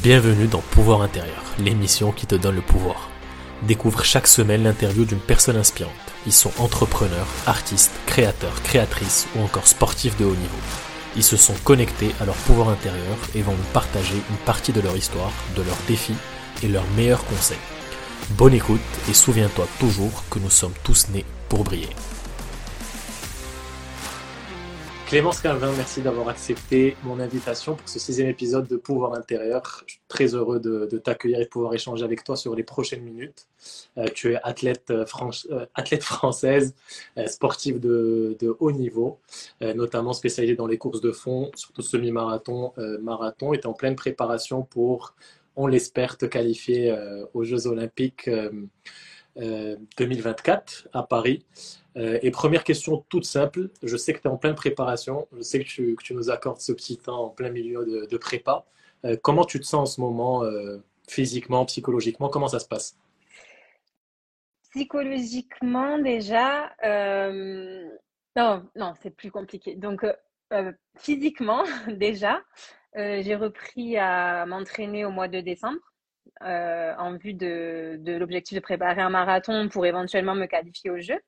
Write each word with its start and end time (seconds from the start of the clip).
Bienvenue 0.00 0.46
dans 0.46 0.62
Pouvoir 0.62 1.02
intérieur, 1.02 1.44
l'émission 1.58 2.12
qui 2.12 2.26
te 2.26 2.34
donne 2.34 2.56
le 2.56 2.62
pouvoir. 2.62 3.10
Découvre 3.62 4.02
chaque 4.02 4.26
semaine 4.26 4.64
l'interview 4.64 5.04
d'une 5.04 5.20
personne 5.20 5.56
inspirante. 5.56 5.92
Ils 6.24 6.32
sont 6.32 6.50
entrepreneurs, 6.58 7.26
artistes, 7.46 7.92
créateurs, 8.06 8.62
créatrices 8.62 9.28
ou 9.36 9.42
encore 9.42 9.66
sportifs 9.66 10.16
de 10.16 10.24
haut 10.24 10.34
niveau. 10.34 10.56
Ils 11.14 11.22
se 11.22 11.36
sont 11.36 11.54
connectés 11.62 12.14
à 12.20 12.24
leur 12.24 12.34
pouvoir 12.34 12.70
intérieur 12.70 13.18
et 13.34 13.42
vont 13.42 13.52
nous 13.52 13.72
partager 13.74 14.16
une 14.16 14.44
partie 14.46 14.72
de 14.72 14.80
leur 14.80 14.96
histoire, 14.96 15.32
de 15.56 15.62
leurs 15.62 15.82
défis 15.86 16.16
et 16.62 16.68
leurs 16.68 16.88
meilleurs 16.96 17.24
conseils. 17.26 17.58
Bonne 18.30 18.54
écoute 18.54 18.80
et 19.10 19.14
souviens-toi 19.14 19.68
toujours 19.78 20.24
que 20.30 20.38
nous 20.38 20.50
sommes 20.50 20.74
tous 20.82 21.10
nés 21.10 21.26
pour 21.50 21.64
briller. 21.64 21.90
Clémence 25.12 25.42
Calvin, 25.42 25.70
merci 25.76 26.00
d'avoir 26.00 26.30
accepté 26.30 26.96
mon 27.04 27.20
invitation 27.20 27.74
pour 27.74 27.86
ce 27.86 27.98
sixième 27.98 28.28
épisode 28.28 28.66
de 28.66 28.78
Pouvoir 28.78 29.12
intérieur. 29.12 29.84
Je 29.86 29.92
suis 29.92 30.00
très 30.08 30.34
heureux 30.34 30.58
de, 30.58 30.86
t'accueillir 30.96 31.38
et 31.38 31.44
de 31.44 31.50
pouvoir 31.50 31.74
échanger 31.74 32.02
avec 32.02 32.24
toi 32.24 32.34
sur 32.34 32.54
les 32.54 32.62
prochaines 32.62 33.02
minutes. 33.02 33.46
Euh, 33.98 34.06
tu 34.14 34.32
es 34.32 34.40
athlète, 34.42 34.90
euh, 34.90 35.04
euh, 35.50 36.00
française, 36.00 36.74
sportive 37.26 37.78
de, 37.78 38.56
haut 38.58 38.72
niveau, 38.72 39.20
notamment 39.60 40.14
spécialisée 40.14 40.56
dans 40.56 40.66
les 40.66 40.78
courses 40.78 41.02
de 41.02 41.12
fond, 41.12 41.50
surtout 41.56 41.82
semi-marathon, 41.82 42.72
marathon, 43.02 43.52
et 43.52 43.60
en 43.66 43.74
pleine 43.74 43.96
préparation 43.96 44.62
pour, 44.62 45.14
on 45.56 45.66
l'espère, 45.66 46.16
te 46.16 46.24
qualifier 46.24 46.96
aux 47.34 47.44
Jeux 47.44 47.66
olympiques 47.66 48.30
2024 49.36 50.88
à 50.92 51.02
Paris. 51.02 51.44
Euh, 51.96 52.18
et 52.22 52.30
première 52.30 52.64
question 52.64 53.04
toute 53.08 53.24
simple, 53.24 53.68
je 53.82 53.96
sais 53.96 54.14
que 54.14 54.20
tu 54.20 54.28
es 54.28 54.30
en 54.30 54.38
pleine 54.38 54.54
préparation, 54.54 55.28
je 55.36 55.42
sais 55.42 55.62
que 55.62 55.68
tu, 55.68 56.14
nous 56.14 56.30
accordes 56.30 56.60
ce 56.60 56.72
petit 56.72 56.96
temps 56.96 57.24
en 57.24 57.28
plein 57.28 57.50
milieu 57.50 58.06
de, 58.06 58.16
prépa. 58.16 58.64
Euh, 59.04 59.16
comment 59.20 59.44
tu 59.44 59.60
te 59.60 59.64
sens 59.64 59.90
en 59.90 59.92
ce 59.92 60.00
moment, 60.00 60.44
euh, 60.44 60.78
physiquement, 61.08 61.64
psychologiquement 61.66 62.28
Comment 62.28 62.48
ça 62.48 62.60
se 62.60 62.68
passe? 62.68 62.96
Psychologiquement 64.70 65.98
déjà, 65.98 66.72
non, 68.34 68.66
non, 68.74 68.94
c'est 69.02 69.10
plus 69.10 69.30
compliqué. 69.30 69.76
Donc 69.76 70.06
physiquement 70.96 71.64
déjà, 71.88 72.40
j'ai 72.94 73.34
repris 73.34 73.98
à 73.98 74.46
m'entraîner 74.46 75.04
au 75.04 75.10
mois 75.10 75.28
de 75.28 75.40
décembre. 75.40 75.91
En 76.44 77.16
vue 77.16 77.34
de, 77.34 78.00
l'objectif 78.18 78.56
de 78.56 78.60
préparer 78.60 79.00
un 79.00 79.10
marathon 79.10 79.68
pour 79.68 79.86
éventuellement 79.86 80.34
me 80.34 80.46
qualifier 80.46 80.90
au 80.90 81.00
jeu. 81.00 81.18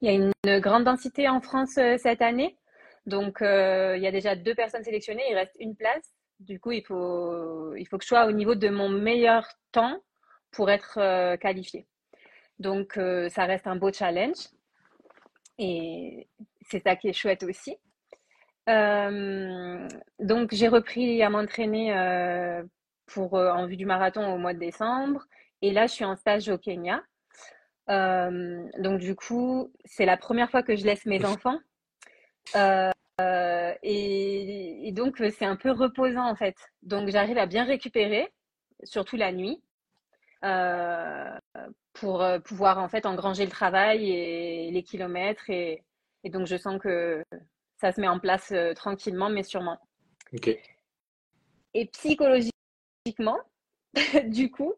Il 0.00 0.10
y 0.10 0.10
a 0.10 0.14
une 0.14 0.60
grande 0.60 0.84
densité 0.84 1.28
en 1.28 1.40
France 1.40 1.78
euh, 1.78 1.96
cette 1.98 2.20
année. 2.20 2.56
Donc, 3.06 3.40
euh, 3.40 3.96
il 3.96 4.02
y 4.02 4.06
a 4.06 4.10
déjà 4.10 4.36
deux 4.36 4.54
personnes 4.54 4.84
sélectionnées. 4.84 5.24
Il 5.30 5.34
reste 5.34 5.56
une 5.58 5.74
place. 5.74 6.12
Du 6.38 6.60
coup, 6.60 6.72
il 6.72 6.82
faut, 6.82 7.72
que 7.72 8.02
je 8.02 8.06
sois 8.06 8.26
au 8.26 8.32
niveau 8.32 8.54
de 8.54 8.68
mon 8.68 8.90
meilleur 8.90 9.48
temps 9.72 9.98
pour 10.50 10.70
être 10.70 10.98
euh, 10.98 11.36
qualifié. 11.36 11.86
Donc, 12.58 12.98
ça 13.28 13.44
reste 13.44 13.66
un 13.66 13.76
beau 13.76 13.92
challenge. 13.92 14.48
Et 15.58 16.26
c'est 16.62 16.82
ça 16.82 16.96
qui 16.96 17.08
est 17.08 17.12
chouette 17.12 17.42
aussi. 17.42 17.76
donc, 18.66 20.52
j'ai 20.52 20.68
repris 20.68 21.22
à 21.22 21.30
m'entraîner 21.30 21.92
pour 23.06 23.34
en 23.34 23.66
vue 23.66 23.76
du 23.76 23.86
marathon 23.86 24.32
au 24.32 24.38
mois 24.38 24.54
de 24.54 24.58
décembre. 24.58 25.24
Et 25.62 25.72
là, 25.72 25.86
je 25.86 25.92
suis 25.92 26.04
en 26.04 26.16
stage 26.16 26.48
au 26.48 26.58
Kenya. 26.58 27.02
Euh, 27.88 28.68
donc 28.78 29.00
du 29.00 29.14
coup, 29.14 29.72
c'est 29.84 30.06
la 30.06 30.16
première 30.16 30.50
fois 30.50 30.62
que 30.62 30.76
je 30.76 30.84
laisse 30.84 31.06
mes 31.06 31.24
enfants. 31.24 31.58
Euh, 32.54 32.90
et, 33.82 34.90
donc 34.92 35.16
c'est 35.18 35.44
un 35.44 35.56
peu 35.56 35.70
reposant 35.70 36.28
en 36.28 36.36
fait. 36.36 36.56
Donc 36.82 37.08
j'arrive 37.08 37.38
à 37.38 37.46
bien 37.46 37.64
récupérer, 37.64 38.32
surtout 38.82 39.16
la 39.16 39.32
nuit, 39.32 39.62
euh, 40.44 41.38
pour 41.92 42.24
pouvoir 42.44 42.78
en 42.78 42.88
fait 42.88 43.06
engranger 43.06 43.44
le 43.44 43.50
travail 43.50 44.10
et 44.10 44.70
les 44.70 44.82
kilomètres. 44.82 45.48
Et, 45.50 45.82
et, 46.24 46.30
donc 46.30 46.46
je 46.46 46.56
sens 46.56 46.80
que 46.80 47.22
ça 47.76 47.92
se 47.92 48.00
met 48.00 48.08
en 48.08 48.18
place 48.18 48.52
tranquillement, 48.74 49.28
mais 49.28 49.42
sûrement. 49.42 49.78
Ok. 50.32 50.56
Et 51.74 51.86
psychologiquement, 51.86 52.55
du 54.24 54.50
coup, 54.50 54.74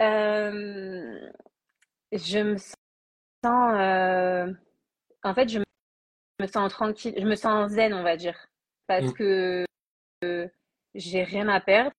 euh, 0.00 1.30
je 2.12 2.38
me 2.38 2.56
sens, 2.56 3.74
euh, 3.74 4.52
en 5.22 5.34
fait, 5.34 5.48
je 5.48 5.58
me 6.40 6.46
sens 6.46 6.70
tranquille, 6.70 7.14
je 7.16 7.24
me 7.24 7.34
sens 7.34 7.70
zen, 7.72 7.94
on 7.94 8.02
va 8.02 8.16
dire, 8.16 8.36
parce 8.86 9.06
mmh. 9.06 9.12
que 9.14 9.64
euh, 10.24 10.48
j'ai 10.94 11.22
rien 11.22 11.48
à 11.48 11.60
perdre 11.60 11.92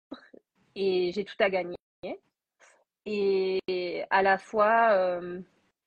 et 0.75 1.11
j'ai 1.13 1.23
tout 1.23 1.35
à 1.39 1.49
gagner. 1.49 1.75
Et 3.05 4.05
à 4.09 4.21
la 4.21 4.37
fois, 4.37 5.19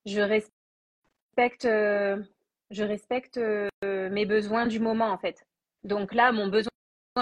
je 0.05 0.21
respecte, 0.21 1.65
je 1.65 2.83
respecte 2.83 3.41
mes 3.83 4.27
besoins 4.27 4.67
du 4.67 4.81
moment, 4.81 5.07
en 5.07 5.17
fait. 5.17 5.47
Donc 5.83 6.13
là, 6.13 6.31
mon 6.31 6.49
besoin 6.49 6.71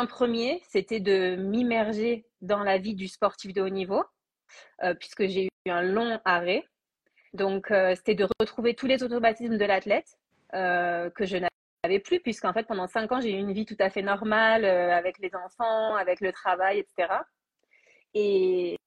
premier, 0.07 0.63
c'était 0.69 1.01
de 1.01 1.37
m'immerger 1.37 2.27
dans 2.41 2.63
la 2.63 2.79
vie 2.79 2.95
du 2.95 3.09
sportif 3.09 3.53
de 3.53 3.63
haut 3.63 3.69
niveau, 3.69 4.05
puisque 4.99 5.27
j'ai 5.27 5.47
eu 5.47 5.71
un 5.71 5.83
long 5.83 6.21
arrêt. 6.25 6.65
Donc, 7.35 7.73
euh, 7.73 7.95
c'était 7.97 8.15
de 8.15 8.27
retrouver 8.41 8.75
tous 8.75 8.87
les 8.87 9.03
automatismes 9.03 9.59
de 9.59 9.65
l'athlète 9.65 10.19
euh, 10.55 11.11
que 11.11 11.27
je 11.27 11.37
n'avais 11.37 11.99
plus, 11.99 12.21
puisqu'en 12.21 12.53
fait, 12.53 12.63
pendant 12.63 12.87
cinq 12.87 13.11
ans, 13.11 13.21
j'ai 13.21 13.33
eu 13.33 13.39
une 13.39 13.53
vie 13.53 13.67
tout 13.67 13.77
à 13.81 13.91
fait 13.91 14.03
normale 14.03 14.65
euh, 14.65 14.95
avec 14.95 15.19
les 15.19 15.33
enfants, 15.35 15.97
avec 15.97 16.21
le 16.21 16.33
travail, 16.33 16.79
etc. 16.79 17.13
Et, 18.15 18.79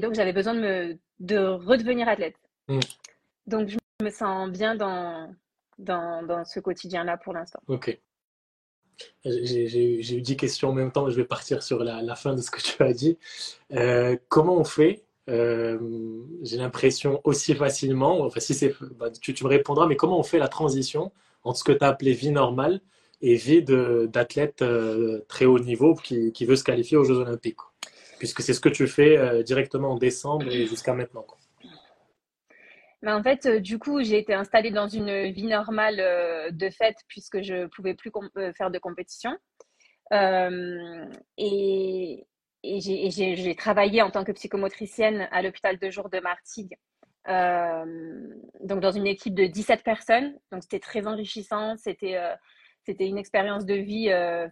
donc, 0.00 0.14
j'avais 0.14 0.32
besoin 0.32 0.54
de, 0.54 0.60
me, 0.60 0.98
de 1.18 1.38
redevenir 1.38 2.08
athlète. 2.08 2.36
Mm. 2.68 2.78
Donc, 3.48 3.68
je 3.68 3.76
me 4.00 4.10
sens 4.10 4.48
bien 4.48 4.76
dans, 4.76 5.34
dans, 5.78 6.44
ce 6.44 6.60
quotidien-là 6.60 7.16
pour 7.16 7.32
l'instant. 7.32 7.60
Ok. 7.66 7.98
J'ai 9.24 10.16
eu 10.16 10.20
dix 10.20 10.36
questions 10.36 10.70
en 10.70 10.72
même 10.72 10.92
temps, 10.92 11.08
je 11.08 11.16
vais 11.16 11.24
partir 11.24 11.62
sur 11.62 11.82
la, 11.84 12.14
fin 12.14 12.34
de 12.34 12.40
ce 12.40 12.50
que 12.50 12.60
tu 12.60 12.82
as 12.82 12.92
dit. 12.92 13.18
comment 14.28 14.56
on 14.56 14.64
fait 14.64 15.04
euh, 15.28 15.78
j'ai 16.42 16.56
l'impression 16.56 17.20
aussi 17.24 17.54
facilement, 17.54 18.22
enfin 18.22 18.40
si 18.40 18.68
bah, 18.98 19.10
tu, 19.10 19.32
me 19.44 19.48
répondras, 19.48 19.86
mais 19.86 19.96
comment 19.96 20.18
on 20.18 20.24
fait 20.24 20.38
la 20.38 20.48
transition 20.48 21.12
entre 21.44 21.58
ce 21.58 21.64
que 21.64 21.72
tu 21.72 21.84
as 21.84 21.88
appelé 21.88 22.12
vie 22.12 22.32
normale 22.32 22.80
et 23.20 23.36
vie 23.36 23.62
d'athlète 23.62 24.62
euh, 24.62 25.20
très 25.28 25.44
haut 25.44 25.60
niveau 25.60 25.94
qui, 25.94 26.32
veut 26.44 26.56
se 26.56 26.64
qualifier 26.64 26.96
aux 26.96 27.04
Jeux 27.04 27.18
Olympiques 27.18 27.60
Puisque 28.18 28.42
c'est 28.42 28.54
ce 28.54 28.60
que 28.60 28.68
tu 28.68 28.86
fais 28.86 29.16
euh, 29.16 29.42
directement 29.42 29.92
en 29.92 29.96
décembre 29.96 30.46
et 30.48 30.66
jusqu'à 30.66 30.94
maintenant. 30.94 31.22
Quoi. 31.22 31.38
Mais 33.02 33.12
en 33.12 33.22
fait, 33.22 33.48
du 33.48 33.78
coup, 33.78 34.02
j'ai 34.02 34.18
été 34.18 34.32
installée 34.32 34.70
dans 34.70 34.88
une 34.88 35.30
vie 35.32 35.46
normale 35.46 35.96
de 36.52 36.70
fait 36.70 36.96
puisque 37.08 37.42
je 37.42 37.66
pouvais 37.66 37.94
plus 37.94 38.12
faire 38.56 38.70
de 38.70 38.78
compétition. 38.78 39.36
et, 41.38 42.26
j'ai 42.64 43.54
travaillé 43.56 44.02
en 44.02 44.10
tant 44.10 44.24
que 44.24 44.32
psychomotricienne 44.32 45.28
à 45.32 45.42
l'hôpital 45.42 45.78
de 45.78 45.90
jour 45.90 46.08
de 46.08 46.20
Martigues, 46.20 46.76
euh, 47.28 47.84
donc 48.60 48.80
dans 48.80 48.92
une 48.92 49.06
équipe 49.06 49.34
de 49.34 49.46
17 49.46 49.82
personnes. 49.82 50.38
Donc 50.52 50.62
c'était 50.62 50.78
très 50.78 51.06
enrichissant, 51.06 51.76
c'était 51.76 52.16
euh, 52.16 52.34
c'était 52.84 53.06
une 53.06 53.18
expérience 53.18 53.64
de 53.64 53.74
vie 53.74 54.10
euh, 54.10 54.48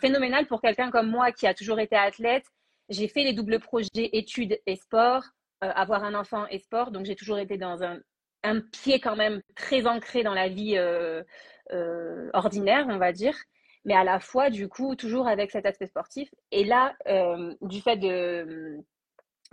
phénoménale 0.00 0.46
pour 0.46 0.60
quelqu'un 0.60 0.90
comme 0.90 1.10
moi 1.10 1.32
qui 1.32 1.46
a 1.46 1.54
toujours 1.54 1.80
été 1.80 1.96
athlète. 1.96 2.44
J'ai 2.88 3.08
fait 3.08 3.24
les 3.24 3.32
doubles 3.32 3.60
projets 3.60 4.10
études 4.12 4.58
et 4.66 4.76
sport, 4.76 5.22
euh, 5.22 5.41
avoir 5.70 6.04
un 6.04 6.14
enfant 6.14 6.46
et 6.48 6.58
sport, 6.58 6.90
donc 6.90 7.06
j'ai 7.06 7.16
toujours 7.16 7.38
été 7.38 7.56
dans 7.56 7.82
un, 7.82 7.98
un 8.42 8.60
pied 8.60 9.00
quand 9.00 9.16
même 9.16 9.40
très 9.54 9.86
ancré 9.86 10.22
dans 10.22 10.34
la 10.34 10.48
vie 10.48 10.74
euh, 10.76 11.22
ordinaire, 12.32 12.86
on 12.88 12.98
va 12.98 13.12
dire 13.12 13.36
mais 13.84 13.94
à 13.94 14.04
la 14.04 14.20
fois, 14.20 14.50
du 14.50 14.68
coup, 14.68 14.94
toujours 14.94 15.28
avec 15.28 15.50
cet 15.50 15.66
aspect 15.66 15.86
sportif. 15.86 16.32
Et 16.50 16.64
là, 16.64 16.94
euh, 17.08 17.54
du 17.60 17.80
fait 17.80 17.96
de, 17.96 18.78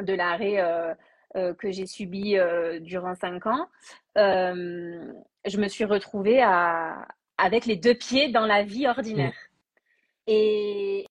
de 0.01 0.13
l'arrêt 0.13 0.59
euh, 0.59 0.93
euh, 1.35 1.53
que 1.53 1.71
j'ai 1.71 1.85
subi 1.85 2.35
durant 2.81 3.15
cinq 3.15 3.47
ans, 3.47 3.67
je 4.15 5.57
me 5.57 5.67
suis 5.67 5.85
retrouvée 5.85 6.41
à, 6.41 7.07
avec 7.37 7.65
les 7.65 7.75
deux 7.75 7.95
pieds 7.95 8.29
dans 8.31 8.45
la 8.45 8.63
vie 8.63 8.87
ordinaire. 8.87 9.33
Mmh. 9.33 10.31
Et, 10.31 11.05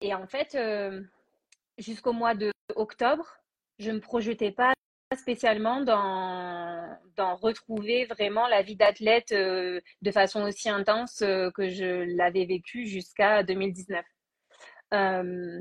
et 0.00 0.14
en 0.14 0.26
fait, 0.26 0.56
jusqu'au 1.78 2.12
mois 2.12 2.34
de 2.34 2.52
octobre, 2.76 3.26
je 3.80 3.90
ne 3.90 3.96
me 3.96 4.00
projetais 4.00 4.52
pas 4.52 4.72
spécialement 5.16 5.80
dans, 5.80 6.96
dans 7.16 7.34
retrouver 7.36 8.04
vraiment 8.04 8.46
la 8.46 8.62
vie 8.62 8.76
d'athlète 8.76 9.32
euh, 9.32 9.80
de 10.02 10.10
façon 10.12 10.42
aussi 10.42 10.68
intense 10.68 11.22
euh, 11.22 11.50
que 11.50 11.68
je 11.68 12.16
l'avais 12.16 12.44
vécue 12.44 12.86
jusqu'à 12.86 13.42
2019. 13.42 14.04
Euh, 14.94 15.60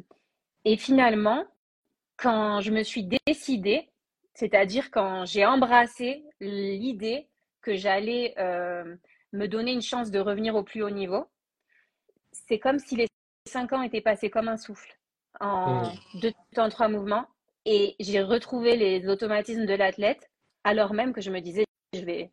et 0.66 0.78
finalement, 0.78 1.46
quand 2.18 2.62
je 2.62 2.72
me 2.72 2.84
suis 2.84 3.10
décidée, 3.26 3.90
c'est-à-dire 4.34 4.92
quand 4.92 5.26
j'ai 5.26 5.46
embrassé 5.46 6.24
l'idée 6.40 7.28
que 7.62 7.76
j'allais 7.76 8.36
me 8.38 9.48
donner 9.48 9.72
une 9.72 9.82
chance 9.82 10.12
de 10.12 10.20
revenir 10.20 10.56
au 10.56 10.64
plus 10.64 10.84
haut 10.84 10.90
niveau, 10.90 11.26
c'est 12.32 12.60
comme 12.60 12.80
si 12.80 12.96
les 12.96 13.08
cinq 13.48 13.74
ans 13.74 13.82
étaient 13.82 14.02
passés 14.02 14.30
comme 14.30 14.48
un 14.48 14.58
souffle. 14.58 14.98
en 15.40 15.84
mmh. 15.84 16.20
deux 16.22 16.34
temps, 16.54 16.70
trois 16.70 16.90
mouvements. 16.90 17.26
Et 17.66 17.96
j'ai 18.00 18.22
retrouvé 18.22 18.76
les 18.76 19.08
automatismes 19.08 19.66
de 19.66 19.74
l'athlète, 19.74 20.30
alors 20.64 20.94
même 20.94 21.14
que 21.14 21.22
je 21.22 21.32
me 21.32 21.40
disais, 21.40 21.66
je 21.94 22.02
vais. 22.02 22.32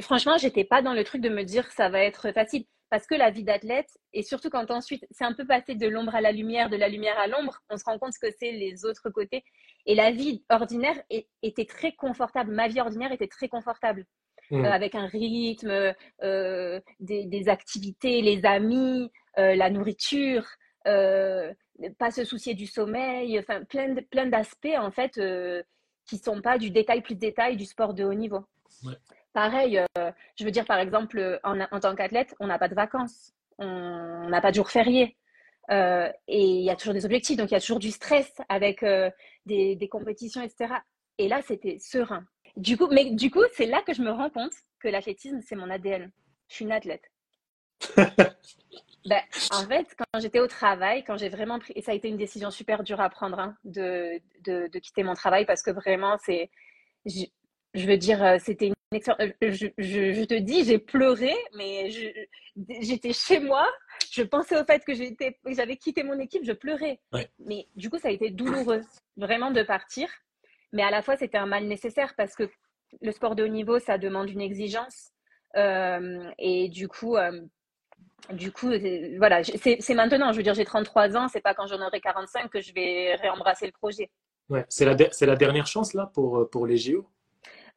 franchement, 0.00 0.36
j'étais 0.38 0.64
pas 0.64 0.82
dans 0.82 0.92
le 0.92 1.04
truc 1.04 1.20
de 1.20 1.28
me 1.28 1.42
dire 1.44 1.70
ça 1.72 1.88
va 1.88 2.00
être 2.00 2.32
facile. 2.32 2.64
Parce 2.90 3.06
que 3.06 3.14
la 3.14 3.30
vie 3.30 3.42
d'athlète, 3.42 3.90
et 4.12 4.22
surtout 4.22 4.50
quand 4.50 4.70
ensuite 4.70 5.04
c'est 5.10 5.24
un 5.24 5.32
peu 5.32 5.44
passé 5.46 5.74
de 5.74 5.88
l'ombre 5.88 6.14
à 6.14 6.20
la 6.20 6.30
lumière, 6.30 6.70
de 6.70 6.76
la 6.76 6.88
lumière 6.88 7.18
à 7.18 7.26
l'ombre, 7.26 7.60
on 7.68 7.76
se 7.76 7.84
rend 7.84 7.98
compte 7.98 8.12
que 8.22 8.28
c'est 8.38 8.52
les 8.52 8.84
autres 8.84 9.10
côtés. 9.10 9.42
Et 9.86 9.94
la 9.94 10.12
vie 10.12 10.44
ordinaire 10.48 11.02
était 11.42 11.64
très 11.64 11.92
confortable. 11.92 12.52
Ma 12.52 12.68
vie 12.68 12.80
ordinaire 12.80 13.10
était 13.10 13.26
très 13.26 13.48
confortable. 13.48 14.06
Mmh. 14.50 14.64
Euh, 14.64 14.70
avec 14.70 14.94
un 14.94 15.06
rythme, 15.06 15.94
euh, 16.22 16.80
des, 17.00 17.48
activités, 17.48 18.20
les 18.20 18.44
amis, 18.44 19.10
euh, 19.38 19.54
la 19.54 19.70
nourriture, 19.70 20.46
pas 21.98 22.10
se 22.10 22.24
soucier 22.24 22.54
du 22.54 22.66
sommeil, 22.66 23.38
enfin 23.38 23.64
plein, 23.64 23.94
plein 24.10 24.26
d'aspects 24.26 24.76
en 24.76 24.90
fait 24.90 25.20
qui 26.06 26.18
sont 26.18 26.40
pas 26.40 26.58
du 26.58 26.70
détail 26.70 27.02
plus 27.02 27.14
détail 27.14 27.56
du 27.56 27.64
sport 27.64 27.94
de 27.94 28.04
haut 28.04 28.14
niveau. 28.14 28.44
Pareil, 29.32 29.80
je 29.96 30.44
veux 30.44 30.50
dire 30.50 30.64
par 30.64 30.78
exemple 30.78 31.40
en, 31.42 31.60
en 31.60 31.80
tant 31.80 31.94
qu'athlète, 31.94 32.34
on 32.40 32.46
n'a 32.46 32.58
pas 32.58 32.68
de 32.68 32.74
vacances, 32.74 33.32
on 33.58 34.28
n'a 34.28 34.40
pas 34.40 34.50
de 34.50 34.56
jours 34.56 34.70
fériés. 34.70 35.16
et 35.70 36.14
il 36.28 36.62
y 36.62 36.70
a 36.70 36.76
toujours 36.76 36.94
des 36.94 37.04
objectifs, 37.04 37.36
donc 37.36 37.50
il 37.50 37.54
y 37.54 37.56
a 37.56 37.60
toujours 37.60 37.80
du 37.80 37.90
stress 37.90 38.32
avec 38.48 38.84
des, 39.46 39.76
des, 39.76 39.88
compétitions, 39.88 40.42
etc. 40.42 40.74
Et 41.18 41.28
là, 41.28 41.42
c'était 41.42 41.78
serein. 41.78 42.24
Du 42.56 42.76
coup, 42.76 42.88
mais 42.90 43.10
du 43.10 43.30
coup, 43.30 43.42
c'est 43.54 43.66
là 43.66 43.82
que 43.82 43.94
je 43.94 44.02
me 44.02 44.10
rends 44.10 44.30
compte 44.30 44.52
que 44.80 44.88
l'athlétisme, 44.88 45.40
c'est 45.40 45.56
mon 45.56 45.70
ADN. 45.70 46.10
Je 46.48 46.54
suis 46.54 46.64
une 46.64 46.72
athlète. 46.72 47.10
ben, 49.04 49.20
en 49.52 49.66
fait, 49.66 49.94
quand 49.96 50.20
j'étais 50.20 50.40
au 50.40 50.46
travail, 50.46 51.04
quand 51.04 51.16
j'ai 51.16 51.28
vraiment 51.28 51.58
pris, 51.58 51.72
et 51.76 51.82
ça 51.82 51.92
a 51.92 51.94
été 51.94 52.08
une 52.08 52.16
décision 52.16 52.50
super 52.50 52.82
dure 52.82 53.00
à 53.00 53.10
prendre, 53.10 53.38
hein, 53.38 53.56
de, 53.64 54.20
de, 54.44 54.68
de, 54.68 54.78
quitter 54.78 55.02
mon 55.02 55.14
travail, 55.14 55.46
parce 55.46 55.62
que 55.62 55.70
vraiment, 55.70 56.16
c'est, 56.24 56.50
je, 57.04 57.24
je, 57.74 57.86
veux 57.86 57.96
dire, 57.96 58.22
euh, 58.22 58.36
c'était 58.40 58.68
une 58.68 58.74
expérience. 58.92 59.34
Euh, 59.42 59.52
je, 59.52 59.66
je, 59.78 60.12
je, 60.12 60.24
te 60.24 60.34
dis, 60.34 60.64
j'ai 60.64 60.78
pleuré, 60.78 61.34
mais 61.54 61.90
j'étais 62.80 63.12
chez 63.12 63.40
moi, 63.40 63.68
je 64.10 64.22
pensais 64.22 64.60
au 64.60 64.64
fait 64.64 64.84
que 64.84 64.94
j'avais 64.94 65.76
quitté 65.76 66.02
mon 66.02 66.18
équipe, 66.18 66.44
je 66.44 66.52
pleurais. 66.52 67.00
Mais 67.38 67.68
du 67.76 67.90
coup, 67.90 67.98
ça 67.98 68.08
a 68.08 68.12
été 68.12 68.30
douloureux, 68.30 68.82
vraiment, 69.16 69.50
de 69.50 69.62
partir 69.62 70.08
mais 70.74 70.82
à 70.82 70.90
la 70.90 71.00
fois 71.00 71.16
c'était 71.16 71.38
un 71.38 71.46
mal 71.46 71.64
nécessaire 71.64 72.14
parce 72.16 72.34
que 72.34 72.50
le 73.00 73.12
sport 73.12 73.34
de 73.36 73.44
haut 73.44 73.48
niveau, 73.48 73.78
ça 73.78 73.96
demande 73.96 74.28
une 74.28 74.40
exigence. 74.40 75.10
Euh, 75.56 76.30
et 76.38 76.68
du 76.68 76.88
coup, 76.88 77.16
euh, 77.16 77.40
du 78.32 78.52
coup, 78.52 78.70
euh, 78.70 79.16
voilà, 79.18 79.42
c'est 79.44 79.94
maintenant. 79.94 80.32
Je 80.32 80.38
veux 80.38 80.42
dire, 80.42 80.54
j'ai 80.54 80.64
33 80.64 81.16
ans, 81.16 81.28
c'est 81.28 81.40
pas 81.40 81.54
quand 81.54 81.66
j'en 81.66 81.80
aurai 81.80 82.00
45 82.00 82.50
que 82.50 82.60
je 82.60 82.72
vais 82.72 83.14
réembrasser 83.16 83.66
le 83.66 83.72
projet. 83.72 84.10
Ouais, 84.48 84.64
c'est 84.68 84.84
la, 84.84 84.94
la 84.94 85.36
dernière 85.36 85.66
chance 85.66 85.94
là 85.94 86.10
pour, 86.12 86.48
pour 86.50 86.66
les 86.66 86.76
JO 86.76 87.08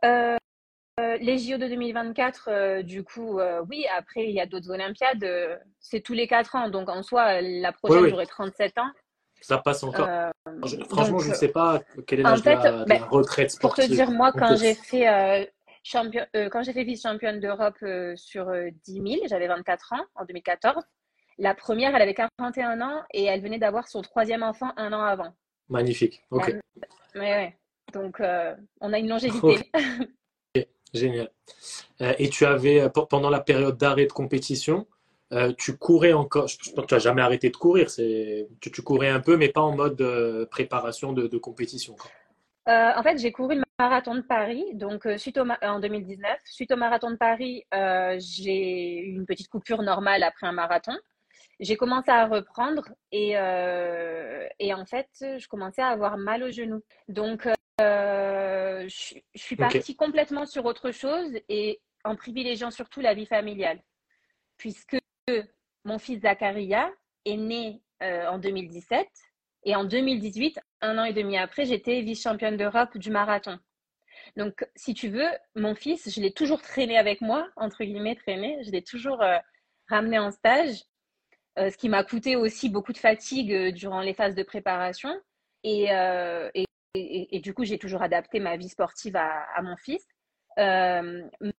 Les 0.04 1.38
JO 1.38 1.58
de 1.58 1.68
2024, 1.68 2.82
du 2.82 3.04
coup, 3.04 3.40
oui. 3.70 3.86
Après, 3.96 4.26
il 4.26 4.32
y 4.32 4.40
a 4.40 4.46
d'autres 4.46 4.72
Olympiades. 4.72 5.26
c'est 5.80 6.02
tous 6.02 6.14
les 6.14 6.28
4 6.28 6.56
ans. 6.56 6.70
Donc 6.70 6.90
en 6.90 7.04
soi, 7.04 7.42
la 7.42 7.72
prochaine, 7.72 8.08
j'aurai 8.10 8.26
37 8.26 8.78
ans. 8.78 8.92
Ça 9.42 9.58
passe 9.60 9.84
encore. 9.84 10.08
Euh, 10.08 10.30
franchement, 10.90 11.20
je 11.20 11.30
ne 11.30 11.36
sais 11.36 11.50
pas 11.50 11.82
quel 12.06 12.22
est 12.22 12.24
l'âge 12.24 12.42
de, 12.42 12.50
la, 12.50 12.86
ben, 12.86 13.04
retraite 13.04 13.52
sportive. 13.52 13.86
Pour 13.86 13.90
te 13.90 13.94
dire, 13.94 14.12
moi, 14.12 14.32
quand 14.32 14.56
j'ai 14.56 14.74
fait, 14.74 15.08
euh, 15.08 15.46
champion, 15.88 16.25
euh, 16.36 16.50
quand 16.50 16.63
j'ai 16.63 16.74
fait 16.74 16.84
vice-championne 16.84 17.39
d'Europe 17.39 17.78
sur 18.16 18.51
10 18.86 18.94
000, 18.94 19.06
j'avais 19.28 19.48
24 19.48 19.94
ans 19.94 20.06
en 20.16 20.25
2014. 20.25 20.84
La 21.39 21.54
première, 21.54 21.95
elle 21.95 22.01
avait 22.01 22.13
41 22.13 22.81
ans 22.81 23.04
et 23.13 23.25
elle 23.25 23.42
venait 23.42 23.60
d'avoir 23.60 23.88
son 23.88 24.01
troisième 24.01 24.44
enfant 24.44 24.72
un 24.78 24.92
an 24.94 25.04
avant. 25.04 25.34
Magnifique. 25.69 26.24
Ok. 26.31 26.54
ouais. 27.16 27.56
Donc, 27.94 28.22
on 28.81 28.94
a 28.94 29.00
une 29.00 29.07
longévité. 29.07 29.72
Génial. 30.94 31.30
et 32.00 32.30
tu 32.30 32.45
avais, 32.45 32.89
pendant 33.10 33.30
la 33.30 33.42
période 33.42 33.78
d'arrêt 33.78 34.06
de 34.06 34.12
compétition, 34.12 34.88
euh, 35.34 35.51
tu 35.57 35.78
courais 35.78 36.13
encore, 36.13 36.48
je 36.48 36.57
pense 36.72 36.86
que 36.86 36.88
tu 36.88 36.94
n'as 36.94 37.00
jamais 37.00 37.22
arrêté 37.22 37.50
de 37.50 37.57
courir, 37.57 37.88
tu, 37.92 38.72
tu, 38.72 38.81
courais 38.81 39.10
un 39.10 39.19
peu, 39.19 39.36
mais 39.36 39.50
pas 39.50 39.62
en 39.62 39.75
mode 39.75 40.00
euh, 40.00 40.45
préparation 40.45 41.12
de, 41.12 41.38
compétition. 41.38 41.95
Euh, 42.69 42.92
en 42.95 43.04
fait, 43.04 43.18
j'ai 43.18 43.31
couru 43.34 43.56
le 43.56 43.63
marathon 43.79 44.15
de 44.15 44.21
Paris, 44.21 44.65
donc 44.74 45.07
suite 45.18 45.38
au 45.38 45.45
en 45.62 45.79
2019. 45.79 46.39
Suite 46.45 46.71
au 46.71 46.77
marathon 46.77 47.12
de 47.12 47.15
Paris, 47.15 47.63
j'ai 48.18 49.00
eu 49.00 49.15
une 49.15 49.25
petite 49.25 49.50
coupure 49.50 49.83
normale 49.83 50.24
après 50.24 50.47
un 50.47 50.51
marathon. 50.51 50.97
J'ai 51.59 51.75
commencé 51.75 52.09
à 52.09 52.27
reprendre 52.27 52.88
et, 53.12 53.31
et, 54.59 54.74
en 54.74 54.85
fait, 54.85 55.07
je 55.21 55.47
commençais 55.47 55.81
à 55.81 55.88
avoir 55.88 56.18
mal 56.18 56.44
au 56.44 56.51
genou. 56.51 56.81
Donc, 57.07 57.47
je, 57.79 58.85
je, 58.88 59.41
suis 59.41 59.56
partie 59.56 59.95
complètement 59.95 60.45
sur 60.45 60.65
autre 60.65 60.91
chose 60.91 61.31
et 61.50 61.79
en 62.03 62.15
privilégiant 62.15 62.71
surtout 62.71 63.01
la 63.01 63.13
vie 63.13 63.25
familiale 63.25 63.79
puisque 64.57 64.97
mon 65.85 66.00
fils 66.00 66.21
Zakaria 66.21 66.91
est 67.25 67.38
né 67.38 67.81
euh, 68.03 68.27
en 68.27 68.39
2017 68.39 69.07
et 69.63 69.75
en 69.75 69.83
2018, 69.83 70.59
un 70.81 70.97
an 70.97 71.03
et 71.03 71.13
demi 71.13 71.38
après, 71.38 71.65
j'étais 71.65 72.01
vice-championne 72.01 72.57
d'Europe 72.57 72.97
du 72.97 73.12
marathon. 73.12 73.59
Donc, 74.35 74.68
si 74.75 74.94
tu 74.94 75.09
veux, 75.09 75.27
mon 75.56 75.75
fils, 75.75 76.13
je 76.13 76.21
l'ai 76.21 76.31
toujours 76.31 76.62
traîné 76.62 76.97
avec 76.97 77.21
moi, 77.21 77.47
entre 77.56 77.83
guillemets, 77.83 78.15
traîné. 78.15 78.62
Je 78.63 78.71
l'ai 78.71 78.83
toujours 78.83 79.21
euh, 79.21 79.38
ramené 79.89 80.19
en 80.19 80.31
stage, 80.31 80.83
euh, 81.59 81.69
ce 81.69 81.77
qui 81.77 81.89
m'a 81.89 82.03
coûté 82.03 82.35
aussi 82.35 82.69
beaucoup 82.69 82.94
de 82.94 82.97
fatigue 82.97 83.74
durant 83.74 84.01
les 84.01 84.13
phases 84.13 84.35
de 84.35 84.44
préparation. 84.44 85.09
Et, 85.63 85.88
du 87.41 87.53
coup, 87.53 87.63
j'ai 87.63 87.77
toujours 87.77 88.01
adapté 88.01 88.39
ma 88.39 88.57
vie 88.57 88.69
sportive 88.69 89.15
à, 89.15 89.62
mon 89.62 89.75
fils. 89.77 90.06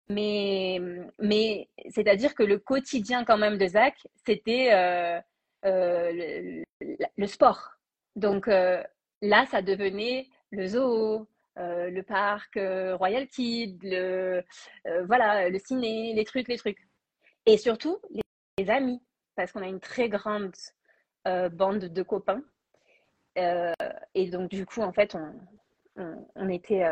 mais 0.08 0.80
mais 1.18 1.68
c'est-à-dire 1.90 2.34
que 2.34 2.42
le 2.42 2.58
quotidien 2.58 3.24
quand 3.24 3.38
même 3.38 3.58
de 3.58 3.66
Zach, 3.66 3.96
c'était 4.26 4.70
euh, 4.72 5.20
euh, 5.64 6.62
le, 7.16 7.26
sport. 7.26 7.72
Donc 8.16 8.48
euh, 8.48 8.82
là, 9.22 9.46
ça 9.50 9.60
devenait 9.62 10.28
le 10.50 10.66
zoo, 10.66 11.26
le 11.58 12.00
parc 12.02 12.58
Royal 12.98 13.26
Kid, 13.28 13.82
le, 13.82 14.42
voilà, 15.06 15.48
le 15.48 15.58
ciné, 15.58 16.14
les 16.14 16.24
trucs, 16.24 16.48
les 16.48 16.58
trucs. 16.58 16.86
Et 17.46 17.56
surtout, 17.56 17.98
les, 18.10 18.70
amis, 18.70 19.00
parce 19.36 19.52
qu'on 19.52 19.62
a 19.62 19.68
une 19.68 19.80
très 19.80 20.08
grande 20.08 20.54
bande 21.24 21.84
de 21.84 22.02
copains. 22.02 22.42
et 23.36 24.30
donc, 24.30 24.50
du 24.50 24.66
coup, 24.66 24.82
en 24.82 24.92
fait, 24.92 25.14
on, 25.96 26.26
on 26.34 26.48
était 26.48 26.84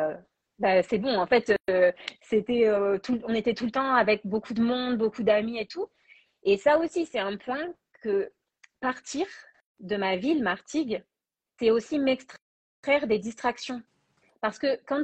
bah, 0.58 0.82
c'est 0.82 0.98
bon. 0.98 1.18
En 1.18 1.26
fait, 1.26 1.52
euh, 1.70 1.92
euh, 2.32 2.98
on 3.24 3.34
était 3.34 3.54
tout 3.54 3.66
le 3.66 3.70
temps 3.70 3.94
avec 3.94 4.26
beaucoup 4.26 4.54
de 4.54 4.62
monde, 4.62 4.96
beaucoup 4.98 5.22
d'amis 5.22 5.58
et 5.58 5.66
tout. 5.66 5.86
Et 6.42 6.56
ça 6.56 6.78
aussi, 6.78 7.06
c'est 7.06 7.18
un 7.18 7.36
point 7.36 7.74
que 8.02 8.32
partir 8.80 9.26
de 9.80 9.96
ma 9.96 10.16
ville, 10.16 10.42
Martigues, 10.42 11.02
c'est 11.58 11.70
aussi 11.70 11.98
m'extraire 11.98 13.06
des 13.06 13.18
distractions. 13.18 13.82
Parce 14.46 14.60
que 14.60 14.78
quand 14.86 15.02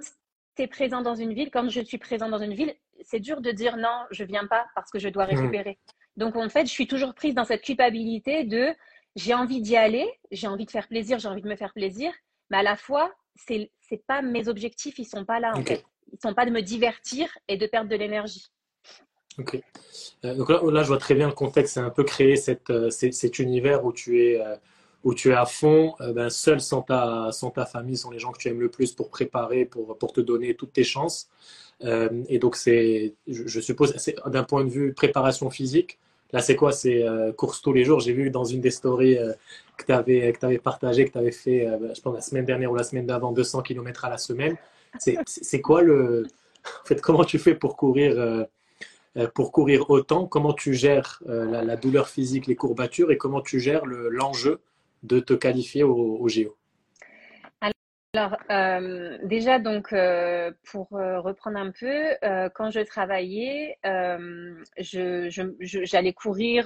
tu 0.55 0.63
es 0.63 0.69
présent 0.69 1.03
dans 1.03 1.17
une 1.17 1.35
ville, 1.35 1.51
quand 1.51 1.69
je 1.69 1.81
suis 1.81 1.99
présent 1.99 2.29
dans 2.29 2.39
une 2.39 2.55
ville, 2.55 2.73
c'est 3.03 3.19
dur 3.19 3.41
de 3.41 3.51
dire 3.51 3.77
non, 3.77 4.05
je 4.13 4.23
viens 4.23 4.47
pas 4.47 4.67
parce 4.77 4.89
que 4.93 5.01
je 5.01 5.09
dois 5.09 5.27
mmh. 5.27 5.35
récupérer. 5.35 5.79
Donc 6.17 6.37
en 6.37 6.49
fait, 6.49 6.67
je 6.67 6.71
suis 6.71 6.87
toujours 6.87 7.13
prise 7.13 7.35
dans 7.35 7.45
cette 7.45 7.63
culpabilité 7.63 8.45
de 8.45 8.73
j'ai 9.17 9.35
envie 9.35 9.61
d'y 9.61 9.77
aller, 9.77 10.09
j'ai 10.31 10.47
envie 10.47 10.65
de 10.65 10.71
faire 10.71 10.87
plaisir, 10.87 11.19
j'ai 11.19 11.27
envie 11.27 11.43
de 11.43 11.49
me 11.49 11.57
faire 11.57 11.73
plaisir, 11.73 12.13
mais 12.51 12.59
à 12.59 12.63
la 12.63 12.77
fois, 12.77 13.13
c'est 13.35 13.73
c'est 13.81 14.07
pas 14.07 14.23
mes 14.23 14.47
objectifs, 14.47 15.01
ils 15.01 15.07
sont 15.07 15.25
pas 15.25 15.41
là 15.41 15.51
en 15.57 15.65
fait. 15.65 15.85
Ils 16.13 16.21
sont 16.23 16.35
pas 16.35 16.47
de 16.47 16.53
me 16.53 16.61
divertir 16.61 17.27
et 17.49 17.57
de 17.57 17.67
perdre 17.67 17.91
de 17.91 17.97
l'énergie. 17.97 18.47
Ok. 19.39 19.61
Euh, 20.25 20.37
donc 20.37 20.51
là, 20.51 20.83
je 20.85 20.89
vois 20.89 20.99
très 20.99 21.17
bien 21.17 21.27
le 21.27 21.35
contexte. 21.35 21.75
C'est 21.75 21.81
un 21.81 21.91
peu 21.91 22.05
créer 22.05 22.37
cette, 22.37 22.71
euh, 22.71 22.91
cet 22.91 23.41
univers 23.41 23.85
où 23.85 23.93
tu 23.93 24.23
es, 24.23 24.41
euh, 24.41 24.55
où 25.05 25.15
tu 25.15 25.31
es 25.31 25.35
à 25.35 25.47
fond, 25.47 25.95
ben, 26.15 26.31
seul 26.31 26.61
sans 26.61 26.83
ta, 26.83 27.31
sans 27.33 27.51
ta 27.51 27.67
famille, 27.67 27.97
sans 27.97 28.11
les 28.11 28.19
gens 28.19 28.33
que 28.33 28.39
tu 28.39 28.49
aimes 28.49 28.61
le 28.61 28.71
plus 28.71 28.93
pour 28.93 29.11
préparer, 29.11 29.65
pour, 29.65 30.13
te 30.13 30.21
donner 30.21 30.55
toutes 30.55 30.73
tes 30.73 30.85
chances. 30.85 31.29
et 31.83 32.39
donc, 32.39 32.57
c'est, 32.57 33.15
je, 33.27 33.61
suppose, 33.61 33.95
d'un 34.27 34.45
point 34.45 34.65
de 34.65 34.71
vue 34.71 34.95
préparation 34.95 35.51
physique, 35.51 35.99
Là, 36.33 36.41
c'est 36.41 36.57
quoi? 36.57 36.73
C'est 36.73 37.03
euh, 37.03 37.33
course 37.33 37.61
tous 37.61 37.73
les 37.73 37.85
jours. 37.85 38.01
J'ai 38.01 38.13
vu 38.13 38.31
dans 38.31 38.45
une 38.45 38.61
des 38.61 38.71
stories 38.71 39.19
euh, 39.19 39.33
que 39.77 39.85
tu 39.85 39.93
avais, 39.93 40.33
que 40.33 40.47
avais 40.47 40.59
partagé, 40.59 41.05
que 41.05 41.13
tu 41.13 41.19
avais 41.19 41.33
fait, 41.33 41.67
euh, 41.67 41.95
je 41.95 42.01
pense, 42.01 42.15
la 42.15 42.23
semaine 42.23 42.47
dernière 42.47 42.73
ou 42.73 42.75
la 42.75 42.85
semaine 42.85 43.07
d'avant, 43.07 43.33
200 43.33 43.63
km 43.63 44.07
à 44.07 44.11
la 44.11 44.19
semaine. 44.19 44.57
C'est 44.99 45.61
quoi 45.61 45.83
le. 45.83 46.27
En 46.65 46.87
fait, 46.87 47.01
comment 47.01 47.25
tu 47.25 47.39
fais 47.39 47.55
pour 47.55 47.77
courir, 47.77 48.47
pour 49.35 49.53
courir 49.53 49.91
autant? 49.91 50.27
Comment 50.27 50.53
tu 50.53 50.75
gères 50.75 51.23
la, 51.27 51.77
douleur 51.77 52.09
physique, 52.09 52.47
les 52.47 52.57
courbatures? 52.57 53.11
Et 53.11 53.17
comment 53.17 53.41
tu 53.41 53.59
gères 53.59 53.85
l'enjeu 53.87 54.61
de 55.03 55.21
te 55.21 55.35
qualifier 55.35 55.83
au, 55.83 56.19
au 56.21 56.29
Géo 56.29 56.57
alors, 58.15 58.37
euh, 58.51 59.17
déjà, 59.23 59.59
donc, 59.59 59.95
euh, 59.95 60.53
pour 60.71 60.93
euh, 60.93 61.19
reprendre 61.21 61.57
un 61.57 61.71
peu, 61.71 62.15
quand 62.55 62.71
je 62.71 62.81
travaillais, 62.81 63.79
je, 63.85 65.31
j'allais 65.85 66.13
courir 66.13 66.65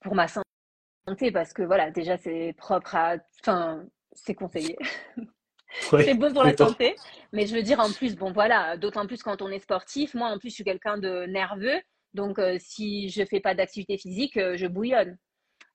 pour 0.00 0.14
ma 0.14 0.28
santé 0.28 1.32
parce 1.32 1.52
que 1.52 1.62
voilà, 1.62 1.90
déjà 1.90 2.16
c'est 2.18 2.54
propre 2.56 2.94
à. 2.94 3.16
Enfin, 3.40 3.84
c'est 4.12 4.34
conseillé. 4.34 4.78
c'est 5.90 6.14
bon 6.14 6.32
pour 6.32 6.44
la 6.44 6.56
santé. 6.56 6.94
Mais 7.32 7.46
je 7.46 7.56
veux 7.56 7.62
dire, 7.62 7.80
en 7.80 7.90
plus, 7.90 8.14
bon 8.14 8.30
voilà, 8.30 8.76
d'autant 8.76 9.08
plus 9.08 9.24
quand 9.24 9.42
on 9.42 9.48
est 9.48 9.58
sportif. 9.58 10.14
Moi, 10.14 10.28
en 10.28 10.38
plus, 10.38 10.50
je 10.50 10.54
suis 10.54 10.64
quelqu'un 10.64 10.98
de 10.98 11.26
nerveux. 11.26 11.80
Donc, 12.14 12.40
si 12.60 13.08
je 13.08 13.24
fais 13.24 13.40
pas 13.40 13.54
d'activité 13.54 13.98
physique, 13.98 14.34
je 14.34 14.66
bouillonne. 14.68 15.18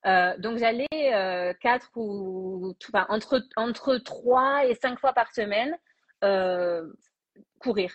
Euh, 0.06 0.38
donc, 0.38 0.58
j'allais 0.58 1.56
quatre 1.62 1.92
ou 1.96 2.76
enfin, 2.90 3.06
entre, 3.10 3.42
entre 3.56 3.98
trois 3.98 4.66
et 4.66 4.76
cinq 4.76 5.00
fois 5.00 5.14
par 5.14 5.32
semaine 5.34 5.78
courir. 7.60 7.94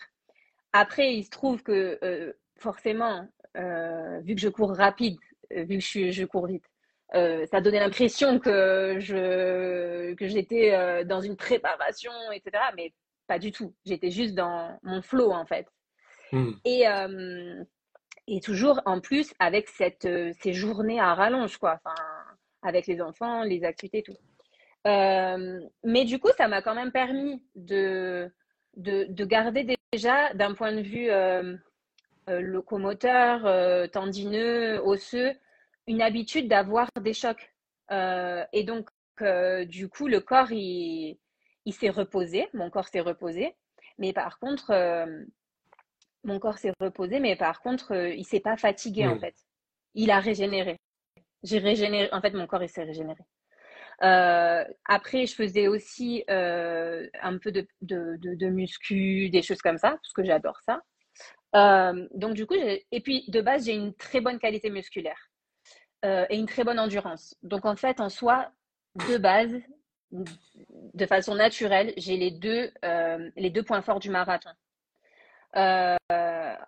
Après, 0.72 1.14
il 1.14 1.24
se 1.24 1.30
trouve 1.30 1.62
que 1.62 2.34
forcément, 2.56 3.28
vu 3.54 4.34
que 4.34 4.40
je 4.40 4.48
cours 4.48 4.74
rapide, 4.74 5.16
vu 5.50 5.78
que 5.78 5.84
je, 5.84 6.10
je 6.10 6.24
cours 6.24 6.46
vite, 6.46 6.64
euh, 7.14 7.46
ça 7.46 7.60
donnait 7.60 7.80
l'impression 7.80 8.38
que 8.38 8.96
je 8.98 10.12
que 10.14 10.26
j'étais 10.26 10.74
euh, 10.74 11.04
dans 11.04 11.20
une 11.20 11.36
préparation, 11.36 12.12
etc. 12.32 12.62
Mais 12.76 12.92
pas 13.26 13.38
du 13.38 13.50
tout. 13.50 13.74
J'étais 13.86 14.10
juste 14.10 14.34
dans 14.34 14.78
mon 14.82 15.00
flow 15.00 15.32
en 15.32 15.46
fait. 15.46 15.66
Hmm. 16.32 16.52
Et 16.64 16.86
euh, 16.86 17.64
et 18.28 18.40
toujours 18.40 18.80
en 18.84 19.00
plus 19.00 19.32
avec 19.38 19.68
cette 19.68 20.08
ces 20.40 20.52
journées 20.52 21.00
à 21.00 21.14
rallonge 21.14 21.58
quoi. 21.58 21.80
Avec 22.62 22.86
les 22.86 23.00
enfants, 23.00 23.42
les 23.42 23.64
activités, 23.64 24.02
tout. 24.02 24.16
mais 24.84 26.04
du 26.04 26.18
coup, 26.18 26.30
ça 26.36 26.48
m'a 26.48 26.62
quand 26.62 26.74
même 26.74 26.92
permis 26.92 27.42
de 27.54 28.30
de, 28.76 29.06
de 29.08 29.24
garder 29.24 29.64
déjà 29.92 30.34
d'un 30.34 30.54
point 30.54 30.72
de 30.72 30.82
vue 30.82 31.10
locomoteur, 32.28 33.90
tendineux, 33.90 34.80
osseux, 34.84 35.32
une 35.88 36.02
habitude 36.02 36.48
d'avoir 36.48 36.88
des 37.00 37.14
chocs. 37.14 37.52
Euh, 37.90 38.44
et 38.52 38.62
donc, 38.62 38.88
euh, 39.22 39.64
du 39.64 39.88
coup, 39.88 40.06
le 40.06 40.20
corps, 40.20 40.52
il, 40.52 41.18
il 41.64 41.72
s'est 41.72 41.90
reposé, 41.90 42.46
mon 42.52 42.70
corps 42.70 42.88
s'est 42.88 43.00
reposé, 43.00 43.56
mais 43.98 44.12
par 44.12 44.38
contre, 44.38 44.70
euh, 44.70 45.24
mon 46.24 46.38
corps 46.38 46.58
s'est 46.58 46.72
reposé, 46.80 47.20
mais 47.20 47.36
par 47.36 47.60
contre, 47.60 47.94
il 47.94 48.24
s'est 48.24 48.40
pas 48.40 48.56
fatigué 48.56 49.06
en 49.06 49.18
fait. 49.18 49.34
Il 49.94 50.10
a 50.10 50.20
régénéré. 50.20 50.76
J'ai 51.42 51.58
régénéré, 51.58 52.08
en 52.12 52.20
fait, 52.20 52.32
mon 52.32 52.46
corps, 52.46 52.62
il 52.62 52.68
s'est 52.68 52.84
régénéré. 52.84 53.22
après, 54.00 55.26
je 55.26 55.34
faisais 55.34 55.68
aussi 55.68 56.24
un 56.28 57.38
peu 57.38 57.52
de, 57.52 57.66
de, 57.82 58.16
de, 58.18 58.46
muscu, 58.48 59.30
des 59.30 59.42
choses 59.42 59.62
comme 59.62 59.78
ça, 59.78 59.90
parce 59.90 60.12
que 60.14 60.24
j'adore 60.24 60.58
ça. 60.66 60.82
donc, 62.14 62.34
du 62.34 62.46
coup, 62.46 62.54
et 62.54 63.00
puis 63.00 63.24
de 63.28 63.40
base, 63.40 63.66
j'ai 63.66 63.74
une 63.74 63.94
très 63.94 64.20
bonne 64.20 64.38
qualité 64.38 64.70
musculaire. 64.70 65.28
Euh, 66.04 66.26
et 66.30 66.36
une 66.36 66.46
très 66.46 66.62
bonne 66.62 66.78
endurance. 66.78 67.34
Donc 67.42 67.64
en 67.64 67.74
fait, 67.74 68.00
en 68.00 68.08
soi, 68.08 68.52
de 69.08 69.18
base, 69.18 69.52
de 70.12 71.06
façon 71.06 71.34
naturelle, 71.34 71.92
j'ai 71.96 72.16
les 72.16 72.30
deux, 72.30 72.70
euh, 72.84 73.30
les 73.36 73.50
deux 73.50 73.64
points 73.64 73.82
forts 73.82 73.98
du 73.98 74.10
marathon. 74.10 74.50
Euh, 75.56 75.96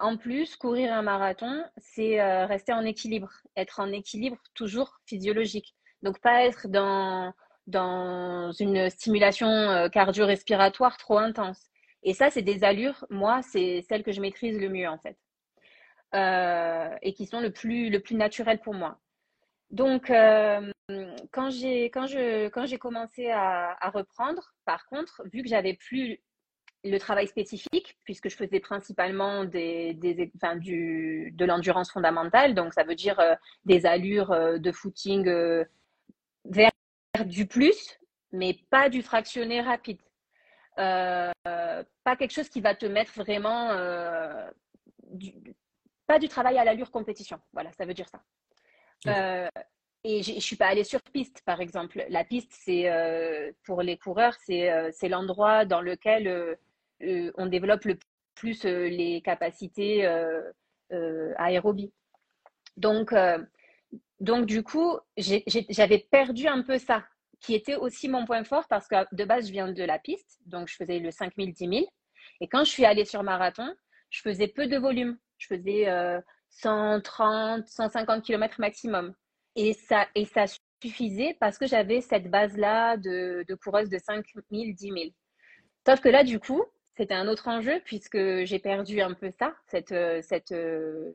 en 0.01 0.17
plus, 0.17 0.57
courir 0.57 0.93
un 0.93 1.03
marathon, 1.03 1.65
c'est 1.77 2.23
rester 2.47 2.73
en 2.73 2.85
équilibre, 2.85 3.31
être 3.57 3.81
en 3.81 3.93
équilibre 3.93 4.39
toujours 4.55 4.99
physiologique. 5.07 5.75
Donc 6.03 6.21
pas 6.21 6.45
être 6.45 6.69
dans, 6.69 7.33
dans 7.67 8.53
une 8.53 8.89
stimulation 8.91 9.89
cardio-respiratoire 9.93 10.97
trop 10.97 11.19
intense. 11.19 11.69
Et 12.03 12.15
ça, 12.15 12.31
c'est 12.31 12.43
des 12.43 12.65
allures, 12.65 13.05
moi, 13.11 13.43
c'est 13.43 13.85
celles 13.89 14.03
que 14.03 14.13
je 14.13 14.23
maîtrise 14.23 14.59
le 14.59 14.71
mieux 14.71 14.89
en 14.89 14.99
fait. 14.99 15.19
et 17.03 17.13
qui 17.15 17.27
sont 17.27 17.41
le 17.41 17.53
plus, 17.53 17.91
le 17.91 18.01
plus 18.01 18.17
naturel 18.17 18.61
pour 18.61 18.75
moi. 18.75 18.99
Donc, 19.71 20.11
euh, 20.11 20.73
quand 21.31 21.51
j'ai 21.51 21.85
quand 21.91 22.07
quand 22.53 22.67
j'ai 22.67 22.79
commencé 22.79 23.31
à, 23.31 23.91
reprendre, 23.95 24.53
par 24.65 24.87
contre, 24.87 25.23
vu 25.33 25.43
que 25.43 25.49
j'avais 25.49 25.75
plus 25.75 26.21
le 26.85 26.99
travail 26.99 27.27
spécifique, 27.27 27.99
puisque 28.05 28.29
je 28.29 28.37
faisais 28.37 28.61
principalement 28.61 29.45
des, 29.45 29.95
des 29.95 30.31
enfin, 30.37 30.57
du, 30.57 31.33
de 31.35 31.45
l'endurance 31.45 31.93
fondamentale, 31.93 32.55
donc 32.55 32.73
ça 32.73 32.85
veut 32.85 32.95
dire 32.95 33.19
euh, 33.21 33.35
des 33.65 33.87
allures 33.87 34.33
euh, 34.33 34.59
de 34.59 34.73
footing 34.73 35.25
vers 36.45 36.71
du 37.27 37.47
plus, 37.47 37.99
mais 38.33 38.57
pas 38.71 38.89
du 38.89 39.03
fractionné 39.03 39.61
rapide. 39.61 40.01
pas 40.77 41.33
quelque 42.19 42.33
chose 42.33 42.49
qui 42.49 42.61
va 42.61 42.75
te 42.75 42.87
mettre 42.87 43.13
vraiment 43.15 43.71
pas 46.11 46.19
du 46.19 46.29
travail 46.29 46.59
à 46.59 46.65
l'allure 46.65 46.91
compétition. 46.91 47.39
Voilà, 47.53 47.71
ça 47.73 47.85
veut 47.85 47.95
dire 47.95 48.09
ça. 48.09 48.21
Euh, 49.07 49.49
et 50.03 50.23
je 50.23 50.35
ne 50.35 50.41
suis 50.41 50.57
pas 50.57 50.67
allée 50.67 50.83
sur 50.83 51.01
piste, 51.03 51.43
par 51.45 51.61
exemple. 51.61 52.05
La 52.09 52.25
piste, 52.25 52.53
c'est 52.53 52.91
euh, 52.91 53.53
pour 53.65 53.83
les 53.83 53.97
coureurs, 53.97 54.35
c'est 54.45 54.71
euh, 54.73 54.91
l'endroit 55.03 55.65
dans 55.65 55.81
lequel 55.81 56.59
on 57.00 57.47
développe 57.47 57.85
le 57.85 57.99
plus 58.35 58.64
les 58.64 59.23
capacités 59.23 60.07
aérobie. 61.37 61.92
Donc, 62.76 63.12
donc, 64.21 64.47
du 64.47 64.62
coup, 64.62 64.99
j'avais 65.16 66.07
perdu 66.11 66.47
un 66.47 66.62
peu 66.62 66.78
ça, 66.78 67.04
qui 67.40 67.54
était 67.54 67.76
aussi 67.76 68.09
mon 68.09 68.26
point 68.26 68.45
fort 68.45 68.66
parce 68.69 68.87
que 68.87 68.95
de 69.14 69.25
base, 69.25 69.47
je 69.47 69.52
viens 69.52 69.73
de 69.73 69.83
la 69.83 69.99
piste, 69.99 70.38
donc 70.47 70.69
je 70.69 70.76
faisais 70.76 70.99
le 70.99 71.11
5000, 71.11 71.52
10 71.52 71.69
000. 71.69 71.87
Et 72.40 72.49
quand 72.49 72.64
je 72.64 72.71
suis 72.71 72.85
allée 72.85 73.04
sur 73.04 73.23
marathon, 73.23 73.75
je 74.11 74.21
faisais 74.21 74.49
peu 74.49 74.66
de 74.66 74.76
volume. 74.76 75.19
Je 75.38 75.47
faisais 75.47 75.87
130, 76.50 77.66
150 77.66 78.23
km 78.25 78.61
maximum. 78.61 79.14
Et 79.57 79.73
ça, 79.73 80.07
et 80.14 80.26
ça 80.26 80.45
suffisait 80.83 81.37
parce 81.40 81.59
que 81.59 81.66
j'avais 81.66 82.00
cette 82.00 82.30
base-là 82.30 82.97
de, 82.97 83.45
de 83.49 83.54
coureuse 83.54 83.88
de 83.88 83.99
5 83.99 84.25
000, 84.50 84.73
10 84.73 84.76
000. 84.76 84.97
Sauf 85.87 86.00
que 86.00 86.09
là, 86.09 86.25
du 86.25 86.38
coup, 86.38 86.62
c'était 87.00 87.14
un 87.14 87.28
autre 87.28 87.49
enjeu 87.49 87.80
puisque 87.87 88.45
j'ai 88.45 88.59
perdu 88.59 89.00
un 89.00 89.14
peu 89.14 89.30
ça, 89.30 89.54
cette, 89.69 89.95
cette, 90.23 90.54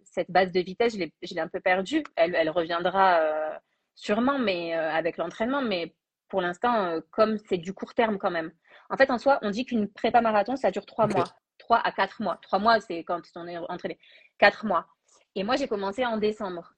cette 0.03 0.31
base 0.31 0.51
de 0.51 0.59
vitesse, 0.59 0.93
je 0.95 1.33
l'ai 1.35 1.41
un 1.41 1.47
peu 1.47 1.59
perdue. 1.59 2.03
Elle, 2.15 2.33
elle 2.33 2.49
reviendra 2.49 3.19
euh, 3.19 3.55
sûrement 3.95 4.37
mais, 4.37 4.75
euh, 4.75 4.91
avec 4.91 5.17
l'entraînement, 5.17 5.61
mais 5.61 5.95
pour 6.27 6.41
l'instant, 6.41 6.85
euh, 6.85 6.99
comme 7.11 7.37
c'est 7.37 7.57
du 7.57 7.73
court 7.73 7.93
terme 7.93 8.17
quand 8.17 8.31
même. 8.31 8.51
En 8.89 8.97
fait, 8.97 9.09
en 9.09 9.17
soi, 9.17 9.39
on 9.41 9.49
dit 9.49 9.65
qu'une 9.65 9.87
prépa 9.87 10.21
marathon, 10.21 10.55
ça 10.55 10.71
dure 10.71 10.85
trois 10.85 11.07
mois. 11.07 11.25
Trois 11.57 11.79
à 11.79 11.91
quatre 11.91 12.21
mois. 12.21 12.37
Trois 12.41 12.59
mois, 12.59 12.79
c'est 12.81 13.03
quand 13.03 13.21
on 13.35 13.47
est 13.47 13.57
entraîné. 13.57 13.97
Quatre 14.37 14.65
mois. 14.65 14.87
Et 15.35 15.43
moi, 15.43 15.55
j'ai 15.55 15.67
commencé 15.67 16.05
en 16.05 16.17
décembre. 16.17 16.73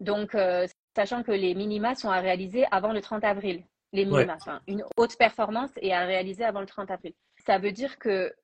Donc, 0.00 0.34
euh, 0.34 0.66
sachant 0.94 1.22
que 1.22 1.32
les 1.32 1.54
minima 1.54 1.94
sont 1.94 2.10
à 2.10 2.20
réaliser 2.20 2.66
avant 2.70 2.92
le 2.92 3.00
30 3.00 3.24
avril. 3.24 3.64
Les 3.92 4.04
minima, 4.04 4.36
une 4.66 4.84
haute 4.96 5.16
performance 5.16 5.70
est 5.80 5.92
à 5.92 6.04
réaliser 6.04 6.44
avant 6.44 6.60
le 6.60 6.66
30 6.66 6.90
avril. 6.90 7.14
Ça 7.46 7.58
veut 7.58 7.72
dire 7.72 7.98
que, 7.98 8.34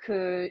que 0.00 0.50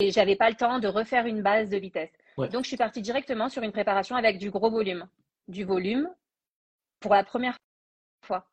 j'avais 0.00 0.36
pas 0.36 0.50
le 0.50 0.56
temps 0.56 0.78
de 0.78 0.88
refaire 0.88 1.26
une 1.26 1.42
base 1.42 1.68
de 1.68 1.76
vitesse. 1.76 2.12
Donc, 2.38 2.62
je 2.62 2.68
suis 2.68 2.76
partie 2.76 3.02
directement 3.02 3.48
sur 3.48 3.62
une 3.62 3.72
préparation 3.72 4.16
avec 4.16 4.38
du 4.38 4.50
gros 4.50 4.70
volume. 4.70 5.08
Du 5.48 5.64
volume 5.64 6.08
pour 7.00 7.14
la 7.14 7.24
première 7.24 7.56
fois. 8.24 8.46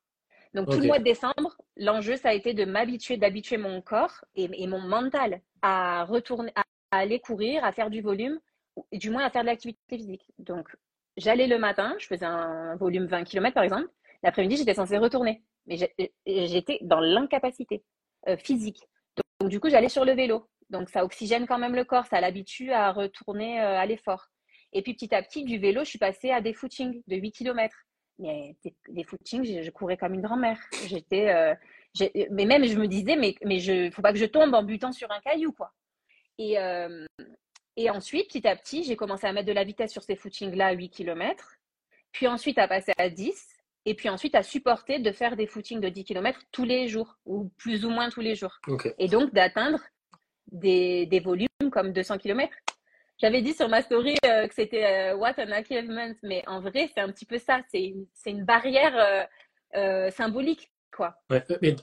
Donc, 0.54 0.70
tout 0.70 0.80
le 0.80 0.88
mois 0.88 1.00
de 1.00 1.04
décembre, 1.04 1.56
l'enjeu, 1.78 2.16
ça 2.16 2.30
a 2.30 2.34
été 2.34 2.54
de 2.54 2.66
m'habituer, 2.66 3.18
d'habituer 3.18 3.58
mon 3.58 3.82
corps 3.82 4.26
et, 4.36 4.50
et, 4.52 4.68
mon 4.68 4.82
mental 4.82 5.42
à 5.62 6.04
retourner, 6.06 6.52
à 6.56 6.64
aller 6.98 7.20
courir, 7.20 7.64
à 7.64 7.72
faire 7.72 7.92
du 7.92 8.02
volume 8.02 8.40
du 8.92 9.10
moins 9.10 9.24
à 9.24 9.30
faire 9.30 9.42
de 9.42 9.48
l'activité 9.48 9.80
physique. 9.90 10.26
Donc, 10.38 10.76
j'allais 11.18 11.48
le 11.48 11.58
matin, 11.58 11.96
je 12.00 12.08
faisais 12.08 12.26
un 12.26 12.76
volume 12.76 13.06
20 13.06 13.24
km 13.24 13.54
par 13.54 13.64
exemple. 13.64 13.88
L'après-midi, 14.24 14.58
j'étais 14.58 14.74
censée 14.74 14.98
retourner. 14.98 15.42
Mais 15.66 15.78
j'étais 16.26 16.80
dans 16.82 17.00
l'incapacité 17.00 17.84
euh, 18.28 18.38
physique. 18.38 18.84
Donc, 19.40 19.50
du 19.50 19.60
coup, 19.60 19.70
j'allais 19.70 19.90
sur 19.90 20.06
le 20.06 20.14
vélo. 20.14 20.48
Donc, 20.70 20.90
ça 20.90 21.04
oxygène 21.04 21.48
quand 21.48 21.58
même 21.58 21.76
le 21.76 21.86
corps, 21.86 22.06
ça 22.06 22.22
l'habitue 22.22 22.72
à 22.72 22.92
retourner 22.92 23.60
euh, 23.62 23.80
à 23.80 23.86
l'effort. 23.86 24.28
Et 24.74 24.82
puis, 24.82 24.94
petit 24.94 25.14
à 25.16 25.24
petit, 25.24 25.44
du 25.44 25.58
vélo, 25.58 25.84
je 25.84 25.90
suis 25.90 26.00
passée 26.00 26.32
à 26.32 26.42
des 26.42 26.54
footings 26.54 27.02
de 27.08 27.16
8 27.16 27.32
km. 27.32 27.76
Mais 28.20 28.56
des, 28.90 29.04
footings, 29.04 29.64
je, 29.64 29.72
courais 29.72 29.98
comme 29.98 30.14
une 30.14 30.22
grand-mère. 30.22 30.60
J'étais. 30.88 31.30
Euh, 31.30 31.56
mais 32.32 32.46
même, 32.46 32.66
je 32.66 32.78
me 32.78 32.88
disais, 32.88 33.16
mais 33.16 33.34
mais 33.44 33.60
je, 33.60 33.90
faut 33.92 34.02
pas 34.02 34.12
que 34.12 34.20
je 34.20 34.26
tombe 34.26 34.54
en 34.54 34.62
butant 34.62 34.92
sur 34.92 35.10
un 35.12 35.20
caillou, 35.22 35.54
quoi. 35.54 35.72
Et, 36.38 36.56
et 37.78 37.90
ensuite, 37.90 38.28
petit 38.28 38.48
à 38.48 38.56
petit, 38.58 38.84
j'ai 38.84 38.98
commencé 38.98 39.26
à 39.26 39.32
mettre 39.32 39.48
de 39.48 39.54
la 39.54 39.64
vitesse 39.64 39.92
sur 39.92 40.04
ces 40.04 40.18
footings-là 40.18 40.68
à 40.68 40.72
8 40.74 40.90
km, 40.90 41.56
puis 42.12 42.28
ensuite 42.28 42.58
à 42.58 42.68
passer 42.68 42.92
à 42.98 43.10
10, 43.10 43.59
et 43.86 43.94
puis 43.94 44.10
ensuite 44.10 44.36
à 44.36 44.44
supporter 44.44 45.00
de 45.00 45.12
faire 45.12 45.36
des 45.36 45.48
footings 45.48 45.80
de 45.80 45.90
10 45.90 46.04
km 46.04 46.40
tous 46.52 46.66
les 46.66 46.88
jours, 46.88 47.18
ou 47.26 47.50
plus 47.58 47.86
ou 47.86 47.90
moins 47.90 48.10
tous 48.10 48.22
les 48.22 48.36
jours. 48.36 48.60
Et 48.98 49.08
donc 49.08 49.34
d'atteindre 49.34 49.80
des, 50.52 51.06
des, 51.06 51.20
volumes 51.20 51.48
comme 51.72 51.94
200 51.94 52.18
km. 52.18 52.54
J'avais 53.18 53.42
dit 53.42 53.54
sur 53.54 53.68
ma 53.68 53.82
story 53.82 54.16
euh, 54.26 54.48
que 54.48 54.54
c'était 54.54 55.12
euh, 55.12 55.16
what 55.16 55.34
an 55.38 55.52
achievement, 55.52 56.14
mais 56.24 56.44
en 56.48 56.62
vrai, 56.62 56.90
c'est 56.94 57.02
un 57.02 57.12
petit 57.12 57.26
peu 57.26 57.38
ça. 57.38 57.62
C'est 57.70 57.84
une, 57.84 58.06
une, 58.26 58.46
barrière 58.46 59.28
euh, 59.76 60.10
symbolique, 60.12 60.72
quoi. 60.96 61.16
Ouais, 61.30 61.44
mais 61.62 61.76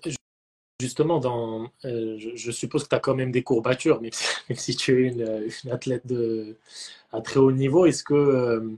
justement, 0.80 1.18
dans, 1.18 1.68
je, 1.82 2.50
suppose 2.50 2.84
que 2.84 2.88
tu 2.88 2.94
as 2.94 3.00
quand 3.00 3.14
même 3.14 3.32
des 3.32 3.42
courbatures, 3.42 4.00
même 4.00 4.10
si, 4.54 4.76
tu 4.76 5.06
es 5.06 5.08
une, 5.08 5.70
athlète 5.70 6.06
de, 6.06 6.56
à 7.12 7.20
très 7.20 7.38
haut 7.38 7.52
niveau. 7.52 7.86
Est-ce 7.86 8.04
que, 8.04 8.76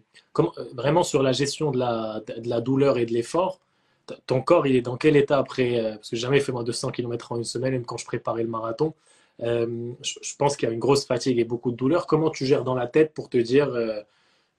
vraiment 0.75 1.03
sur 1.03 1.23
la 1.23 1.33
gestion 1.33 1.71
de 1.71 1.79
la, 1.79 2.23
de 2.27 2.49
la 2.49 2.61
douleur 2.61 2.99
et 2.99 3.07
de 3.07 3.13
l'effort, 3.13 3.61
ton 4.27 4.41
corps, 4.41 4.67
il 4.67 4.75
est 4.77 4.81
dans 4.81 4.97
quel 4.97 5.17
état 5.17 5.39
après 5.39 5.95
Parce 5.97 6.11
que 6.11 6.17
j'ai 6.17 6.23
jamais 6.23 6.41
fait 6.41 6.53
moins 6.53 6.63
de 6.63 6.69
200 6.69 6.91
km 6.93 7.33
en 7.33 7.37
une 7.37 7.45
semaine, 7.45 7.73
même 7.73 7.85
quand 7.85 7.99
je 7.99 8.07
préparais 8.07 8.43
le 8.43 8.49
marathon. 8.49 8.95
je, 9.41 10.37
pense 10.39 10.57
qu'il 10.57 10.69
y 10.69 10.71
a 10.71 10.75
une 10.75 10.81
grosse 10.81 11.05
fatigue 11.05 11.39
et 11.39 11.45
beaucoup 11.45 11.71
de 11.71 11.77
douleur. 11.77 12.07
Comment 12.07 12.31
tu 12.31 12.47
gères 12.47 12.65
dans 12.65 12.75
la 12.75 12.87
tête 12.87 13.13
pour 13.13 13.29
te 13.29 13.39
dire 13.39 13.69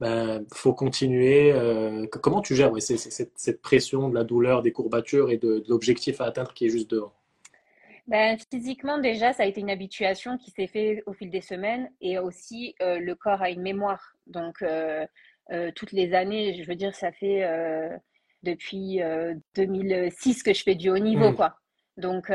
ben, 0.00 0.46
faut 0.52 0.72
continuer. 0.72 1.52
Euh, 1.52 2.06
comment 2.06 2.40
tu 2.40 2.56
gères 2.56 2.72
cette, 2.80 3.62
pression 3.62 4.08
de 4.08 4.14
la 4.14 4.24
douleur, 4.24 4.62
des 4.62 4.72
courbatures 4.72 5.30
et 5.30 5.36
de, 5.36 5.62
l'objectif 5.68 6.20
à 6.20 6.24
atteindre 6.24 6.54
qui 6.54 6.66
est 6.66 6.70
juste 6.70 6.90
devant? 6.90 7.12
Ben, 8.06 8.36
Physiquement, 8.50 8.98
déjà, 8.98 9.32
ça 9.32 9.44
a 9.44 9.46
été 9.46 9.60
une 9.60 9.70
habituation 9.70 10.38
qui 10.38 10.50
s'est 10.50 10.66
fait 10.66 11.02
au 11.06 11.12
fil 11.12 11.30
des 11.30 11.40
semaines 11.40 11.90
et 12.00 12.18
aussi 12.18 12.74
euh, 12.82 12.98
le 12.98 13.14
corps 13.14 13.42
a 13.42 13.50
une 13.50 13.62
mémoire. 13.62 14.14
Donc, 14.26 14.62
euh, 14.62 15.06
toutes 15.74 15.92
les 15.92 16.14
années, 16.14 16.54
je 16.54 16.68
veux 16.68 16.76
dire, 16.76 16.94
ça 16.94 17.10
fait 17.10 17.44
depuis 18.44 19.00
2006 19.56 20.44
que 20.44 20.54
je 20.54 20.62
fais 20.62 20.76
du 20.76 20.90
haut 20.90 20.98
niveau, 20.98 21.32
mmh. 21.32 21.34
quoi. 21.34 21.56
Donc, 21.96 22.30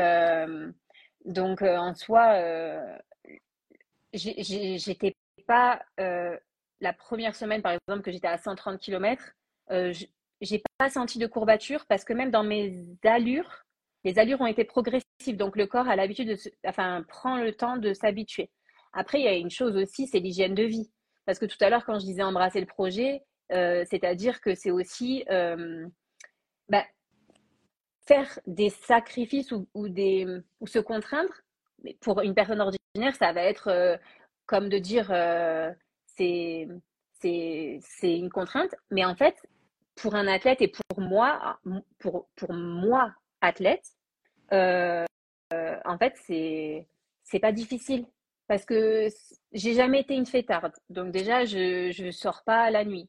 donc 1.24 1.62
en 1.62 1.94
soi, 1.94 2.38
j'étais 4.12 5.14
pas 5.46 5.80
la 6.80 6.92
première 6.92 7.34
semaine, 7.34 7.62
par 7.62 7.72
exemple, 7.72 8.02
que 8.02 8.12
j'étais 8.12 8.28
à 8.28 8.38
130 8.38 8.78
km, 8.78 9.32
euh, 9.70 9.92
j'ai 10.40 10.62
pas 10.78 10.90
senti 10.90 11.18
de 11.18 11.26
courbature 11.26 11.86
parce 11.86 12.04
que 12.04 12.12
même 12.12 12.30
dans 12.30 12.44
mes 12.44 12.84
allures, 13.04 13.65
les 14.06 14.20
allures 14.20 14.40
ont 14.40 14.46
été 14.46 14.64
progressives. 14.64 15.36
Donc 15.36 15.56
le 15.56 15.66
corps 15.66 15.88
a 15.88 15.96
l'habitude 15.96 16.28
de, 16.28 16.36
enfin, 16.64 17.04
prend 17.08 17.38
le 17.38 17.52
temps 17.52 17.76
de 17.76 17.92
s'habituer. 17.92 18.50
Après, 18.92 19.18
il 19.18 19.24
y 19.24 19.28
a 19.28 19.34
une 19.34 19.50
chose 19.50 19.76
aussi, 19.76 20.06
c'est 20.06 20.20
l'hygiène 20.20 20.54
de 20.54 20.62
vie. 20.62 20.90
Parce 21.26 21.40
que 21.40 21.46
tout 21.46 21.56
à 21.60 21.68
l'heure, 21.68 21.84
quand 21.84 21.98
je 21.98 22.04
disais 22.04 22.22
embrasser 22.22 22.60
le 22.60 22.66
projet, 22.66 23.24
euh, 23.50 23.84
c'est-à-dire 23.90 24.40
que 24.40 24.54
c'est 24.54 24.70
aussi 24.70 25.24
euh, 25.28 25.88
bah, 26.68 26.84
faire 28.06 28.38
des 28.46 28.70
sacrifices 28.70 29.52
ou, 29.52 29.88
des, 29.88 30.24
ou 30.60 30.68
se 30.68 30.78
contraindre. 30.78 31.32
Mais 31.82 31.96
pour 32.00 32.20
une 32.20 32.34
personne 32.34 32.60
ordinaire, 32.60 33.16
ça 33.16 33.32
va 33.32 33.42
être 33.42 33.68
euh, 33.68 33.96
comme 34.46 34.68
de 34.68 34.78
dire 34.78 35.08
c'est 36.16 36.68
c'est 37.18 37.80
une 38.18 38.30
contrainte. 38.30 38.74
Mais 38.92 39.04
en 39.04 39.16
fait, 39.16 39.36
pour 39.96 40.14
un 40.14 40.28
athlète 40.28 40.62
et 40.62 40.68
pour 40.68 41.00
moi, 41.00 41.58
pour, 41.98 42.28
pour 42.36 42.52
moi, 42.52 43.12
athlète, 43.40 43.95
en 44.52 45.98
fait, 45.98 46.14
c'est 46.26 46.86
c'est 47.24 47.40
pas 47.40 47.52
difficile 47.52 48.06
parce 48.48 48.64
que 48.64 49.08
j'ai 49.52 49.74
jamais 49.74 50.00
été 50.00 50.14
une 50.14 50.26
fêtarde. 50.26 50.72
Donc 50.90 51.12
déjà, 51.12 51.44
je 51.44 51.90
je 51.92 52.10
sors 52.10 52.42
pas 52.44 52.70
la 52.70 52.84
nuit. 52.84 53.08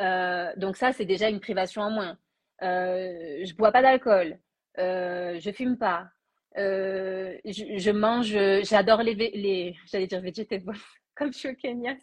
Euh, 0.00 0.52
donc 0.56 0.76
ça, 0.76 0.92
c'est 0.92 1.04
déjà 1.04 1.28
une 1.28 1.40
privation 1.40 1.82
en 1.82 1.90
moins. 1.90 2.18
Euh, 2.62 3.44
je 3.44 3.54
bois 3.54 3.72
pas 3.72 3.82
d'alcool. 3.82 4.38
je 4.78 5.52
fume 5.54 5.78
pas. 5.78 6.08
Je, 6.56 7.38
je, 7.44 7.90
mange. 7.90 8.36
J'adore 8.64 9.02
les. 9.02 9.76
J'allais 9.86 10.06
dire 10.06 10.20
végétales 10.20 10.62
comme 11.20 11.32
je 11.34 11.38
suis 11.38 11.48
au 11.50 11.54
Kenya, 11.54 11.94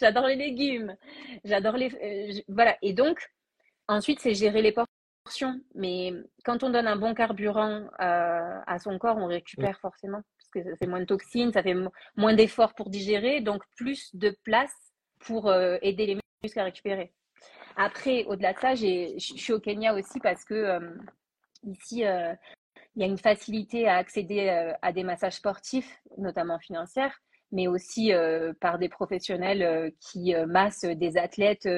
j'adore 0.00 0.26
les 0.26 0.34
légumes, 0.34 0.96
j'adore 1.44 1.76
les. 1.76 1.94
Euh, 1.94 2.42
voilà. 2.48 2.76
Et 2.82 2.92
donc, 2.92 3.30
ensuite, 3.86 4.20
c'est 4.20 4.34
gérer 4.34 4.60
les 4.60 4.72
portions. 4.72 4.93
Mais 5.74 6.12
quand 6.44 6.62
on 6.62 6.70
donne 6.70 6.86
un 6.86 6.96
bon 6.96 7.14
carburant 7.14 7.88
euh, 8.00 8.60
à 8.66 8.78
son 8.78 8.98
corps, 8.98 9.16
on 9.16 9.26
récupère 9.26 9.78
forcément. 9.80 10.22
Parce 10.38 10.50
que 10.52 10.70
ça 10.70 10.76
fait 10.76 10.86
moins 10.86 11.00
de 11.00 11.06
toxines, 11.06 11.52
ça 11.52 11.62
fait 11.62 11.76
moins 12.16 12.34
d'efforts 12.34 12.74
pour 12.74 12.90
digérer, 12.90 13.40
donc 13.40 13.62
plus 13.76 14.14
de 14.14 14.36
place 14.44 14.74
pour 15.20 15.48
euh, 15.48 15.78
aider 15.82 16.06
les 16.06 16.18
muscles 16.42 16.60
à 16.60 16.64
récupérer. 16.64 17.12
Après, 17.76 18.24
au-delà 18.24 18.52
de 18.52 18.58
ça, 18.58 18.74
je 18.74 19.14
suis 19.18 19.52
au 19.52 19.60
Kenya 19.60 19.94
aussi 19.94 20.20
parce 20.20 20.44
que 20.44 20.78
ici, 21.64 22.02
il 22.02 23.00
y 23.00 23.02
a 23.02 23.06
une 23.06 23.18
facilité 23.18 23.88
à 23.88 23.96
accéder 23.96 24.76
à 24.80 24.92
des 24.92 25.02
massages 25.02 25.34
sportifs, 25.34 26.00
notamment 26.16 26.60
financiers 26.60 27.10
mais 27.54 27.68
aussi 27.68 28.12
euh, 28.12 28.52
par 28.60 28.78
des 28.78 28.88
professionnels 28.88 29.62
euh, 29.62 29.90
qui 30.00 30.34
euh, 30.34 30.44
massent 30.44 30.84
des 30.84 31.16
athlètes 31.16 31.68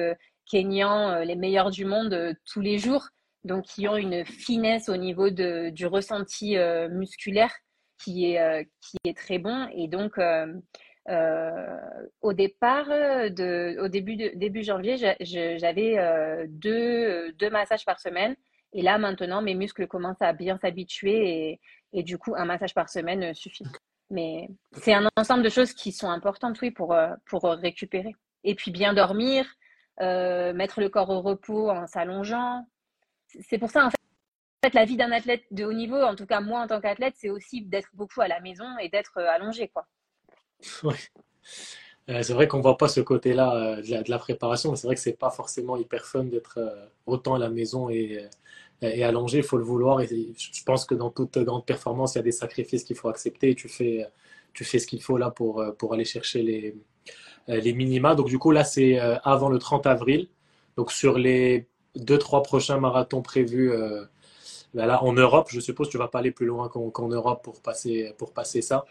kenyans, 0.49 1.19
les 1.19 1.35
meilleurs 1.35 1.71
du 1.71 1.85
monde, 1.85 2.35
tous 2.45 2.61
les 2.61 2.77
jours, 2.77 3.09
donc 3.43 3.65
qui 3.65 3.87
ont 3.87 3.95
une 3.97 4.25
finesse 4.25 4.89
au 4.89 4.97
niveau 4.97 5.29
de, 5.29 5.69
du 5.69 5.85
ressenti 5.85 6.57
musculaire 6.89 7.53
qui 8.03 8.33
est, 8.33 8.67
qui 8.81 8.97
est 9.05 9.17
très 9.17 9.39
bon. 9.39 9.67
Et 9.73 9.87
donc, 9.87 10.19
au 12.21 12.33
départ, 12.33 12.87
de, 12.87 13.79
au 13.81 13.87
début, 13.87 14.15
de, 14.15 14.31
début 14.35 14.63
janvier, 14.63 14.97
j'avais 15.21 16.47
deux, 16.47 17.31
deux 17.33 17.49
massages 17.49 17.85
par 17.85 17.99
semaine. 17.99 18.35
Et 18.73 18.81
là, 18.81 18.97
maintenant, 18.97 19.41
mes 19.41 19.55
muscles 19.55 19.87
commencent 19.87 20.21
à 20.21 20.33
bien 20.33 20.57
s'habituer 20.57 21.29
et, 21.29 21.59
et, 21.93 22.03
du 22.03 22.17
coup, 22.17 22.35
un 22.35 22.45
massage 22.45 22.73
par 22.73 22.89
semaine 22.89 23.33
suffit. 23.33 23.65
Mais 24.09 24.49
c'est 24.73 24.93
un 24.93 25.09
ensemble 25.17 25.43
de 25.43 25.49
choses 25.49 25.73
qui 25.73 25.91
sont 25.91 26.09
importantes, 26.09 26.59
oui, 26.61 26.71
pour, 26.71 26.93
euh, 26.93 27.13
pour 27.25 27.43
récupérer. 27.43 28.15
Et 28.43 28.55
puis 28.55 28.71
bien 28.71 28.93
dormir, 28.93 29.45
euh, 30.01 30.53
mettre 30.53 30.79
le 30.79 30.89
corps 30.89 31.09
au 31.09 31.21
repos 31.21 31.69
en 31.69 31.87
s'allongeant. 31.87 32.65
C'est 33.27 33.57
pour 33.57 33.69
ça, 33.69 33.85
en 33.85 33.89
fait, 33.89 34.73
la 34.73 34.85
vie 34.85 34.97
d'un 34.97 35.11
athlète 35.11 35.43
de 35.51 35.65
haut 35.65 35.73
niveau, 35.73 35.97
en 35.97 36.15
tout 36.15 36.25
cas 36.25 36.41
moi 36.41 36.61
en 36.61 36.67
tant 36.67 36.81
qu'athlète, 36.81 37.15
c'est 37.17 37.29
aussi 37.29 37.61
d'être 37.61 37.89
beaucoup 37.93 38.21
à 38.21 38.27
la 38.27 38.39
maison 38.39 38.65
et 38.81 38.89
d'être 38.89 39.17
euh, 39.17 39.29
allongé, 39.29 39.69
quoi. 39.69 39.85
Oui. 40.83 40.95
c'est 42.07 42.33
vrai 42.33 42.47
qu'on 42.47 42.57
ne 42.57 42.63
voit 42.63 42.77
pas 42.77 42.87
ce 42.87 43.01
côté-là 43.01 43.81
de, 43.81 44.09
la 44.09 44.17
préparation, 44.17 44.75
c'est 44.75 44.87
vrai 44.87 44.95
que 44.95 45.01
c'est 45.01 45.17
pas 45.17 45.29
forcément 45.29 45.77
hyper 45.77 46.05
fun 46.05 46.23
d'être 46.23 46.57
autant 47.05 47.35
à 47.35 47.39
la 47.39 47.49
maison 47.49 47.89
et, 47.89 48.27
et 48.81 49.03
allongé, 49.03 49.39
il 49.39 49.43
faut 49.43 49.57
le 49.57 49.63
vouloir. 49.63 50.01
Et 50.01 50.07
je 50.07 50.63
pense 50.63 50.85
que 50.85 50.95
dans 50.95 51.09
toute 51.11 51.37
grande 51.37 51.65
performance, 51.65 52.15
il 52.15 52.19
y 52.19 52.21
a 52.21 52.23
des 52.23 52.31
sacrifices 52.31 52.85
qu'il 52.85 52.95
faut 52.95 53.09
accepter. 53.09 53.55
Tu 53.55 53.67
fais, 53.67 54.07
tu 54.53 54.63
fais 54.63 54.79
ce 54.79 54.87
qu'il 54.87 55.01
faut 55.01 55.17
là 55.17 55.31
pour, 55.31 55.63
pour 55.77 55.93
aller 55.93 56.05
chercher 56.05 56.41
les, 56.43 56.75
les 57.47 57.73
minima. 57.73 58.15
Donc 58.15 58.27
du 58.27 58.39
coup, 58.39 58.51
là, 58.51 58.63
c'est 58.63 58.99
euh, 58.99 59.17
avant 59.23 59.49
le 59.49 59.59
30 59.59 59.87
avril. 59.87 60.27
Donc 60.75 60.91
sur 60.91 61.17
les 61.17 61.67
deux, 61.97 62.17
trois 62.17 62.43
prochains 62.43 62.79
marathons 62.79 63.21
prévus 63.21 63.71
euh, 63.71 64.03
ben 64.73 64.85
là, 64.85 65.03
en 65.03 65.13
Europe, 65.13 65.47
je 65.49 65.59
suppose 65.59 65.87
que 65.87 65.93
tu 65.93 65.97
vas 65.97 66.07
pas 66.07 66.19
aller 66.19 66.31
plus 66.31 66.45
loin 66.45 66.69
qu'en 66.69 67.07
Europe 67.07 67.43
pour 67.43 67.61
passer, 67.61 68.13
pour 68.17 68.33
passer 68.33 68.61
ça. 68.61 68.85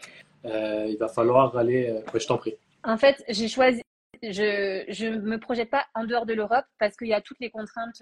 Euh, 0.45 0.85
il 0.89 0.97
va 0.97 1.07
falloir 1.07 1.55
aller. 1.55 2.01
je 2.13 2.27
t'en 2.27 2.37
prie. 2.37 2.55
En 2.83 2.97
fait, 2.97 3.23
j'ai 3.29 3.47
choisi. 3.47 3.81
Je 4.23 5.05
ne 5.07 5.21
me 5.21 5.39
projette 5.39 5.69
pas 5.69 5.85
en 5.93 6.05
dehors 6.05 6.25
de 6.25 6.33
l'Europe 6.33 6.65
parce 6.79 6.97
qu'il 6.97 7.07
y 7.07 7.13
a 7.13 7.21
toutes 7.21 7.39
les 7.39 7.51
contraintes 7.51 8.01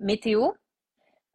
météo 0.00 0.52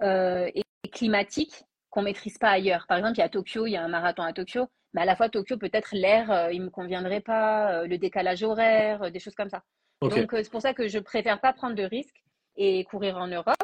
euh, 0.02 0.50
et 0.54 0.64
climatique 0.92 1.64
qu'on 1.90 2.02
maîtrise 2.02 2.38
pas 2.38 2.50
ailleurs. 2.50 2.86
Par 2.88 2.98
exemple, 2.98 3.18
il 3.18 3.22
y 3.22 3.24
a 3.24 3.30
Tokyo, 3.30 3.66
il 3.66 3.72
y 3.72 3.78
a 3.78 3.84
un 3.84 3.88
marathon 3.88 4.24
à 4.24 4.34
Tokyo, 4.34 4.68
mais 4.94 5.02
à 5.02 5.06
la 5.06 5.16
fois 5.16 5.30
Tokyo, 5.30 5.58
peut-être 5.58 5.90
l'air, 5.94 6.32
euh, 6.32 6.52
il 6.52 6.62
me 6.62 6.70
conviendrait 6.70 7.22
pas, 7.22 7.72
euh, 7.72 7.88
le 7.88 7.98
décalage 7.98 8.44
horaire, 8.44 9.12
des 9.12 9.20
choses 9.20 9.36
comme 9.36 9.50
ça. 9.50 9.64
Donc 10.02 10.30
c'est 10.32 10.52
pour 10.52 10.62
ça 10.62 10.74
que 10.74 10.88
je 10.88 11.00
préfère 11.00 11.40
pas 11.40 11.54
prendre 11.54 11.76
de 11.76 11.84
risques 11.84 12.24
et 12.56 12.84
courir 12.86 13.18
en 13.18 13.28
Europe. 13.28 13.56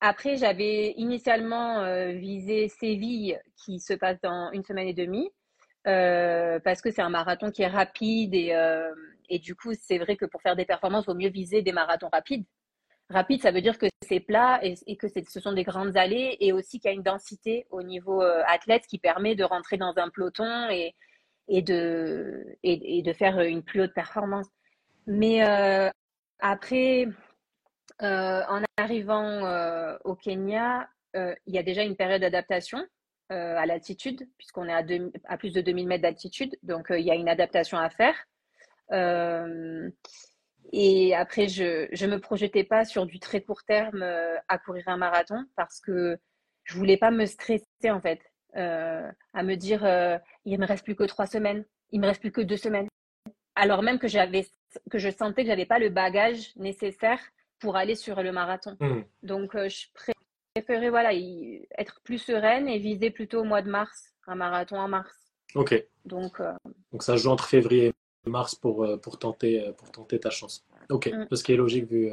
après, 0.00 0.36
j'avais 0.36 0.92
initialement 0.96 1.84
visé 2.12 2.68
Séville, 2.68 3.40
qui 3.56 3.80
se 3.80 3.94
passe 3.94 4.20
dans 4.22 4.50
une 4.52 4.64
semaine 4.64 4.88
et 4.88 4.94
demie, 4.94 5.30
parce 5.84 6.80
que 6.82 6.90
c'est 6.90 7.02
un 7.02 7.10
marathon 7.10 7.50
qui 7.50 7.62
est 7.62 7.68
rapide 7.68 8.34
et 8.34 8.54
et 9.28 9.38
du 9.38 9.54
coup, 9.54 9.72
c'est 9.74 9.98
vrai 9.98 10.16
que 10.16 10.26
pour 10.26 10.42
faire 10.42 10.56
des 10.56 10.64
performances, 10.64 11.04
il 11.04 11.12
vaut 11.12 11.18
mieux 11.18 11.30
viser 11.30 11.62
des 11.62 11.72
marathons 11.72 12.08
rapides. 12.12 12.44
Rapide, 13.10 13.42
ça 13.42 13.50
veut 13.50 13.60
dire 13.60 13.78
que 13.78 13.86
c'est 14.02 14.20
plat 14.20 14.60
et, 14.62 14.96
que 14.96 15.08
ce 15.08 15.40
sont 15.40 15.52
des 15.52 15.62
grandes 15.62 15.96
allées 15.96 16.36
et 16.40 16.52
aussi 16.52 16.80
qu'il 16.80 16.88
y 16.88 16.92
a 16.92 16.96
une 16.96 17.02
densité 17.02 17.66
au 17.70 17.82
niveau 17.82 18.22
euh, 18.22 18.42
athlète 18.46 18.86
qui 18.86 18.98
permet 18.98 19.34
de 19.34 19.44
rentrer 19.44 19.76
dans 19.76 19.92
un 19.96 20.08
peloton 20.08 20.68
et, 20.70 20.94
et, 21.48 21.62
de, 21.62 22.56
et, 22.62 23.02
de 23.02 23.12
faire 23.12 23.40
une 23.40 23.62
plus 23.62 23.82
haute 23.82 23.94
performance. 23.94 24.46
Mais 25.06 25.46
euh, 25.46 25.90
après, 26.40 27.06
euh, 28.02 28.42
en 28.48 28.62
arrivant 28.76 29.96
au 30.04 30.14
Kenya, 30.14 30.88
il 31.14 31.54
y 31.54 31.58
a 31.58 31.62
déjà 31.62 31.82
une 31.82 31.96
période 31.96 32.20
d'adaptation 32.20 32.84
à 33.30 33.66
l'altitude, 33.66 34.28
puisqu'on 34.38 34.68
est 34.68 35.12
à, 35.24 35.36
plus 35.36 35.52
de 35.52 35.60
2000 35.60 35.86
mètres 35.86 36.02
d'altitude. 36.02 36.56
Donc, 36.62 36.86
il 36.90 37.04
y 37.04 37.10
a 37.10 37.14
une 37.14 37.28
adaptation 37.28 37.78
à 37.78 37.90
faire. 37.90 38.14
Euh, 38.92 39.90
et 40.72 41.14
après, 41.14 41.48
je 41.48 42.04
ne 42.04 42.10
me 42.10 42.20
projetais 42.20 42.64
pas 42.64 42.84
sur 42.84 43.06
du 43.06 43.20
très 43.20 43.42
court 43.42 43.64
terme 43.64 44.02
euh, 44.02 44.36
à 44.48 44.58
courir 44.58 44.88
un 44.88 44.96
marathon 44.96 45.44
parce 45.56 45.80
que 45.80 46.18
je 46.64 46.76
voulais 46.76 46.96
pas 46.96 47.10
me 47.10 47.26
stresser 47.26 47.90
en 47.90 48.00
fait, 48.00 48.20
euh, 48.20 48.33
à 48.54 49.42
me 49.42 49.54
dire 49.54 49.82
il 50.44 50.58
me 50.58 50.66
reste 50.66 50.84
plus 50.84 50.96
que 50.96 51.04
trois 51.04 51.26
semaines, 51.26 51.64
il 51.90 52.00
me 52.00 52.06
reste 52.06 52.20
plus 52.20 52.32
que 52.32 52.40
deux 52.40 52.56
semaines. 52.56 52.88
Alors 53.56 53.82
même 53.82 53.98
que 53.98 54.08
j'avais 54.08 54.46
que 54.90 54.98
je 54.98 55.10
sentais 55.10 55.42
que 55.42 55.48
j'avais 55.48 55.66
pas 55.66 55.78
le 55.78 55.88
bagage 55.88 56.54
nécessaire 56.56 57.20
pour 57.60 57.76
aller 57.76 57.94
sur 57.94 58.22
le 58.22 58.32
marathon. 58.32 58.76
Mmh. 58.80 59.02
Donc 59.22 59.56
je 59.56 59.86
préféré 60.54 60.90
voilà, 60.90 61.12
être 61.78 62.00
plus 62.02 62.18
sereine 62.18 62.68
et 62.68 62.78
viser 62.78 63.10
plutôt 63.10 63.40
au 63.40 63.44
mois 63.44 63.62
de 63.62 63.70
mars, 63.70 64.12
un 64.26 64.36
marathon 64.36 64.78
en 64.78 64.88
mars. 64.88 65.14
Ok. 65.54 65.84
Donc, 66.04 66.40
euh, 66.40 66.52
Donc 66.92 67.02
ça 67.02 67.16
joue 67.16 67.30
entre 67.30 67.46
février 67.46 67.92
et 68.26 68.30
mars 68.30 68.54
pour, 68.54 68.84
euh, 68.84 68.96
pour, 68.96 69.18
tenter, 69.18 69.72
pour 69.76 69.90
tenter 69.90 70.20
ta 70.20 70.30
chance. 70.30 70.64
Ok, 70.90 71.06
mm. 71.06 71.34
ce 71.34 71.42
qui 71.42 71.52
est 71.52 71.56
logique 71.56 71.86
vu, 71.86 72.10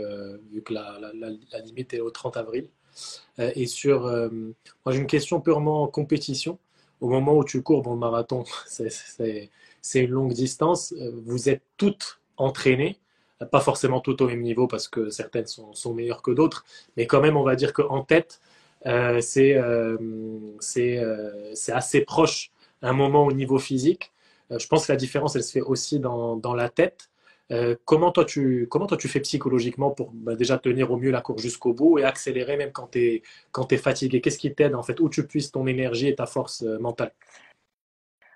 vu 0.49 0.63
que 0.63 0.73
la, 0.73 0.97
la, 0.99 1.11
la, 1.13 1.59
limite 1.59 1.93
est 1.93 1.99
au 1.99 2.09
30 2.09 2.37
avril. 2.37 2.69
Et 3.37 3.65
sur, 3.65 4.01
moi 4.01 4.93
j'ai 4.93 4.99
une 4.99 5.07
question 5.07 5.41
purement 5.41 5.87
compétition. 5.87 6.59
Au 6.99 7.09
moment 7.09 7.35
où 7.37 7.43
tu 7.43 7.61
cours, 7.63 7.81
bon, 7.81 7.93
le 7.93 7.99
marathon, 7.99 8.43
c'est 8.67 9.49
une 9.95 10.11
longue 10.11 10.33
distance. 10.33 10.93
Vous 11.25 11.49
êtes 11.49 11.63
toutes 11.77 12.19
entraînées 12.37 12.97
pas 13.45 13.59
forcément 13.59 14.01
tout 14.01 14.21
au 14.21 14.27
même 14.27 14.41
niveau 14.41 14.67
parce 14.67 14.87
que 14.87 15.09
certaines 15.09 15.47
sont, 15.47 15.73
sont 15.73 15.93
meilleures 15.93 16.21
que 16.21 16.31
d'autres, 16.31 16.65
mais 16.97 17.07
quand 17.07 17.21
même, 17.21 17.37
on 17.37 17.43
va 17.43 17.55
dire 17.55 17.73
qu'en 17.73 18.03
tête, 18.03 18.39
euh, 18.85 19.21
euh, 19.37 19.97
euh, 20.77 21.51
c'est 21.53 21.71
assez 21.71 22.01
proche 22.01 22.51
un 22.81 22.93
moment 22.93 23.25
au 23.25 23.31
niveau 23.31 23.59
physique. 23.59 24.11
je 24.49 24.67
pense 24.67 24.87
que 24.87 24.91
la 24.91 24.97
différence, 24.97 25.35
elle 25.35 25.43
se 25.43 25.51
fait 25.51 25.61
aussi 25.61 25.99
dans, 25.99 26.35
dans 26.35 26.53
la 26.55 26.69
tête. 26.69 27.09
Comment, 27.85 28.11
toi, 28.11 28.25
tu, 28.25 28.67
comment 28.69 28.87
toi 28.87 28.97
tu 28.97 29.07
fais 29.07 29.19
psychologiquement 29.19 29.91
pour 29.91 30.11
bah, 30.13 30.35
déjà 30.35 30.57
tenir 30.57 30.91
au 30.91 30.97
mieux 30.97 31.11
la 31.11 31.21
course 31.21 31.41
jusqu'au 31.41 31.73
bout 31.73 31.99
et 31.99 32.03
accélérer 32.03 32.57
même 32.57 32.71
quand 32.71 32.87
tu 32.91 32.99
es, 32.99 33.21
quand 33.51 33.71
es 33.73 33.77
fatigué? 33.77 34.21
Qu'est-ce 34.21 34.37
qui 34.37 34.53
t'aide 34.53 34.75
en 34.75 34.83
fait 34.83 34.99
Où 34.99 35.09
tu 35.09 35.25
puisses 35.27 35.51
ton 35.51 35.67
énergie 35.67 36.07
et 36.07 36.15
ta 36.15 36.25
force 36.25 36.61
mentale? 36.61 37.11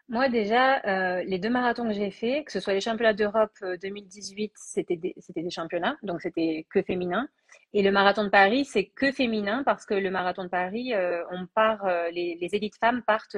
Moi, 0.08 0.30
déjà, 0.30 0.82
euh, 0.86 1.24
les 1.24 1.40
deux 1.40 1.50
marathons 1.50 1.88
que 1.88 1.94
j'ai 1.94 2.12
faits, 2.12 2.46
que 2.46 2.52
ce 2.52 2.60
soit 2.60 2.74
les 2.74 2.82
championnats 2.82 3.14
d'Europe 3.14 3.58
2018, 3.82 4.46
euh, 4.46 4.54
c'était 4.56 4.98
des, 4.98 5.16
des 5.36 5.50
championnats, 5.50 5.98
donc 6.04 6.22
c'était 6.22 6.68
que 6.70 6.84
féminin. 6.84 7.28
Et 7.74 7.82
le 7.82 7.92
marathon 7.92 8.24
de 8.24 8.30
Paris, 8.30 8.66
c'est 8.66 8.86
que 8.86 9.12
féminin 9.12 9.64
parce 9.64 9.84
que 9.84 9.96
le 9.96 10.12
marathon 10.12 10.44
de 10.44 10.50
Paris, 10.50 10.94
euh, 10.94 11.24
on 11.32 11.48
part, 11.48 11.88
les, 12.12 12.38
les 12.40 12.56
élites 12.56 12.78
femmes 12.78 13.02
partent 13.02 13.38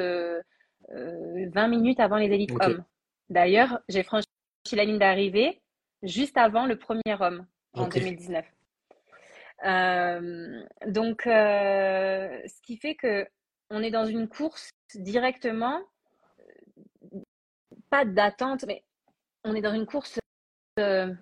20 0.89 1.67
minutes 1.69 2.01
avant 2.01 2.17
les 2.17 2.31
élites 2.33 2.51
hommes. 2.59 2.83
D'ailleurs, 3.29 3.79
j'ai 3.87 4.03
franchi 4.03 4.27
la 4.73 4.83
ligne 4.83 4.99
d'arrivée 4.99 5.61
juste 6.03 6.37
avant 6.37 6.65
le 6.65 6.77
premier 6.77 7.15
homme 7.19 7.45
en 7.73 7.87
2019. 7.87 8.45
donc, 10.87 11.21
ce 11.23 12.61
qui 12.61 12.77
fait 12.77 12.95
que 12.95 13.27
on 13.69 13.83
est 13.83 13.91
dans 13.91 14.05
une 14.05 14.27
course 14.27 14.69
directement 14.95 15.81
pas 17.89 18.05
d'attente, 18.05 18.65
mais 18.67 18.83
on 19.43 19.55
est 19.55 19.61
dans 19.61 19.73
une 19.73 19.85
course. 19.85 20.19
Euh, 20.79 21.13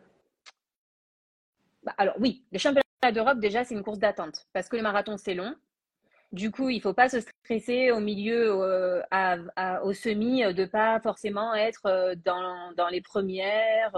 bah, 1.83 1.93
alors 1.97 2.15
oui, 2.19 2.45
le 2.51 2.59
championnat 2.59 2.83
d'Europe, 3.13 3.39
déjà, 3.39 3.63
c'est 3.63 3.75
une 3.75 3.83
course 3.83 3.99
d'attente 3.99 4.47
parce 4.53 4.67
que 4.69 4.75
le 4.75 4.83
marathon, 4.83 5.17
c'est 5.17 5.35
long. 5.35 5.55
Du 6.31 6.51
coup, 6.51 6.69
il 6.69 6.77
ne 6.77 6.81
faut 6.81 6.93
pas 6.93 7.07
se 7.07 7.19
stresser 7.21 7.91
au 7.91 7.99
milieu, 7.99 8.51
euh, 8.51 9.01
au 9.83 9.93
semi, 9.93 10.41
de 10.43 10.61
ne 10.61 10.65
pas 10.65 10.99
forcément 10.99 11.53
être 11.53 11.85
euh, 11.85 12.15
dans, 12.25 12.89
les 12.89 13.01
premières, 13.01 13.95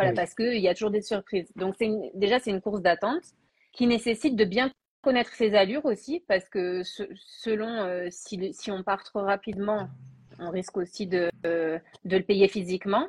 voilà, 0.00 0.14
parce 0.14 0.34
qu'il 0.34 0.58
y 0.58 0.68
a 0.68 0.74
toujours 0.74 0.90
des 0.90 1.02
surprises. 1.02 1.52
Donc, 1.56 1.76
déjà, 2.14 2.38
c'est 2.38 2.50
une 2.50 2.60
course 2.60 2.80
d'attente 2.80 3.22
qui 3.72 3.86
nécessite 3.86 4.36
de 4.36 4.44
bien 4.44 4.70
connaître 5.02 5.32
ses 5.32 5.54
allures 5.54 5.84
aussi, 5.86 6.22
parce 6.28 6.48
que 6.48 6.82
selon 6.84 8.08
si, 8.10 8.52
si, 8.52 8.70
on 8.70 8.82
part 8.82 9.02
trop 9.04 9.22
rapidement, 9.22 9.88
on 10.38 10.50
risque 10.50 10.76
aussi 10.76 11.06
de, 11.06 11.30
de 11.42 11.80
le 12.04 12.22
payer 12.22 12.48
physiquement. 12.48 13.08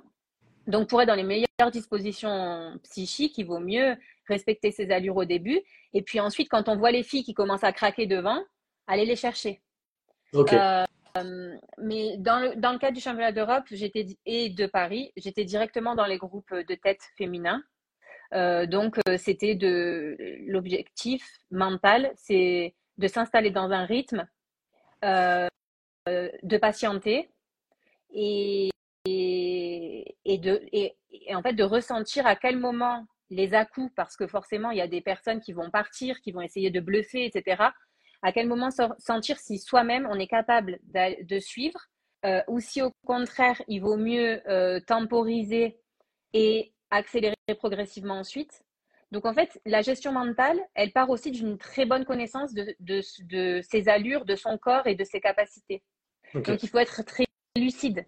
Donc, 0.67 0.89
pour 0.89 1.01
être 1.01 1.07
dans 1.07 1.15
les 1.15 1.23
meilleures 1.23 1.71
dispositions 1.71 2.77
psychiques, 2.83 3.37
il 3.37 3.45
vaut 3.45 3.59
mieux 3.59 3.95
respecter 4.27 4.71
ses 4.71 4.91
allures 4.91 5.17
au 5.17 5.25
début. 5.25 5.59
Et 5.93 6.01
puis 6.01 6.19
ensuite, 6.19 6.49
quand 6.49 6.69
on 6.69 6.77
voit 6.77 6.91
les 6.91 7.03
filles 7.03 7.23
qui 7.23 7.33
commencent 7.33 7.63
à 7.63 7.73
craquer 7.73 8.05
devant, 8.05 8.41
aller 8.87 9.05
les 9.05 9.15
chercher. 9.15 9.61
Euh, 10.33 10.85
mais 11.77 12.17
dans 12.17 12.39
le, 12.39 12.55
dans 12.55 12.71
le 12.71 12.79
cadre 12.79 12.93
du 12.93 13.01
championnat 13.01 13.31
d'Europe 13.31 13.65
et 14.25 14.49
de 14.49 14.65
Paris, 14.65 15.11
j'étais 15.17 15.45
directement 15.45 15.95
dans 15.95 16.05
les 16.05 16.17
groupes 16.17 16.53
de 16.53 16.75
tête 16.75 17.01
féminins. 17.17 17.63
Euh, 18.33 18.65
donc, 18.65 18.97
euh, 19.07 19.17
c'était 19.17 19.55
de 19.55 20.15
l'objectif 20.47 21.25
mental, 21.49 22.11
c'est 22.15 22.75
de 22.97 23.07
s'installer 23.07 23.51
dans 23.51 23.71
un 23.71 23.85
rythme 23.85 24.27
euh, 25.03 25.47
de 26.07 26.57
patienter 26.57 27.29
et, 28.13 28.69
et, 29.05 30.15
et, 30.23 31.35
en 31.35 31.41
fait 31.41 31.53
de 31.53 31.63
ressentir 31.63 32.25
à 32.25 32.35
quel 32.35 32.57
moment 32.57 33.05
les 33.29 33.53
à-coups, 33.53 33.91
parce 33.95 34.15
que 34.17 34.27
forcément, 34.27 34.71
il 34.71 34.77
y 34.77 34.81
a 34.81 34.87
des 34.87 35.01
personnes 35.01 35.39
qui 35.39 35.53
vont 35.53 35.69
partir, 35.69 36.19
qui 36.21 36.31
vont 36.31 36.41
essayer 36.41 36.69
de 36.69 36.79
bluffer, 36.79 37.25
etc. 37.25 37.63
À 38.21 38.31
quel 38.31 38.47
moment 38.47 38.69
sentir 38.99 39.39
si 39.39 39.57
soi-même 39.57 40.07
on 40.09 40.19
est 40.19 40.27
capable 40.27 40.79
de 40.83 41.39
suivre 41.39 41.79
euh, 42.25 42.41
ou 42.47 42.59
si 42.59 42.81
au 42.81 42.91
contraire, 43.05 43.61
il 43.67 43.81
vaut 43.81 43.97
mieux 43.97 44.41
euh, 44.47 44.79
temporiser 44.79 45.79
et 46.33 46.73
accélérer 46.91 47.35
progressivement 47.57 48.19
ensuite? 48.19 48.63
Donc 49.11 49.25
en 49.25 49.33
fait, 49.33 49.59
la 49.65 49.81
gestion 49.81 50.11
mentale, 50.11 50.59
elle 50.73 50.91
part 50.91 51.09
aussi 51.09 51.31
d'une 51.31 51.57
très 51.57 51.85
bonne 51.85 52.05
connaissance 52.05 52.53
de, 52.53 52.75
de, 52.79 53.61
ses 53.61 53.89
allures, 53.89 54.25
de 54.25 54.35
son 54.35 54.57
corps 54.57 54.87
et 54.87 54.95
de 54.95 55.03
ses 55.03 55.19
capacités. 55.19 55.83
Donc 56.33 56.63
il 56.63 56.69
faut 56.69 56.77
être 56.77 57.03
très 57.03 57.25
lucide. 57.57 58.05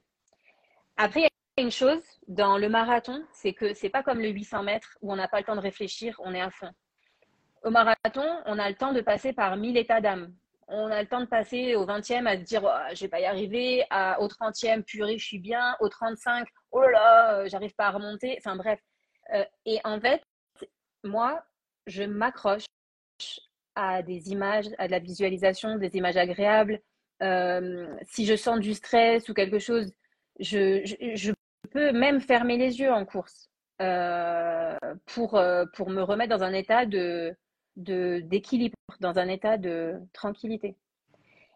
Après, 0.96 1.22
il 1.22 1.24
y 1.24 1.62
a 1.62 1.64
une 1.64 1.72
chose 1.72 2.04
dans 2.28 2.58
le 2.58 2.70
marathon, 2.70 3.22
c'est 3.34 3.54
que 3.54 3.74
c'est 3.74 3.90
pas 3.90 4.04
comme 4.04 4.20
le 4.20 4.30
800 4.30 4.64
mètres 4.64 4.98
où 5.02 5.12
on 5.12 5.16
n'a 5.16 5.28
pas 5.28 5.40
le 5.40 5.46
temps 5.46 5.56
de 5.56 5.62
réfléchir, 5.62 6.16
on 6.24 6.34
est 6.34 6.42
à 6.42 6.52
fond. 6.52 6.72
Au 7.64 7.70
marathon, 7.70 8.42
on 8.46 8.60
a 8.60 8.70
le 8.70 8.76
temps 8.76 8.92
de 8.92 9.02
passer 9.02 9.32
par 9.32 9.56
1000 9.56 9.78
états 9.78 10.02
d'âme. 10.02 10.34
On 10.68 10.88
a 10.92 11.02
le 11.02 11.08
temps 11.08 11.22
de 11.22 11.26
passer 11.26 11.76
au 11.76 11.86
20e 11.86 12.26
à 12.26 12.38
se 12.38 12.42
dire 12.42 12.62
oh, 12.64 12.94
je 12.94 13.02
vais 13.02 13.08
pas 13.08 13.20
y 13.20 13.26
arriver, 13.26 13.84
au 14.20 14.28
30e 14.28 14.84
purée, 14.84 15.18
je 15.18 15.26
suis 15.26 15.40
bien, 15.40 15.76
au 15.80 15.88
35 15.88 16.48
oh 16.74 16.82
là 16.82 16.92
là, 16.92 17.34
euh, 17.36 17.48
j'arrive 17.48 17.74
pas 17.76 17.88
à 17.88 17.92
remonter. 17.92 18.36
Enfin 18.40 18.56
bref. 18.56 18.80
Euh, 19.34 19.46
et 19.66 19.80
en 19.86 20.00
fait, 20.02 20.22
moi, 21.04 21.44
je 21.88 22.04
m'accroche 22.04 22.66
à 23.76 24.02
des 24.02 24.32
images, 24.32 24.68
à 24.78 24.88
de 24.88 24.92
la 24.92 25.00
visualisation, 25.00 25.78
des 25.78 25.96
images 25.96 26.18
agréables. 26.18 26.82
Euh, 27.22 27.96
si 28.04 28.26
je 28.26 28.36
sens 28.36 28.60
du 28.60 28.74
stress 28.74 29.30
ou 29.30 29.34
quelque 29.34 29.60
chose, 29.60 29.94
je, 30.40 31.34
peux 31.72 31.92
même 31.92 32.20
fermer 32.22 32.58
les 32.58 32.80
yeux 32.80 32.92
en 32.92 33.06
course 33.06 33.50
pour, 35.06 35.42
pour 35.74 35.90
me 35.90 36.02
remettre 36.02 36.38
dans 36.38 36.44
un 36.44 36.54
état 36.54 36.86
de, 36.86 37.36
d'équilibre, 37.76 38.78
dans 39.00 39.18
un 39.18 39.28
état 39.28 39.58
de 39.58 39.96
tranquillité. 40.14 40.76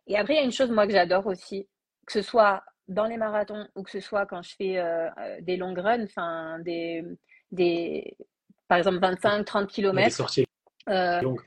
Et 0.07 0.17
après, 0.17 0.33
il 0.33 0.37
y 0.37 0.39
a 0.39 0.45
une 0.45 0.51
chose, 0.51 0.71
moi, 0.71 0.87
que 0.87 0.93
j'adore 0.93 1.27
aussi, 1.27 1.67
que 2.05 2.13
ce 2.13 2.21
soit 2.21 2.63
dans 2.87 3.05
les 3.05 3.17
marathons 3.17 3.67
ou 3.75 3.83
que 3.83 3.91
ce 3.91 3.99
soit 3.99 4.25
quand 4.25 4.41
je 4.41 4.55
fais 4.55 4.81
des 5.41 5.57
long 5.57 5.73
runs, 5.73 6.03
enfin, 6.03 6.59
des, 6.59 7.03
des, 7.51 8.15
par 8.67 8.77
exemple 8.77 8.99
25-30 8.99 9.67
km. 9.67 10.05
Des 10.05 10.09
sorties 10.09 10.47
euh, 10.89 11.21
longues. 11.21 11.41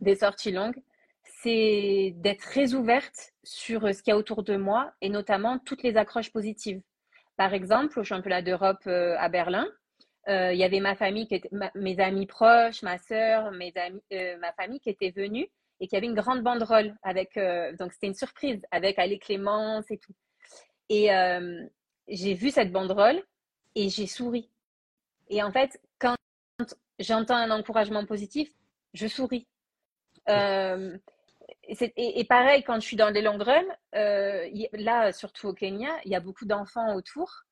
Des 0.00 0.16
sorties 0.16 0.52
longues. 0.52 0.82
C'est 1.42 2.14
d'être 2.16 2.40
très 2.40 2.74
ouverte 2.74 3.32
sur 3.42 3.82
ce 3.94 4.02
qu'il 4.02 4.10
y 4.10 4.14
a 4.14 4.16
autour 4.16 4.42
de 4.42 4.56
moi 4.56 4.92
et 5.00 5.08
notamment 5.08 5.58
toutes 5.58 5.82
les 5.82 5.96
accroches 5.96 6.32
positives. 6.32 6.82
Par 7.36 7.54
exemple, 7.54 7.98
au 7.98 8.04
championnat 8.04 8.42
d'Europe 8.42 8.82
euh, 8.86 9.16
à 9.18 9.30
Berlin, 9.30 9.66
euh, 9.66 9.70
il 10.30 10.56
y 10.56 10.64
avait 10.64 10.80
ma 10.80 10.94
famille, 10.94 11.26
qui 11.26 11.34
était, 11.34 11.50
mes 11.74 11.98
amis 12.00 12.26
proches, 12.26 12.82
ma 12.82 12.98
sœur, 12.98 13.50
mes 13.50 13.72
amis, 13.76 14.02
ma 14.38 14.52
famille 14.52 14.80
qui 14.80 14.90
était 14.90 15.10
venue 15.10 15.48
et 15.80 15.88
qui 15.88 15.96
avait 15.96 16.06
une 16.06 16.14
grande 16.14 16.42
banderole 16.42 16.94
avec, 17.02 17.38
donc 17.78 17.92
c'était 17.92 18.06
une 18.06 18.14
surprise 18.14 18.62
avec 18.70 18.98
Allez 18.98 19.18
Clémence 19.18 19.90
et 19.90 19.98
tout. 19.98 20.14
Et 20.88 21.08
j'ai 22.08 22.34
vu 22.34 22.50
cette 22.50 22.70
banderole 22.70 23.22
et 23.74 23.88
j'ai 23.88 24.06
souri. 24.06 24.50
Et 25.28 25.42
en 25.42 25.52
fait, 25.52 25.80
quand 25.98 26.16
j'entends 26.98 27.36
un 27.36 27.50
encouragement 27.50 28.04
positif, 28.04 28.50
je 28.94 29.06
souris. 29.06 29.46
Euh, 30.28 30.96
et, 31.68 32.24
pareil, 32.24 32.62
quand 32.64 32.74
je 32.74 32.86
suis 32.86 32.96
dans 32.96 33.10
les 33.10 33.22
long 33.22 33.38
runs, 33.38 33.64
euh, 33.94 34.48
là, 34.72 35.12
surtout 35.12 35.48
au 35.48 35.54
Kenya, 35.54 35.90
il 36.04 36.10
y 36.10 36.14
a 36.14 36.20
beaucoup 36.20 36.44
d'enfants 36.44 36.94
autour. 36.94 37.44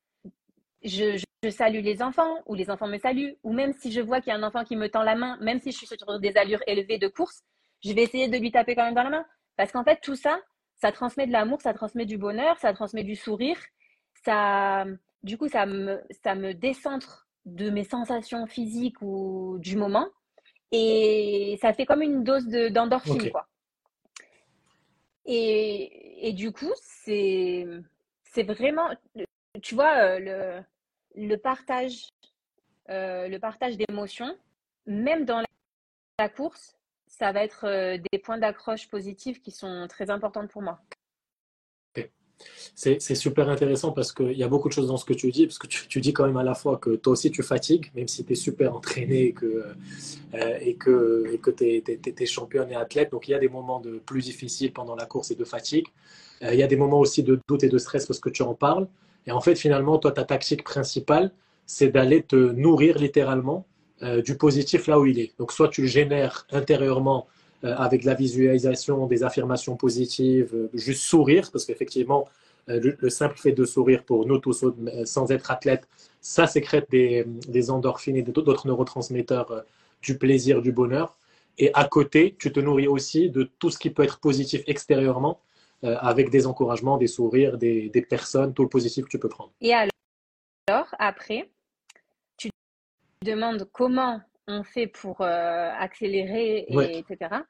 Je, 0.82 1.22
salue 1.51 1.83
les 1.83 2.03
enfants 2.03 2.42
ou 2.46 2.55
les 2.55 2.70
enfants 2.70 2.88
me 2.88 2.98
saluent. 2.98 3.37
Ou 3.44 3.53
même 3.53 3.72
si 3.72 3.92
je 3.92 4.01
vois 4.01 4.20
qu'il 4.20 4.33
y 4.33 4.37
a 4.37 4.38
un 4.38 4.42
enfant 4.42 4.64
qui 4.64 4.77
me 4.77 4.88
tend 4.88 5.03
la 5.03 5.14
main, 5.14 5.38
même 5.40 5.61
si 5.61 5.70
je 5.70 5.77
suis 5.77 5.87
sur 5.87 6.20
des 6.20 6.37
allures 6.37 6.62
élevées 6.66 6.98
de 6.98 7.09
course, 7.09 7.42
je 7.85 7.92
vais 7.92 8.03
essayer 8.03 8.29
de 8.29 8.37
lui 8.37 8.51
taper 8.51 8.74
quand 8.74 8.85
même 8.85 8.94
dans 8.94 9.05
la 9.05 9.11
main. 9.11 9.27
Parce 9.57 9.72
qu'en 9.72 9.85
fait, 9.85 10.01
tout 10.03 10.16
ça, 10.16 10.40
ça 10.74 10.92
transmet 10.92 11.27
de 11.27 11.33
l'amour, 11.33 11.61
ça 11.61 11.72
transmet 11.74 12.07
du 12.07 12.18
bonheur, 12.18 12.59
ça 12.59 12.72
transmet 12.72 13.05
du 13.05 13.16
sourire. 13.16 13.59
Ça, 14.24 14.85
du 15.22 15.38
coup, 15.38 15.48
ça 15.48 15.66
me, 15.66 16.03
ça 16.22 16.35
me 16.35 16.55
décentre 16.55 17.29
de 17.46 17.70
mes 17.70 17.85
sensations 17.85 18.46
physiques 18.46 19.01
ou 19.01 19.59
du 19.61 19.77
moment. 19.77 20.09
Et 20.72 21.59
ça 21.62 21.72
fait 21.72 21.87
comme 21.87 22.03
une 22.03 22.24
dose 22.24 22.46
d'endorphine, 22.46 23.31
quoi. 23.31 23.46
Et, 25.24 26.29
et, 26.29 26.33
du 26.33 26.53
coup, 26.53 26.72
c'est 27.05 27.66
vraiment, 28.37 28.88
tu 29.62 29.74
vois, 29.74 29.94
euh, 29.96 30.18
le, 30.18 30.64
le 31.18 31.37
partage, 31.37 32.09
euh, 32.90 33.28
le 33.28 33.38
partage 33.38 33.76
d'émotions, 33.76 34.37
même 34.87 35.24
dans 35.24 35.42
la, 36.18 36.28
course, 36.28 36.76
ça 37.07 37.33
va 37.33 37.44
être 37.44 37.96
des 38.12 38.18
points 38.18 38.38
d'accroche 38.38 38.88
positifs 38.88 39.40
qui 39.40 39.50
sont 39.50 39.87
très 39.88 40.11
importants 40.11 40.46
pour 40.46 40.62
moi. 40.62 40.81
C'est 42.74 43.14
super 43.16 43.48
intéressant 43.48 43.90
parce 43.90 44.12
qu'il 44.12 44.38
y 44.38 44.44
a 44.44 44.48
beaucoup 44.48 44.68
de 44.68 44.72
choses 44.72 44.87
dans 44.87 44.96
ce 44.96 45.04
que 45.04 45.12
tu 45.12 45.31
dis, 45.33 45.46
parce 45.46 45.59
que 45.59 45.66
tu, 45.66 46.00
dis 46.00 46.12
quand 46.12 46.26
même 46.26 46.37
à 46.37 46.44
la 46.44 46.54
fois 46.54 46.78
que 46.78 46.90
toi 46.90 47.14
aussi 47.14 47.31
tu 47.31 47.42
fatigues, 47.42 47.90
même 47.94 48.07
si 48.07 48.24
tu 48.24 48.33
es 48.33 48.37
super 48.37 48.76
entraîné 48.76 49.24
et 49.24 49.33
que, 49.33 49.64
euh, 50.35 50.59
et 50.61 50.76
que, 50.76 51.24
et 51.33 51.38
que 51.38 51.50
tu 51.50 51.64
es, 51.64 52.26
championne 52.26 52.70
et 52.70 52.76
athlète. 52.76 53.11
Donc 53.11 53.26
il 53.26 53.33
y 53.33 53.35
a 53.35 53.40
des 53.40 53.48
moments 53.48 53.81
de 53.81 53.98
plus 53.98 54.22
difficiles 54.22 54.72
pendant 54.72 54.94
la 54.94 55.07
course 55.07 55.33
et 55.33 55.35
de 55.35 55.44
fatigue. 55.44 55.88
Euh, 56.42 56.54
il 56.54 56.61
y 56.61 56.62
a 56.62 56.68
des 56.68 56.76
moments 56.76 57.00
aussi 57.00 57.24
de 57.24 57.40
doute 57.48 57.64
et 57.64 57.68
de 57.68 57.78
stress 57.78 58.07
parce 58.07 58.20
que 58.20 58.31
tu 58.31 58.42
en 58.42 58.54
parles. 58.54 58.87
Et 59.28 59.30
en 59.30 59.42
fait, 59.42 59.56
finalement, 59.56 59.98
toi, 59.98 60.10
ta 60.10 60.24
tactique 60.24 60.64
principale, 60.64 61.30
c'est 61.66 61.90
d'aller 61.90 62.22
te 62.22 62.34
nourrir 62.34 62.98
littéralement 62.98 63.66
euh, 64.02 64.22
du 64.22 64.38
positif 64.38 64.86
là 64.86 64.98
où 64.98 65.04
il 65.04 65.18
est. 65.18 65.32
Donc 65.38 65.52
soit 65.52 65.68
tu 65.68 65.82
le 65.82 65.86
génères 65.86 66.46
intérieurement 66.50 67.26
euh, 67.62 67.74
avec 67.76 68.04
la 68.04 68.14
visualisation, 68.14 69.06
des 69.06 69.24
affirmations 69.24 69.76
positives, 69.76 70.54
euh, 70.54 70.70
juste 70.72 71.02
sourire, 71.02 71.50
parce 71.52 71.66
qu'effectivement, 71.66 72.26
le, 72.68 73.08
simple 73.08 73.38
fait 73.38 73.52
de 73.52 73.64
sourire 73.64 74.04
pour 74.04 74.26
nous 74.26 74.36
tous, 74.36 74.62
sans 75.04 75.30
être 75.30 75.50
athlète, 75.50 75.88
ça 76.20 76.46
sécrète 76.46 76.90
des 76.90 77.70
endorphines 77.70 78.16
et 78.16 78.22
d'autres 78.22 78.66
neurotransmetteurs 78.66 79.64
du 80.02 80.18
plaisir, 80.18 80.60
du 80.60 80.70
bonheur. 80.70 81.16
Et 81.56 81.70
à 81.72 81.86
côté, 81.86 82.36
tu 82.38 82.52
te 82.52 82.60
nourris 82.60 82.86
aussi 82.86 83.30
de 83.30 83.48
tout 83.58 83.70
ce 83.70 83.78
qui 83.78 83.88
peut 83.88 84.02
être 84.02 84.20
positif 84.20 84.62
extérieurement, 84.66 85.40
avec 85.82 86.30
des 86.30 86.46
encouragements, 86.46 86.96
des 86.96 87.06
sourires, 87.06 87.58
des, 87.58 87.88
des, 87.88 88.02
personnes, 88.02 88.52
tout 88.54 88.62
le 88.62 88.68
positif 88.68 89.04
que 89.04 89.10
tu 89.10 89.18
peux 89.18 89.28
prendre. 89.28 89.52
Et 89.60 89.72
alors, 89.72 90.92
après, 90.98 91.50
tu 92.36 92.50
demandes 93.24 93.68
comment 93.72 94.20
on 94.48 94.64
fait 94.64 94.86
pour 94.86 95.20
euh, 95.20 95.70
accélérer, 95.78 96.66
et, 96.68 96.98
etc. 96.98 97.42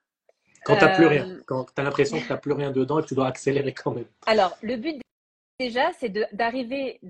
Quand 0.64 0.76
tu 0.76 0.84
n'as 0.84 0.96
plus 0.96 1.06
rien, 1.06 1.28
euh, 1.30 1.42
quand 1.46 1.64
tu 1.64 1.80
as 1.80 1.84
l'impression 1.84 2.18
que 2.18 2.24
tu 2.24 2.32
n'as 2.32 2.38
plus 2.38 2.52
rien 2.52 2.72
dedans 2.72 2.98
et 2.98 3.02
que 3.02 3.08
tu 3.08 3.14
dois 3.14 3.28
accélérer 3.28 3.72
quand 3.72 3.92
même. 3.92 4.06
Alors, 4.26 4.56
le 4.62 4.76
but 4.76 5.00
déjà, 5.58 5.92
c'est 5.98 6.12
d'arriver 6.32 7.00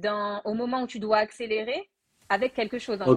au 0.45 0.55
moment 0.55 0.83
où 0.83 0.87
tu 0.87 0.99
dois 0.99 1.17
accélérer 1.17 1.89
avec 2.29 2.55
quelque 2.55 2.79
chose 2.79 3.01
encore. 3.01 3.17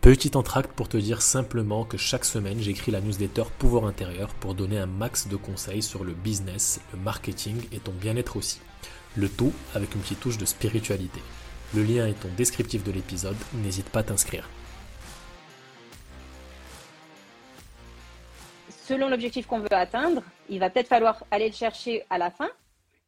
Petit 0.00 0.36
entracte 0.36 0.70
pour 0.70 0.88
te 0.88 0.96
dire 0.96 1.20
simplement 1.20 1.84
que 1.84 1.96
chaque 1.96 2.24
semaine, 2.24 2.60
j'écris 2.60 2.92
la 2.92 3.00
newsletter 3.00 3.42
Pouvoir 3.58 3.84
intérieur 3.84 4.28
pour 4.34 4.54
donner 4.54 4.78
un 4.78 4.86
max 4.86 5.26
de 5.26 5.34
conseils 5.34 5.82
sur 5.82 6.04
le 6.04 6.12
business, 6.12 6.80
le 6.92 7.00
marketing 7.00 7.60
et 7.72 7.80
ton 7.80 7.90
bien-être 7.90 8.36
aussi. 8.36 8.60
Le 9.16 9.28
tout 9.28 9.52
avec 9.74 9.92
une 9.96 10.00
petite 10.00 10.20
touche 10.20 10.38
de 10.38 10.44
spiritualité. 10.44 11.20
Le 11.74 11.82
lien 11.82 12.06
est 12.06 12.24
en 12.24 12.28
descriptif 12.36 12.84
de 12.84 12.92
l'épisode, 12.92 13.36
n'hésite 13.54 13.90
pas 13.90 13.98
à 13.98 14.02
t'inscrire. 14.04 14.48
Selon 18.68 19.08
l'objectif 19.08 19.48
qu'on 19.48 19.58
veut 19.58 19.72
atteindre, 19.72 20.22
il 20.48 20.60
va 20.60 20.70
peut-être 20.70 20.88
falloir 20.88 21.24
aller 21.32 21.48
le 21.48 21.54
chercher 21.54 22.04
à 22.08 22.18
la 22.18 22.30
fin, 22.30 22.48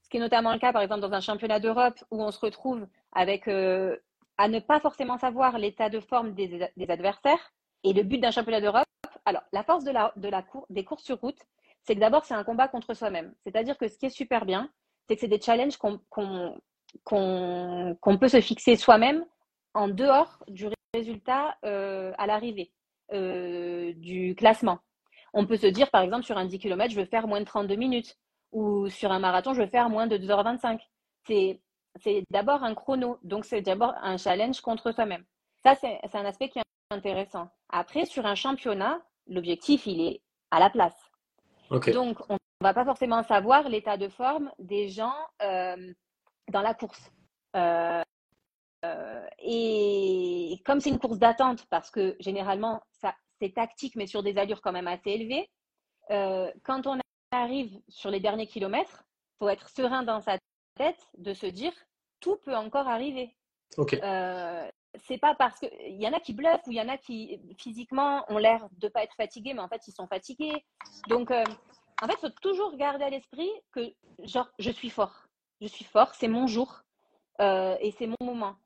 ce 0.03 0.11
qui 0.11 0.17
est 0.17 0.21
notamment 0.21 0.53
le 0.53 0.59
cas 0.59 0.73
par 0.73 0.83
exemple 0.83 1.03
dans 1.03 1.13
un 1.13 1.21
championnat 1.21 1.61
d'Europe 1.61 2.03
où 2.11 2.21
on 2.21 2.33
se 2.33 2.41
retrouve 2.41 2.85
avec 3.13 3.47
euh, 3.47 3.97
à 4.41 4.49
ne 4.49 4.59
pas 4.59 4.81
forcément 4.81 5.19
savoir 5.19 5.59
l'état 5.59 5.91
de 5.91 6.01
forme 6.01 6.33
des, 6.33 6.63
adversaires. 6.89 7.53
Et 7.85 7.93
le 7.93 8.03
but 8.03 8.17
d'un 8.17 8.31
championnat 8.31 8.63
d'Europe, 8.63 8.89
alors 9.27 9.43
la 9.53 9.63
force 9.63 9.85
de 9.85 9.91
la, 9.91 10.15
des 10.71 10.83
courses 10.83 11.05
sur 11.05 11.21
route, 11.21 11.37
c'est 11.83 11.95
que 11.95 12.01
d'abord 12.01 12.25
c'est 12.25 12.33
un 12.33 12.43
combat 12.43 12.67
contre 12.67 12.95
soi-même. 12.95 13.35
C'est-à-dire 13.45 13.77
que 13.77 13.87
ce 13.87 13.99
qui 13.99 14.07
est 14.07 14.11
super 14.11 14.47
bien, 14.47 14.71
c'est 15.07 15.17
que 15.17 15.21
c'est 15.21 15.29
des 15.29 15.41
challenges 15.41 15.77
qu'on 15.77 16.01
qu'on 17.05 18.19
peut 18.19 18.29
se 18.29 18.41
fixer 18.41 18.77
soi-même 18.77 19.27
en 19.75 19.89
dehors 19.89 20.43
du 20.49 20.69
résultat 20.95 21.59
euh, 21.67 22.13
à 22.17 22.27
l'arrivée 22.27 22.73
euh, 23.13 23.93
du 23.97 24.35
classement. 24.35 24.79
On 25.35 25.47
peut 25.47 25.59
se 25.59 25.67
dire, 25.67 25.91
par 25.91 26.01
exemple, 26.01 26.25
sur 26.25 26.39
un 26.39 26.47
10 26.47 26.59
km, 26.59 26.91
je 26.93 26.99
veux 26.99 27.07
faire 27.07 27.29
moins 27.29 27.41
de 27.41 27.45
32 27.45 27.77
minutes, 27.77 28.17
ou 28.53 28.89
sur 28.89 29.13
un 29.13 29.19
marathon, 29.19 29.53
je 29.53 29.61
veux 29.61 29.69
faire 29.69 29.91
moins 29.91 30.07
de 30.07 30.17
2h25. 30.17 30.81
C'est 31.27 31.61
d'abord 32.31 32.63
un 32.63 32.75
chrono, 32.75 33.19
donc 33.23 33.45
c'est 33.45 33.63
d'abord 33.63 33.95
un 34.03 34.17
challenge 34.17 34.61
contre 34.61 34.93
soi-même. 34.93 35.25
Ça, 35.63 35.75
c'est 35.75 36.01
un 36.15 36.25
aspect 36.25 36.49
qui 36.49 36.59
est 36.59 36.63
intéressant. 36.91 37.49
Après, 37.69 38.05
sur 38.07 38.27
un 38.27 38.35
championnat, 38.35 39.01
l'objectif, 39.27 39.87
il 39.87 40.01
est 40.01 40.23
à 40.51 40.59
la 40.59 40.71
place. 40.71 40.97
Donc, 41.71 42.19
on 42.29 42.35
ne 42.35 42.39
va 42.63 42.75
pas 42.75 42.85
forcément 42.85 43.23
savoir 43.23 43.69
l'état 43.69 43.97
de 43.97 44.09
forme 44.09 44.51
des 44.59 44.89
gens 44.89 45.15
euh, 45.43 45.93
dans 46.51 46.63
la 46.63 46.75
course. 46.75 47.13
Euh, 47.57 48.03
euh, 48.85 49.27
et 49.39 50.61
comme 50.65 50.81
c'est 50.81 50.91
une 50.91 50.99
course 50.99 51.19
d'attente, 51.19 51.67
parce 51.71 51.91
que 51.91 52.17
généralement, 52.19 52.81
c'est 53.41 53.55
tactique, 53.55 53.97
mais 53.97 54.07
sur 54.07 54.23
des 54.23 54.37
allures 54.39 54.63
quand 54.63 54.73
même 54.73 54.89
assez 54.89 55.11
élevées, 55.11 55.49
quand 56.65 56.87
on 56.87 56.99
arrive 57.31 57.81
sur 57.89 58.11
les 58.11 58.19
derniers 58.19 58.49
kilomètres, 58.49 59.05
il 59.05 59.45
faut 59.45 59.49
être 59.49 59.69
serein 59.69 60.03
dans 60.03 60.21
sa 60.21 60.39
tête 60.77 61.01
de 61.19 61.35
se 61.35 61.47
dire 61.47 61.73
tout 62.21 62.37
peut 62.45 62.57
encore 62.57 62.89
arriver. 62.89 63.35
Ok. 63.77 63.97
c'est 64.95 65.19
pas 65.19 65.37
parce 65.37 65.61
qu'il 65.61 66.01
y 66.01 66.09
en 66.09 66.13
a 66.13 66.19
qui 66.19 66.33
bluffent 66.33 66.67
ou 66.67 66.73
il 66.73 66.77
y 66.77 66.81
en 66.81 66.89
a 66.89 66.99
qui 66.99 67.41
physiquement 67.57 68.25
ont 68.29 68.39
l'air 68.39 68.69
de 68.79 68.89
pas 68.89 69.05
être 69.05 69.15
fatigués, 69.15 69.55
mais 69.55 69.61
en 69.61 69.69
fait 69.69 69.87
ils 69.87 69.93
sont 69.93 70.09
fatigués. 70.09 70.65
Donc 71.09 71.31
en 71.31 72.07
fait, 72.07 72.15
il 72.15 72.21
faut 72.21 72.41
toujours 72.43 72.77
garder 72.77 73.05
à 73.05 73.11
l'esprit 73.11 73.51
que 73.73 73.93
genre 74.25 74.51
je 74.59 74.71
suis 74.71 74.91
fort 74.91 75.29
je 75.61 75.67
suis 75.67 75.85
fort, 75.85 76.15
c'est 76.15 76.29
mon 76.29 76.47
jour 76.47 76.83
euh, 77.41 77.77
et 77.81 77.91
c'est 77.93 78.07
mon 78.07 78.17
moment. 78.23 78.57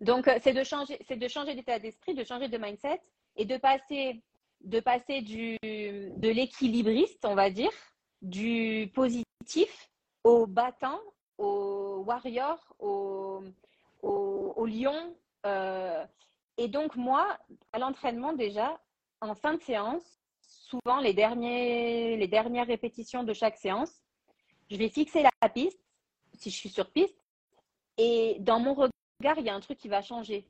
Donc, 0.00 0.28
euh, 0.28 0.38
c'est 0.42 0.52
de 0.52 0.64
changer, 0.64 0.98
c'est 1.06 1.16
de 1.16 1.28
changer 1.28 1.54
d'état 1.54 1.78
d'esprit, 1.78 2.14
de 2.14 2.24
changer 2.24 2.48
de 2.48 2.58
mindset 2.58 3.00
et 3.36 3.44
de 3.44 3.56
passer, 3.56 4.22
de 4.62 4.80
passer 4.80 5.22
du, 5.22 5.56
de 5.62 6.28
l'équilibriste, 6.28 7.24
on 7.24 7.34
va 7.34 7.50
dire, 7.50 7.72
du 8.22 8.90
positif 8.94 9.90
au 10.24 10.46
battant, 10.46 11.00
au 11.38 12.02
warrior, 12.06 12.58
au, 12.78 13.42
au, 14.02 14.66
lion. 14.66 15.14
Euh, 15.46 16.04
et 16.56 16.68
donc, 16.68 16.96
moi, 16.96 17.38
à 17.72 17.78
l'entraînement 17.78 18.32
déjà, 18.32 18.80
en 19.20 19.34
fin 19.34 19.54
de 19.54 19.62
séance, 19.62 20.20
souvent 20.40 21.00
les, 21.00 21.14
derniers, 21.14 22.16
les 22.16 22.28
dernières 22.28 22.66
répétitions 22.66 23.24
de 23.24 23.32
chaque 23.32 23.56
séance, 23.56 24.02
je 24.70 24.76
vais 24.76 24.88
fixer 24.88 25.22
la 25.22 25.48
piste 25.48 25.78
si 26.38 26.50
je 26.50 26.56
suis 26.56 26.68
sur 26.68 26.90
piste. 26.90 27.16
Et 27.98 28.36
dans 28.40 28.58
mon 28.58 28.74
regard, 28.74 29.38
il 29.38 29.44
y 29.44 29.50
a 29.50 29.54
un 29.54 29.60
truc 29.60 29.78
qui 29.78 29.88
va 29.88 30.02
changer. 30.02 30.48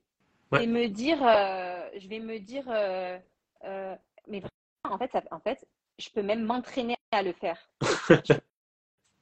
Et 0.61 0.67
me 0.67 0.87
dire, 0.87 1.19
euh, 1.23 1.89
je 1.97 2.09
vais 2.09 2.21
me 2.21 2.39
dire, 2.39 2.65
euh, 2.69 3.19
euh, 3.65 3.97
mais 4.29 4.41
vraiment, 4.41 4.95
en 4.95 4.99
fait, 4.99 5.11
en 5.33 5.41
fait, 5.41 5.67
je 5.99 6.09
peux 6.11 6.23
même 6.23 6.45
m'entraîner 6.45 6.97
à 7.11 7.23
le 7.23 7.33
faire. 7.33 7.59
je 7.83 8.35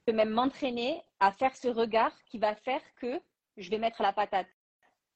peux 0.05 0.13
même 0.13 0.29
m'entraîner 0.29 1.01
à 1.19 1.31
faire 1.31 1.55
ce 1.55 1.67
regard 1.67 2.11
qui 2.25 2.37
va 2.37 2.55
faire 2.55 2.81
que 2.99 3.19
je 3.57 3.69
vais 3.69 3.77
mettre 3.77 4.01
la 4.01 4.13
patate. 4.13 4.47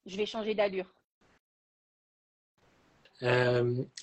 Je 0.05 0.15
vais 0.17 0.25
changer 0.25 0.55
d'allure. 0.55 0.93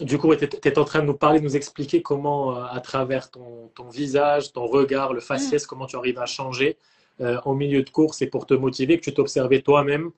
du 0.01 0.19
coup, 0.19 0.35
tu 0.37 0.45
es, 0.45 0.79
en 0.79 0.85
train 0.85 1.01
de 1.01 1.07
nous 1.07 1.17
parler, 1.17 1.39
de 1.39 1.45
nous 1.45 1.57
expliquer 1.57 2.03
comment, 2.03 2.63
à 2.65 2.81
travers 2.81 3.31
ton, 3.31 3.69
ton, 3.75 3.89
visage, 3.89 4.53
ton 4.53 4.67
regard, 4.67 5.13
le 5.13 5.21
faciès, 5.21 5.65
mm. 5.65 5.67
comment 5.67 5.87
tu 5.87 5.97
arrives 5.97 6.19
à 6.19 6.27
changer 6.27 6.77
euh, 7.21 7.41
en 7.45 7.55
milieu 7.55 7.83
de 7.85 7.91
course 7.91 8.23
et 8.23 8.27
pour 8.27 8.45
te 8.45 8.55
motiver, 8.55 8.99
que 8.99 9.05
tu 9.05 9.15
t'observais 9.15 9.61
toi-même 9.61 10.11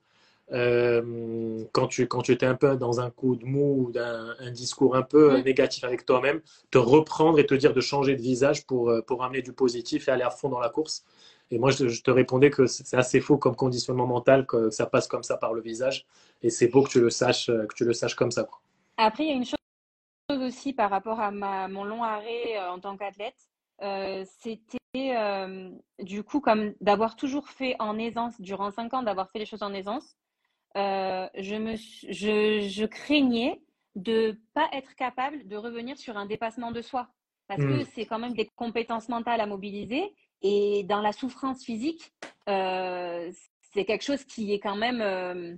euh, 0.51 1.63
quand, 1.73 1.87
tu, 1.87 2.07
quand 2.07 2.21
tu 2.21 2.31
étais 2.31 2.45
un 2.45 2.55
peu 2.55 2.75
dans 2.77 2.99
un 2.99 3.09
coup 3.09 3.35
de 3.35 3.45
mou 3.45 3.87
ou 3.87 3.91
d'un 3.91 4.35
un 4.39 4.51
discours 4.51 4.95
un 4.95 5.01
peu 5.01 5.39
négatif 5.41 5.83
avec 5.83 6.05
toi-même, 6.05 6.41
te 6.71 6.77
reprendre 6.77 7.39
et 7.39 7.45
te 7.45 7.53
dire 7.53 7.73
de 7.73 7.81
changer 7.81 8.15
de 8.15 8.21
visage 8.21 8.65
pour, 8.65 8.89
euh, 8.89 9.01
pour 9.01 9.23
amener 9.23 9.41
du 9.41 9.53
positif 9.53 10.07
et 10.07 10.11
aller 10.11 10.23
à 10.23 10.29
fond 10.29 10.49
dans 10.49 10.59
la 10.59 10.69
course. 10.69 11.03
Et 11.49 11.59
moi, 11.59 11.71
je, 11.71 12.01
te 12.01 12.11
répondais 12.11 12.49
que 12.49 12.65
c'est 12.65 12.97
assez 12.97 13.21
faux 13.21 13.37
comme 13.37 13.55
conditionnement 13.55 14.07
mental, 14.07 14.45
que 14.45 14.69
ça 14.69 14.85
passe 14.85 15.07
comme 15.07 15.23
ça 15.23 15.37
par 15.37 15.53
le 15.53 15.61
visage. 15.61 16.05
Et 16.41 16.49
c'est 16.49 16.67
beau 16.67 16.83
que 16.83 16.89
tu 16.89 16.99
le 16.99 17.09
saches, 17.09 17.47
que 17.47 17.73
tu 17.73 17.85
le 17.85 17.93
saches 17.93 18.15
comme 18.15 18.31
ça. 18.31 18.45
Après, 18.97 19.23
il 19.23 19.29
y 19.29 19.31
a 19.31 19.35
une 19.35 19.45
chose 19.45 20.41
aussi 20.41 20.73
par 20.73 20.89
rapport 20.89 21.21
à 21.21 21.31
ma, 21.31 21.69
mon 21.69 21.85
long 21.85 22.03
arrêt 22.03 22.59
en 22.69 22.79
tant 22.79 22.97
qu'athlète. 22.97 23.37
c'était 24.41 24.77
euh, 24.95 25.69
du 25.99 26.23
coup, 26.23 26.39
comme 26.39 26.73
d'avoir 26.81 27.15
toujours 27.15 27.49
fait 27.49 27.75
en 27.79 27.97
aisance, 27.97 28.39
durant 28.39 28.71
cinq 28.71 28.93
ans, 28.93 29.03
d'avoir 29.03 29.29
fait 29.29 29.39
les 29.39 29.45
choses 29.45 29.63
en 29.63 29.73
aisance, 29.73 30.15
euh, 30.77 31.27
je, 31.35 31.55
me, 31.55 31.75
je, 31.75 32.67
je, 32.69 32.85
craignais 32.85 33.61
de 33.95 34.39
pas 34.53 34.69
être 34.73 34.95
capable 34.95 35.47
de 35.47 35.57
revenir 35.57 35.97
sur 35.97 36.17
un 36.17 36.25
dépassement 36.25 36.71
de 36.71 36.81
soi. 36.81 37.07
Parce 37.47 37.61
que 37.61 37.81
hmm. 37.81 37.85
c'est 37.93 38.05
quand 38.05 38.19
même 38.19 38.33
des 38.33 38.49
compétences 38.55 39.09
mentales 39.09 39.41
à 39.41 39.45
mobiliser. 39.45 40.13
Et 40.41 40.83
dans 40.83 41.01
la 41.01 41.13
souffrance 41.13 41.63
physique, 41.63 42.11
euh, 42.47 43.31
c'est 43.73 43.85
quelque 43.85 44.03
chose 44.03 44.23
qui 44.23 44.53
est 44.53 44.59
quand 44.59 44.75
même 44.75 45.57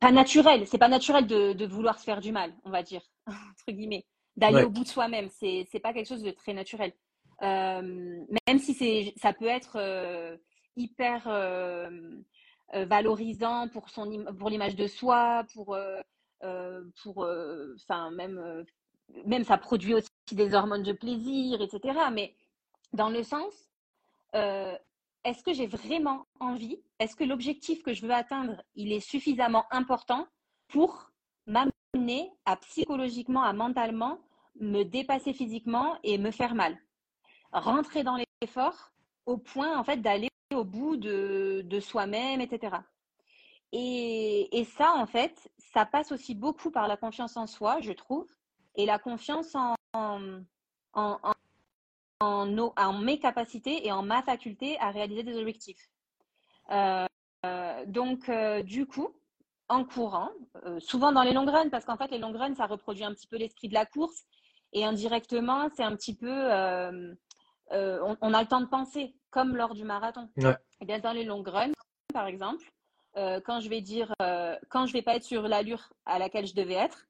pas 0.00 0.12
naturel. 0.12 0.66
C'est 0.66 0.78
pas 0.78 0.88
naturel 0.88 1.26
de, 1.26 1.52
de, 1.52 1.66
vouloir 1.66 1.98
se 1.98 2.04
faire 2.04 2.20
du 2.20 2.32
mal, 2.32 2.52
on 2.64 2.70
va 2.70 2.82
dire, 2.82 3.02
entre 3.26 3.70
guillemets. 3.70 4.04
D'aller 4.36 4.64
au 4.64 4.70
bout 4.70 4.82
de 4.82 4.88
soi-même. 4.88 5.28
C'est, 5.28 5.80
pas 5.80 5.92
quelque 5.92 6.08
chose 6.08 6.22
de 6.22 6.32
très 6.32 6.54
naturel. 6.54 6.92
Euh, 7.42 8.24
même 8.46 8.58
si 8.58 9.12
ça 9.16 9.32
peut 9.32 9.46
être 9.46 9.76
euh, 9.76 10.36
hyper 10.76 11.24
euh, 11.26 11.88
valorisant 12.74 13.68
pour, 13.68 13.88
son, 13.88 14.24
pour 14.38 14.50
l'image 14.50 14.76
de 14.76 14.86
soi, 14.86 15.44
pour, 15.54 15.76
pour, 17.02 17.28
enfin 17.76 18.10
même, 18.10 18.64
même 19.24 19.44
ça 19.44 19.58
produit 19.58 19.94
aussi 19.94 20.08
des 20.32 20.54
hormones 20.54 20.82
de 20.82 20.92
plaisir, 20.92 21.60
etc. 21.62 21.98
Mais 22.12 22.34
dans 22.92 23.08
le 23.10 23.22
sens, 23.22 23.52
est-ce 24.32 25.42
que 25.42 25.54
j'ai 25.54 25.66
vraiment 25.66 26.26
envie 26.38 26.82
Est-ce 26.98 27.16
que 27.16 27.24
l'objectif 27.24 27.82
que 27.82 27.94
je 27.94 28.02
veux 28.02 28.12
atteindre, 28.12 28.62
il 28.74 28.92
est 28.92 29.00
suffisamment 29.00 29.64
important 29.70 30.26
pour 30.68 31.10
m'amener 31.46 32.30
à 32.44 32.56
psychologiquement, 32.56 33.42
à 33.42 33.52
mentalement 33.52 34.18
me 34.60 34.82
dépasser 34.82 35.32
physiquement 35.32 35.98
et 36.02 36.18
me 36.18 36.30
faire 36.30 36.54
mal? 36.54 36.76
Rentrer 37.52 38.02
dans 38.02 38.18
l'effort 38.42 38.90
au 39.26 39.38
point 39.38 39.78
en 39.78 39.84
fait 39.84 39.98
d'aller 39.98 40.28
au 40.54 40.64
bout 40.64 40.96
de, 40.96 41.80
soi-même, 41.80 42.40
etc. 42.40 42.76
Et, 43.72 44.66
ça, 44.76 44.92
en 44.94 45.06
fait, 45.06 45.50
ça 45.58 45.84
passe 45.84 46.12
aussi 46.12 46.34
beaucoup 46.34 46.70
par 46.70 46.88
la 46.88 46.96
confiance 46.96 47.36
en 47.36 47.46
soi, 47.46 47.78
je 47.80 47.92
trouve, 47.92 48.26
et 48.76 48.86
la 48.86 48.98
confiance 48.98 49.54
en, 49.92 50.22
mes 53.02 53.18
capacités 53.18 53.86
et 53.86 53.92
en 53.92 54.02
ma 54.02 54.22
faculté 54.22 54.78
à 54.80 54.90
réaliser 54.90 55.22
des 55.22 55.36
objectifs. 55.36 55.90
Euh, 56.70 57.06
donc, 57.86 58.28
euh, 58.28 58.62
du 58.62 58.86
coup, 58.86 59.08
en 59.68 59.84
courant, 59.84 60.30
euh, 60.64 60.78
souvent 60.80 61.12
dans 61.12 61.22
les 61.22 61.32
long 61.32 61.44
runs, 61.44 61.68
parce 61.70 61.84
qu'en 61.84 61.96
fait, 61.96 62.10
les 62.10 62.18
long 62.18 62.32
runs, 62.32 62.54
ça 62.54 62.66
reproduit 62.66 63.04
un 63.04 63.12
petit 63.12 63.26
peu 63.26 63.36
l'esprit 63.36 63.68
de 63.68 63.74
la 63.74 63.86
course, 63.86 64.24
et 64.72 64.84
indirectement, 64.84 65.68
c'est 65.74 65.84
un 65.84 65.94
petit 65.94 66.16
peu, 66.16 66.48
euh, 67.72 67.98
euh, 67.98 68.00
on, 68.02 68.16
on, 68.20 68.34
a 68.34 68.42
le 68.42 68.48
temps 68.48 68.60
de 68.60 68.66
penser, 68.66 69.14
comme 69.30 69.56
lors 69.56 69.74
du 69.74 69.84
marathon. 69.84 70.28
Ouais. 70.36 70.50
Et 70.50 70.54
eh 70.82 70.84
bien, 70.84 70.98
dans 70.98 71.12
les 71.12 71.24
long 71.24 71.42
runs, 71.42 71.72
par 72.12 72.26
exemple, 72.26 72.70
euh, 73.16 73.40
quand 73.40 73.60
je 73.60 73.68
vais 73.68 73.80
dire, 73.80 74.12
quand 74.68 74.86
je 74.86 74.92
vais 74.92 75.02
pas 75.02 75.16
être 75.16 75.24
sur 75.24 75.42
l'allure 75.42 75.92
à 76.04 76.18
laquelle 76.18 76.46
je 76.46 76.54
devais 76.54 76.74
être, 76.74 77.06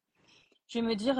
je 0.68 0.78
vais 0.78 0.86
me 0.86 0.94
dire, 0.94 1.16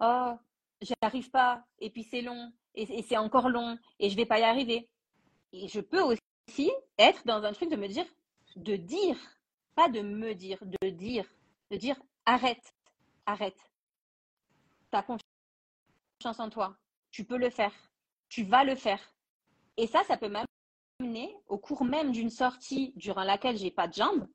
oh, 0.00 0.32
j'y 0.80 0.94
arrive 1.00 1.30
pas, 1.30 1.64
et 1.78 1.90
puis 1.90 2.04
c'est 2.04 2.22
long, 2.22 2.52
et, 2.74 2.82
et 2.98 3.02
c'est 3.02 3.16
encore 3.16 3.48
long, 3.48 3.78
et 3.98 4.10
je 4.10 4.16
vais 4.16 4.26
pas 4.26 4.38
y 4.38 4.44
arriver. 4.44 4.88
Et 5.52 5.68
je 5.68 5.80
peux 5.80 6.02
aussi 6.02 6.70
être 6.98 7.24
dans 7.26 7.42
un 7.42 7.52
truc 7.52 7.70
de 7.70 7.76
me 7.76 7.88
dire, 7.88 8.06
de 8.56 8.76
dire, 8.76 9.16
pas 9.74 9.88
de 9.88 10.00
me 10.00 10.34
dire, 10.34 10.58
de 10.82 10.90
dire, 10.90 11.24
de 11.70 11.76
dire, 11.76 11.96
arrête, 12.26 12.74
arrête. 13.26 13.58
T'as 14.90 15.02
confiance 15.02 16.40
en 16.40 16.50
toi, 16.50 16.76
tu 17.10 17.24
peux 17.24 17.38
le 17.38 17.50
faire, 17.50 17.72
tu 18.30 18.44
vas 18.44 18.64
le 18.64 18.74
faire. 18.74 19.00
Et 19.76 19.86
ça, 19.86 20.02
ça 20.06 20.16
peut 20.16 20.30
m'amener 20.30 21.36
au 21.48 21.58
cours 21.58 21.84
même 21.84 22.12
d'une 22.12 22.30
sortie 22.30 22.94
durant 22.96 23.24
laquelle 23.24 23.58
j'ai 23.58 23.70
pas 23.70 23.88
de 23.88 23.94
jambes 23.94 24.26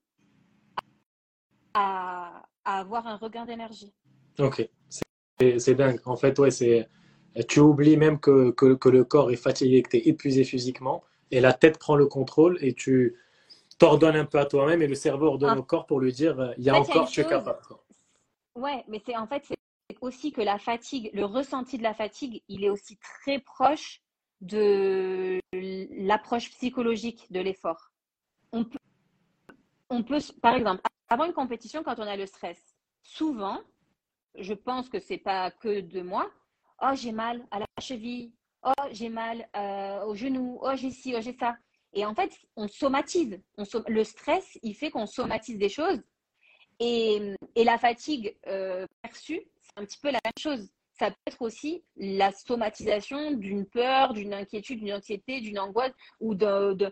à, 1.73 2.43
à 2.63 2.79
avoir 2.79 3.07
un 3.07 3.15
regain 3.15 3.45
d'énergie. 3.45 3.93
Ok, 4.37 4.69
c'est 5.39 5.75
dingue. 5.75 5.99
En 6.05 6.17
fait, 6.17 6.37
ouais, 6.37 6.51
c'est 6.51 6.87
tu 7.49 7.59
oublies 7.59 7.97
même 7.97 8.19
que, 8.19 8.51
que, 8.51 8.75
que, 8.75 8.87
le 8.87 9.03
corps 9.03 9.31
est 9.31 9.35
fatigué, 9.35 9.81
que 9.81 9.89
tu 9.89 9.97
es 9.97 10.07
épuisé 10.07 10.45
physiquement, 10.45 11.03
et 11.31 11.41
la 11.41 11.51
tête 11.51 11.77
prend 11.79 11.97
le 11.97 12.05
contrôle, 12.05 12.57
et 12.61 12.73
tu 12.73 13.17
t'ordonnes 13.77 14.15
un 14.15 14.25
peu 14.25 14.39
à 14.39 14.45
toi-même, 14.45 14.81
et 14.81 14.87
le 14.87 14.95
cerveau 14.95 15.27
ordonne 15.27 15.57
au 15.57 15.63
corps 15.63 15.85
pour 15.85 15.99
lui 15.99 16.13
dire, 16.13 16.53
il 16.57 16.63
y 16.63 16.69
a 16.69 16.75
en 16.75 16.83
fait, 16.85 16.93
encore, 16.93 17.09
tu 17.09 17.19
es 17.19 17.25
capable. 17.25 17.59
Ouais, 18.55 18.85
mais 18.87 19.01
c'est 19.05 19.17
en 19.17 19.27
fait, 19.27 19.43
c'est 19.45 19.55
aussi 20.01 20.31
que 20.31 20.41
la 20.41 20.57
fatigue, 20.57 21.09
le 21.13 21.25
ressenti 21.25 21.77
de 21.77 21.83
la 21.83 21.93
fatigue, 21.93 22.43
il 22.47 22.63
est 22.63 22.69
aussi 22.69 22.97
très 22.97 23.39
proche 23.39 24.01
de 24.41 25.39
l'approche 25.51 26.49
psychologique 26.51 27.31
de 27.31 27.39
l'effort. 27.39 27.91
On 28.51 28.63
peut, 28.63 28.77
on 29.89 30.03
peut, 30.03 30.19
par 30.41 30.55
exemple, 30.55 30.81
avant 31.09 31.25
une 31.25 31.33
compétition, 31.33 31.83
quand 31.83 31.99
on 31.99 32.07
a 32.07 32.15
le 32.15 32.25
stress, 32.25 32.75
souvent, 33.01 33.61
je 34.37 34.53
pense 34.53 34.89
que 34.89 34.99
c'est 34.99 35.17
pas 35.17 35.51
que 35.51 35.81
de 35.81 36.01
moi, 36.01 36.29
oh 36.81 36.91
j'ai 36.93 37.11
mal 37.11 37.45
à 37.51 37.59
la 37.59 37.65
cheville, 37.79 38.33
oh 38.63 38.71
j'ai 38.91 39.09
mal 39.09 39.47
euh, 39.55 40.03
au 40.05 40.15
genou, 40.15 40.59
oh 40.61 40.75
j'ai 40.75 40.91
ci, 40.91 41.13
oh 41.15 41.21
j'ai 41.21 41.37
ça. 41.37 41.55
Et 41.93 42.05
en 42.05 42.13
fait, 42.13 42.37
on 42.57 42.67
somatise. 42.67 43.39
Le 43.87 44.03
stress, 44.03 44.59
il 44.61 44.75
fait 44.75 44.91
qu'on 44.91 45.05
somatise 45.05 45.57
des 45.57 45.69
choses. 45.69 46.01
Et, 46.79 47.35
la 47.55 47.77
fatigue 47.77 48.37
euh, 48.47 48.85
perçue, 49.01 49.41
un 49.75 49.85
petit 49.85 49.99
peu 49.99 50.11
la 50.11 50.19
même 50.23 50.33
chose. 50.39 50.69
Ça 50.97 51.11
peut 51.11 51.17
être 51.27 51.41
aussi 51.41 51.83
la 51.97 52.31
somatisation 52.31 53.31
d'une 53.31 53.65
peur, 53.65 54.13
d'une 54.13 54.33
inquiétude, 54.33 54.79
d'une 54.79 54.93
anxiété, 54.93 55.41
d'une 55.41 55.59
angoisse 55.59 55.91
ou 56.19 56.35
de, 56.35 56.73
de 56.73 56.91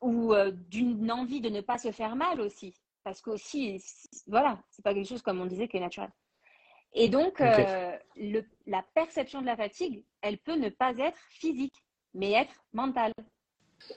ou 0.00 0.32
euh, 0.32 0.52
d'une 0.68 1.10
envie 1.10 1.40
de 1.40 1.48
ne 1.48 1.60
pas 1.60 1.78
se 1.78 1.90
faire 1.92 2.16
mal 2.16 2.40
aussi. 2.40 2.74
Parce 3.04 3.20
que 3.20 3.30
aussi, 3.30 3.82
voilà, 4.26 4.60
c'est 4.70 4.82
pas 4.82 4.94
quelque 4.94 5.08
chose 5.08 5.22
comme 5.22 5.40
on 5.40 5.46
disait 5.46 5.66
qui 5.66 5.76
est 5.76 5.80
naturel. 5.80 6.10
Et 6.94 7.08
donc, 7.08 7.40
okay. 7.40 7.64
euh, 7.66 7.96
le, 8.16 8.44
la 8.66 8.84
perception 8.94 9.40
de 9.40 9.46
la 9.46 9.56
fatigue, 9.56 10.04
elle 10.20 10.38
peut 10.38 10.56
ne 10.56 10.68
pas 10.68 10.92
être 10.98 11.18
physique, 11.30 11.74
mais 12.14 12.32
être 12.32 12.54
mentale. 12.72 13.12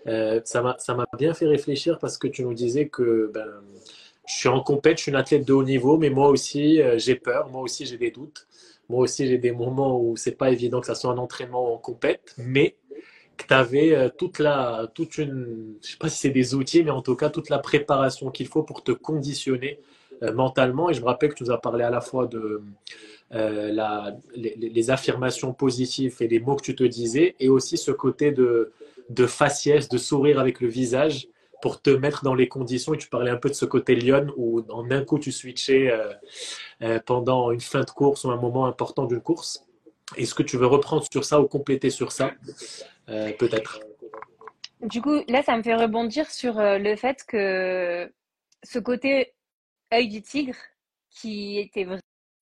Euh, 0.08 0.42
ça 0.46 0.62
m'a 0.62 1.06
bien 1.18 1.34
fait 1.34 1.46
réfléchir 1.46 2.00
parce 2.00 2.18
que 2.18 2.28
tu 2.28 2.44
nous 2.44 2.54
disais 2.54 2.90
que 2.90 3.30
ben, 3.34 3.64
je 4.26 4.34
suis 4.34 4.50
en 4.50 4.62
compète, 4.62 4.98
je 4.98 5.04
suis 5.04 5.12
une 5.12 5.18
athlète 5.18 5.46
de 5.46 5.54
haut 5.54 5.64
niveau, 5.64 5.98
mais 5.98 6.10
moi 6.10 6.30
aussi, 6.30 6.82
euh, 6.82 6.98
j'ai 6.98 7.16
peur, 7.16 7.50
moi 7.50 7.62
aussi, 7.62 7.86
j'ai 7.86 7.98
des 7.98 8.12
doutes. 8.12 8.48
Moi 8.90 9.02
aussi, 9.02 9.28
j'ai 9.28 9.38
des 9.38 9.52
moments 9.52 10.00
où 10.00 10.16
c'est 10.16 10.38
pas 10.38 10.52
évident 10.52 10.80
que 10.80 10.88
ça 10.88 10.96
soit 10.96 11.12
un 11.12 11.18
entraînement 11.18 11.74
en 11.74 11.78
compète, 11.78 12.36
mais 12.38 12.76
que 13.38 13.46
tu 13.48 13.54
avais 13.54 13.96
euh, 13.96 14.10
toute 14.10 14.40
la, 14.40 14.88
toute 14.94 15.18
une, 15.18 15.76
je 15.82 15.92
sais 15.92 15.98
pas 15.98 16.10
si 16.10 16.20
c'est 16.20 16.30
des 16.30 16.56
outils, 16.56 16.84
mais 16.84 16.92
en 16.92 17.02
tout 17.02 17.16
cas, 17.16 17.30
toute 17.30 17.50
la 17.50 17.60
préparation 17.60 18.32
qu'il 18.32 18.48
faut 18.48 18.64
pour 18.64 18.84
te 18.84 18.92
conditionner 18.92 19.80
euh, 20.24 20.34
mentalement. 20.34 20.90
Et 20.90 20.94
je 20.94 21.02
me 21.02 21.06
rappelle 21.06 21.30
que 21.30 21.36
tu 21.36 21.44
nous 21.44 21.52
as 21.52 21.62
parlé 21.62 21.84
à 21.84 21.90
la 21.90 22.02
fois 22.02 22.28
de 22.28 22.62
les, 24.36 24.90
affirmations 24.90 25.52
positives 25.54 26.16
et 26.20 26.28
les 26.28 26.40
mots 26.40 26.56
que 26.56 26.64
tu 26.64 26.76
te 26.76 26.84
disais, 26.84 27.36
et 27.40 27.50
aussi 27.50 27.78
ce 27.78 27.92
côté 27.92 28.32
de, 28.32 28.72
de 29.10 29.26
faciès, 29.26 29.90
de 29.90 29.98
sourire 29.98 30.40
avec 30.40 30.62
le 30.62 30.68
visage 30.68 31.28
pour 31.66 31.82
te 31.82 31.90
mettre 31.90 32.24
dans 32.24 32.36
les 32.36 32.48
conditions. 32.48 32.94
Et 32.94 32.98
tu 33.00 33.10
parlais 33.10 33.32
un 33.32 33.38
peu 33.38 33.50
de 33.50 33.56
ce 33.56 33.66
côté 33.66 33.96
lion 33.96 34.28
où 34.38 34.62
en 34.70 34.92
un 34.92 35.04
coup 35.04 35.18
tu 35.18 35.32
switchais 35.32 35.90
euh, 35.90 36.14
euh, 36.84 37.00
pendant 37.04 37.50
une 37.50 37.60
fin 37.60 37.80
de 37.80 37.90
course 37.90 38.24
ou 38.24 38.30
un 38.30 38.40
moment 38.40 38.68
important 38.68 39.06
d'une 39.06 39.20
course. 39.20 39.66
Est-ce 40.16 40.36
que 40.36 40.44
tu 40.44 40.58
veux 40.58 40.68
reprendre 40.68 41.04
sur 41.12 41.26
ça 41.26 41.42
ou 41.42 41.48
compléter 41.48 41.90
sur 41.90 42.12
ça 42.12 42.34
euh, 43.10 43.32
Peut-être? 43.40 43.80
Du 44.82 45.02
coup, 45.02 45.24
là, 45.28 45.42
ça 45.42 45.58
me 45.58 45.64
fait 45.64 45.74
rebondir 45.74 46.30
sur 46.30 46.54
le 46.60 46.96
fait 46.96 47.26
que 47.28 48.14
ce 48.62 48.78
côté 48.78 49.34
œil 49.92 50.08
du 50.08 50.22
tigre, 50.22 50.60
qui 51.10 51.58
était 51.58 51.88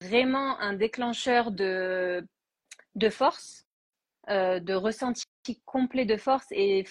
vraiment 0.02 0.60
un 0.60 0.74
déclencheur 0.74 1.52
de, 1.52 2.28
de 2.96 3.10
force, 3.10 3.66
de 4.28 4.74
ressenti 4.74 5.24
complet 5.64 6.04
de 6.04 6.18
force 6.18 6.48
et 6.52 6.84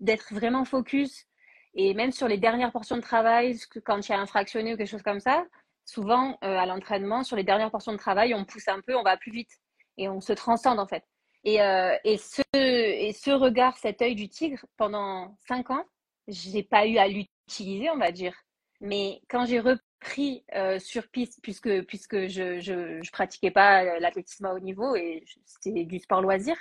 d'être 0.00 0.34
vraiment 0.34 0.64
focus. 0.64 1.28
Et 1.76 1.92
même 1.92 2.10
sur 2.10 2.26
les 2.26 2.38
dernières 2.38 2.72
portions 2.72 2.96
de 2.96 3.02
travail, 3.02 3.58
quand 3.84 4.08
il 4.08 4.10
y 4.10 4.14
a 4.14 4.18
un 4.18 4.26
fractionné 4.26 4.72
ou 4.72 4.76
quelque 4.78 4.90
chose 4.90 5.02
comme 5.02 5.20
ça, 5.20 5.44
souvent 5.84 6.38
euh, 6.42 6.56
à 6.56 6.64
l'entraînement, 6.64 7.22
sur 7.22 7.36
les 7.36 7.44
dernières 7.44 7.70
portions 7.70 7.92
de 7.92 7.98
travail, 7.98 8.34
on 8.34 8.46
pousse 8.46 8.66
un 8.68 8.80
peu, 8.80 8.96
on 8.96 9.02
va 9.02 9.18
plus 9.18 9.30
vite 9.30 9.50
et 9.98 10.08
on 10.08 10.22
se 10.22 10.32
transcende 10.32 10.80
en 10.80 10.86
fait. 10.86 11.04
Et, 11.44 11.60
euh, 11.62 11.94
ce, 12.16 13.30
regard, 13.30 13.76
cet 13.76 14.00
œil 14.00 14.14
du 14.14 14.28
tigre, 14.28 14.64
pendant 14.78 15.36
cinq 15.46 15.70
ans, 15.70 15.84
j'ai 16.26 16.62
pas 16.62 16.86
eu 16.86 16.96
à 16.96 17.08
l'utiliser, 17.08 17.90
on 17.90 17.98
va 17.98 18.10
dire. 18.10 18.34
Mais 18.80 19.20
quand 19.28 19.44
j'ai 19.44 19.60
repris 19.60 20.44
euh, 20.54 20.78
sur 20.78 21.06
piste, 21.08 21.40
puisque, 21.42 21.68
je, 21.68 22.58
je, 22.58 23.00
je 23.02 23.10
pratiquais 23.12 23.50
pas 23.50 23.98
l'athlétisme 24.00 24.46
à 24.46 24.54
haut 24.54 24.60
niveau 24.60 24.96
et 24.96 25.24
c'était 25.44 25.84
du 25.84 25.98
sport 25.98 26.22
loisir, 26.22 26.56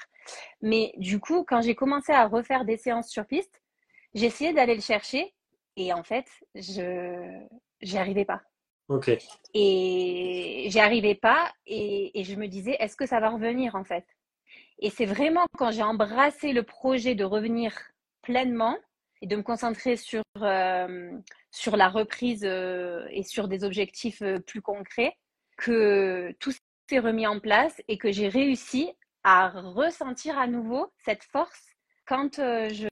mais 0.62 0.94
du 0.98 1.20
coup, 1.20 1.46
quand 1.48 1.62
j'ai 1.62 1.74
commencé 1.74 2.12
à 2.12 2.28
refaire 2.28 2.66
des 2.66 2.78
séances 2.78 3.10
sur 3.10 3.26
piste, 3.26 3.62
essayé 4.24 4.54
d'aller 4.54 4.76
le 4.76 4.82
chercher 4.82 5.34
et 5.78 5.94
en 5.94 6.04
fait, 6.04 6.26
je 6.56 7.46
n'y 7.84 7.98
arrivais 7.98 8.26
pas. 8.26 8.42
Ok. 8.88 9.12
Et 9.54 10.68
j'y 10.70 10.80
arrivais 10.80 11.16
pas 11.16 11.52
et, 11.66 12.20
et 12.20 12.24
je 12.24 12.36
me 12.36 12.48
disais, 12.48 12.78
est-ce 12.80 12.96
que 12.96 13.06
ça 13.06 13.20
va 13.20 13.30
revenir 13.30 13.76
en 13.76 13.84
fait? 13.84 14.06
Et 14.80 14.90
c'est 14.90 15.06
vraiment 15.06 15.46
quand 15.58 15.72
j'ai 15.72 15.84
embrassé 15.84 16.54
le 16.54 16.64
projet 16.64 17.16
de 17.16 17.24
revenir 17.24 17.74
pleinement 18.22 18.78
et 19.22 19.28
de 19.28 19.36
me 19.36 19.44
concentrer 19.44 19.96
sur, 19.96 20.24
euh, 20.42 21.12
sur 21.52 21.78
la 21.78 21.90
reprise 21.90 22.44
euh, 22.44 23.08
et 23.10 23.24
sur 23.24 23.48
des 23.48 23.64
objectifs 23.64 24.22
euh, 24.22 24.40
plus 24.40 24.62
concrets, 24.62 25.18
que 25.58 26.36
tout 26.40 26.52
s'est 26.90 27.00
remis 27.00 27.26
en 27.26 27.40
place 27.40 27.82
et 27.88 27.98
que 27.98 28.12
j'ai 28.12 28.28
réussi 28.28 28.92
à 29.24 29.50
ressentir 29.50 30.38
à 30.38 30.48
nouveau 30.48 30.92
cette 31.06 31.24
force 31.24 31.64
quand 32.06 32.36
je, 32.36 32.88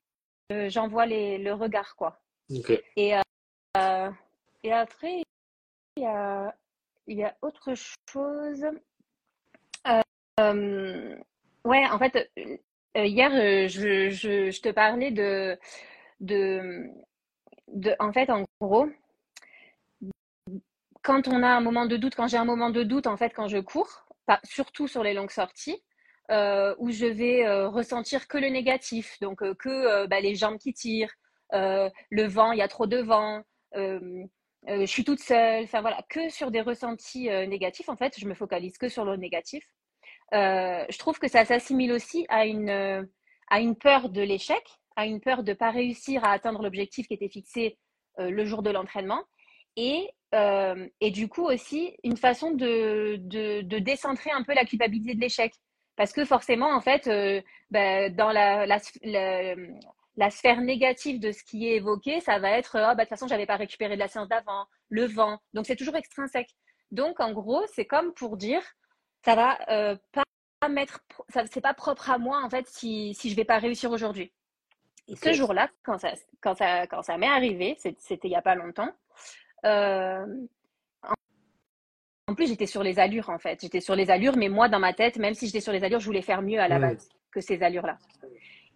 j'envoie 0.50 1.06
les, 1.06 1.38
le 1.38 1.54
regard. 1.54 1.96
Quoi. 1.96 2.20
Okay. 2.50 2.84
Et, 2.96 3.16
euh, 3.78 4.12
et 4.64 4.72
après, 4.72 5.24
il 5.98 6.04
y 6.04 6.06
a, 6.06 6.56
il 7.08 7.18
y 7.18 7.24
a 7.24 7.36
autre 7.42 7.74
chose. 8.10 8.66
Euh, 10.40 11.16
ouais, 11.66 11.86
en 11.90 12.00
fait, 12.00 12.32
hier, 12.96 13.32
je, 13.70 14.10
je, 14.10 14.52
je 14.52 14.62
te 14.62 14.70
parlais 14.70 15.12
de, 15.12 15.60
de, 16.20 16.90
de, 17.68 17.96
en 18.00 18.12
fait, 18.12 18.30
en 18.30 18.44
gros, 18.60 18.88
quand 21.04 21.28
on 21.28 21.44
a 21.44 21.50
un 21.50 21.62
moment 21.62 21.86
de 21.86 21.98
doute, 21.98 22.16
quand 22.16 22.28
j'ai 22.28 22.38
un 22.38 22.46
moment 22.46 22.70
de 22.70 22.84
doute, 22.84 23.08
en 23.08 23.18
fait, 23.18 23.30
quand 23.32 23.48
je 23.48 23.60
cours, 23.60 24.06
surtout 24.44 24.88
sur 24.88 25.04
les 25.04 25.14
longues 25.14 25.32
sorties, 25.32 25.84
euh, 26.32 26.74
où 26.78 26.90
je 26.90 27.06
vais 27.06 27.46
euh, 27.46 27.68
ressentir 27.68 28.30
que 28.30 28.38
le 28.38 28.48
négatif, 28.48 29.20
donc 29.20 29.44
euh, 29.44 29.54
que 29.56 30.06
bah, 30.08 30.22
les 30.22 30.36
jambes 30.36 30.58
qui 30.58 30.74
tirent, 30.74 31.14
le 31.52 32.28
vent, 32.28 32.54
il 32.54 32.60
y 32.60 32.62
a 32.62 32.68
trop 32.68 32.88
de 32.88 32.98
vent, 32.98 33.44
je 33.76 34.86
suis 34.86 35.04
toute 35.04 35.20
seule, 35.20 35.66
enfin 35.66 35.82
voilà, 35.82 36.02
que 36.10 36.30
sur 36.30 36.50
des 36.50 36.62
ressentis 36.62 37.30
négatifs, 37.48 37.90
en 37.90 37.98
fait, 37.98 38.18
je 38.18 38.26
me 38.26 38.34
focalise 38.34 38.78
que 38.78 38.90
sur 38.90 39.06
le 39.06 39.18
négatif. 39.18 39.64
je 40.32 40.98
trouve 40.98 41.20
que 41.20 41.28
ça 41.28 41.46
s'assimile 41.46 41.92
aussi 41.92 42.26
à 42.30 42.48
une, 42.48 43.08
à 43.52 43.60
une 43.60 43.76
peur 43.76 44.10
de 44.10 44.22
l'échec, 44.22 44.64
à 44.96 45.06
une 45.06 45.20
peur 45.20 45.44
de 45.44 45.52
ne 45.52 45.58
pas 45.58 45.70
réussir 45.70 46.24
à 46.24 46.32
atteindre 46.32 46.64
l'objectif 46.64 47.08
qui 47.08 47.14
était 47.14 47.30
fixé 47.30 47.78
le 48.18 48.46
jour 48.46 48.64
de 48.64 48.72
l'entraînement. 48.72 49.24
Et, 49.76 50.10
et, 51.02 51.12
du 51.12 51.28
coup 51.28 51.46
aussi 51.46 51.96
une 52.04 52.18
façon 52.18 52.50
de, 52.50 53.18
de, 53.20 53.62
de 53.62 53.78
décentrer 53.78 54.32
un 54.32 54.42
peu 54.42 54.56
la 54.56 54.66
culpabilité 54.66 55.14
de 55.14 55.22
l'échec. 55.22 55.54
Parce 55.96 56.12
que 56.12 56.26
forcément, 56.26 56.74
en 56.74 56.82
fait, 56.82 57.08
euh, 57.08 57.42
ben, 57.70 58.14
dans 58.16 58.32
la, 58.32 58.66
la, 58.66 58.80
la, 60.16 60.30
sphère 60.30 60.62
négative 60.62 61.20
de 61.20 61.32
ce 61.32 61.44
qui 61.44 61.68
est 61.68 61.76
évoqué, 61.76 62.20
ça 62.20 62.40
va 62.40 62.52
être 62.52 62.76
oh, 62.76 62.80
bah, 62.80 62.96
de 62.96 63.02
toute 63.02 63.10
façon, 63.10 63.28
j'avais 63.28 63.46
pas 63.46 63.58
récupéré 63.58 63.96
de 63.96 64.00
la 64.00 64.08
séance 64.08 64.28
d'avant, 64.28 64.66
le 64.90 65.06
vent. 65.06 65.40
Donc, 65.54 65.66
c'est 65.68 65.76
toujours 65.76 65.96
extrinsèque. 65.96 66.56
Donc, 66.92 67.20
en 67.20 67.32
gros, 67.32 67.64
c'est 67.74 67.86
comme 67.86 68.14
pour 68.14 68.38
dire 68.38 68.62
ça 69.24 69.36
va 69.36 69.58
euh, 69.70 69.96
pas 70.12 70.24
mettre, 70.70 71.02
ça, 71.30 71.44
c'est 71.48 71.62
pas 71.62 71.74
propre 71.74 72.10
à 72.10 72.18
moi, 72.18 72.42
en 72.44 72.50
fait, 72.50 72.68
si, 72.68 73.14
si 73.14 73.30
je 73.30 73.36
vais 73.36 73.46
pas 73.46 73.58
réussir 73.58 73.92
aujourd'hui. 73.92 74.32
Et 75.08 75.16
ce 75.16 75.34
jour-là, 75.34 75.70
quand 75.84 75.98
ça, 75.98 76.14
quand 76.42 76.56
ça, 76.56 76.88
quand 76.88 77.02
ça 77.02 77.18
m'est 77.18 77.28
arrivé, 77.28 77.76
c'était 77.78 78.28
il 78.28 78.32
y 78.32 78.36
a 78.36 78.42
pas 78.42 78.56
longtemps, 78.56 78.90
euh, 79.66 80.26
en 82.28 82.36
plus, 82.36 82.48
j'étais 82.48 82.68
sur 82.68 82.84
les 82.84 83.00
allures, 83.00 83.30
en 83.30 83.38
fait. 83.38 83.60
J'étais 83.62 83.82
sur 83.82 83.96
les 83.96 84.10
allures, 84.10 84.38
mais 84.38 84.50
moi, 84.50 84.70
dans 84.70 84.80
ma 84.80 84.94
tête, 84.94 85.18
même 85.18 85.34
si 85.34 85.48
j'étais 85.48 85.60
sur 85.60 85.74
les 85.74 85.84
allures, 85.84 86.00
je 86.00 86.06
voulais 86.06 86.22
faire 86.22 86.42
mieux 86.42 86.60
à 86.60 86.68
la 86.68 86.80
base 86.80 87.10
que 87.32 87.42
ces 87.42 87.62
allures-là. 87.62 87.98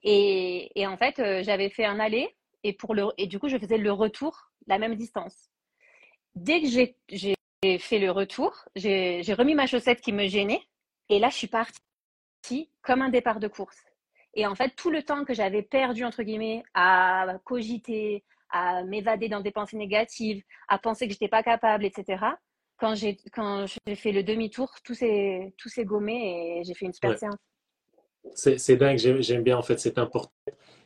Et, 0.04 0.86
en 0.88 0.98
fait, 0.98 1.20
euh, 1.20 1.44
j'avais 1.44 1.70
fait 1.70 1.86
un 1.86 2.00
aller 2.00 2.36
et, 2.64 2.74
pour 2.74 2.94
le, 2.94 3.08
et 3.18 3.28
du 3.28 3.40
coup, 3.40 3.48
je 3.48 3.58
faisais 3.58 3.78
le 3.78 3.92
retour, 3.92 4.52
la 4.68 4.80
même 4.80 4.96
distance. 4.96 5.50
Dès 6.36 6.62
que 6.62 6.68
j'ai 6.68 7.36
fait 7.80 8.00
le 8.00 8.12
retour, 8.12 8.66
j'ai 8.76 9.34
remis 9.34 9.56
ma 9.56 9.66
chaussette 9.66 10.02
qui 10.02 10.14
me 10.14 10.28
gênait 10.28 10.62
et 11.10 11.20
là, 11.20 11.30
je 11.30 11.36
suis 11.36 11.48
partie 11.48 12.70
comme 12.82 13.02
un 13.02 13.10
départ 13.10 13.40
de 13.40 13.48
course. 13.48 13.84
Et 14.34 14.46
en 14.46 14.56
fait, 14.56 14.76
tout 14.76 14.92
le 14.92 15.04
temps 15.04 15.26
que 15.26 15.34
j'avais 15.34 15.64
perdu, 15.64 16.04
entre 16.04 16.22
guillemets, 16.22 16.64
à 16.74 17.38
cogiter, 17.44 18.24
à 18.50 18.84
m'évader 18.84 19.30
dans 19.30 19.42
des 19.42 19.52
pensées 19.52 19.78
négatives, 19.78 20.44
à 20.68 20.78
penser 20.78 21.08
que 21.08 21.14
j'étais 21.14 21.28
pas 21.28 21.44
capable, 21.44 21.86
etc., 21.86 22.18
quand 22.78 22.96
j'ai 22.96 23.18
quand 23.34 23.66
j'ai 23.68 23.96
fait 23.96 24.12
le 24.12 24.24
demi-tour, 24.24 24.72
tout 24.84 24.94
s'est 24.94 25.54
tout 25.58 25.70
s'est 25.70 25.86
gommé 25.86 26.60
et 26.60 26.64
j'ai 26.64 26.74
fait 26.74 26.86
une 26.86 26.94
super 26.94 27.18
séance. 27.18 27.36
C'est 28.34 28.76
dingue, 28.76 28.98
j'aime 28.98 29.44
bien 29.44 29.58
en 29.58 29.62
fait, 29.62 29.80
c'est 29.80 29.98
important. 29.98 30.32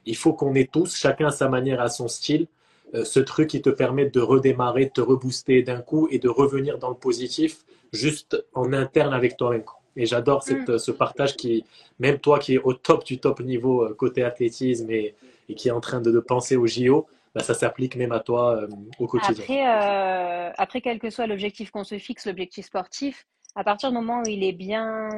Il 0.06 0.16
faut 0.16 0.34
qu'on 0.34 0.54
ait 0.56 0.70
tous, 0.72 0.96
chacun 0.96 1.28
à 1.28 1.32
sa 1.32 1.50
manière, 1.50 1.82
à 1.82 1.90
son 1.90 2.08
style, 2.08 2.48
euh, 2.94 3.04
ce 3.04 3.20
truc 3.20 3.50
qui 3.50 3.62
te 3.62 3.70
permet 3.70 4.10
de 4.10 4.20
redémarrer, 4.20 4.86
de 4.86 4.92
te 4.92 5.02
rebooster 5.02 5.64
d'un 5.64 5.82
coup 5.82 6.08
et 6.12 6.20
de 6.20 6.30
revenir 6.30 6.78
dans 6.78 6.90
le 6.90 6.96
positif, 6.96 7.60
juste 7.94 8.44
en 8.54 8.74
interne 8.74 9.14
avec 9.14 9.38
toi-même. 9.38 9.64
Et 9.96 10.06
j'adore 10.06 10.44
mm. 10.50 10.78
ce 10.78 10.92
partage 10.92 11.36
qui, 11.36 11.66
même 12.00 12.20
toi 12.20 12.40
qui 12.40 12.56
es 12.56 12.58
au 12.60 12.74
top 12.74 13.04
du 13.06 13.20
top 13.20 13.42
niveau 13.42 13.84
euh, 13.84 13.94
côté 13.94 14.24
athlétisme 14.24 14.90
et, 14.92 15.16
et 15.50 15.56
qui 15.56 15.68
est 15.68 15.72
en 15.72 15.82
train 15.82 16.00
de, 16.00 16.12
de 16.12 16.20
penser 16.20 16.56
au 16.56 16.68
JO, 16.68 17.08
bah, 17.34 17.44
ça 17.44 17.54
s'applique 17.54 17.96
même 17.96 18.12
à 18.12 18.20
toi 18.20 18.58
euh, 18.58 18.68
au 19.00 19.08
quotidien. 19.08 19.44
Après, 19.44 19.68
euh, 19.68 20.52
après, 20.58 20.82
quel 20.82 21.00
que 21.00 21.10
soit 21.10 21.28
l'objectif 21.28 21.72
qu'on 21.72 21.84
se 21.84 21.98
fixe, 21.98 22.26
l'objectif 22.26 22.66
sportif, 22.66 23.26
à 23.56 23.64
partir 23.64 23.90
du 23.90 23.96
moment 23.96 24.22
où 24.22 24.28
il 24.28 24.44
est 24.44 24.52
bien, 24.52 25.10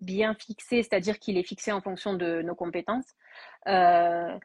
bien 0.00 0.34
fixé, 0.34 0.82
c'est-à-dire 0.82 1.18
qu'il 1.18 1.38
est 1.38 1.42
fixé 1.42 1.72
en 1.72 1.80
fonction 1.80 2.14
de 2.14 2.42
nos 2.42 2.54
compétences, 2.54 3.06
euh, 3.68 4.38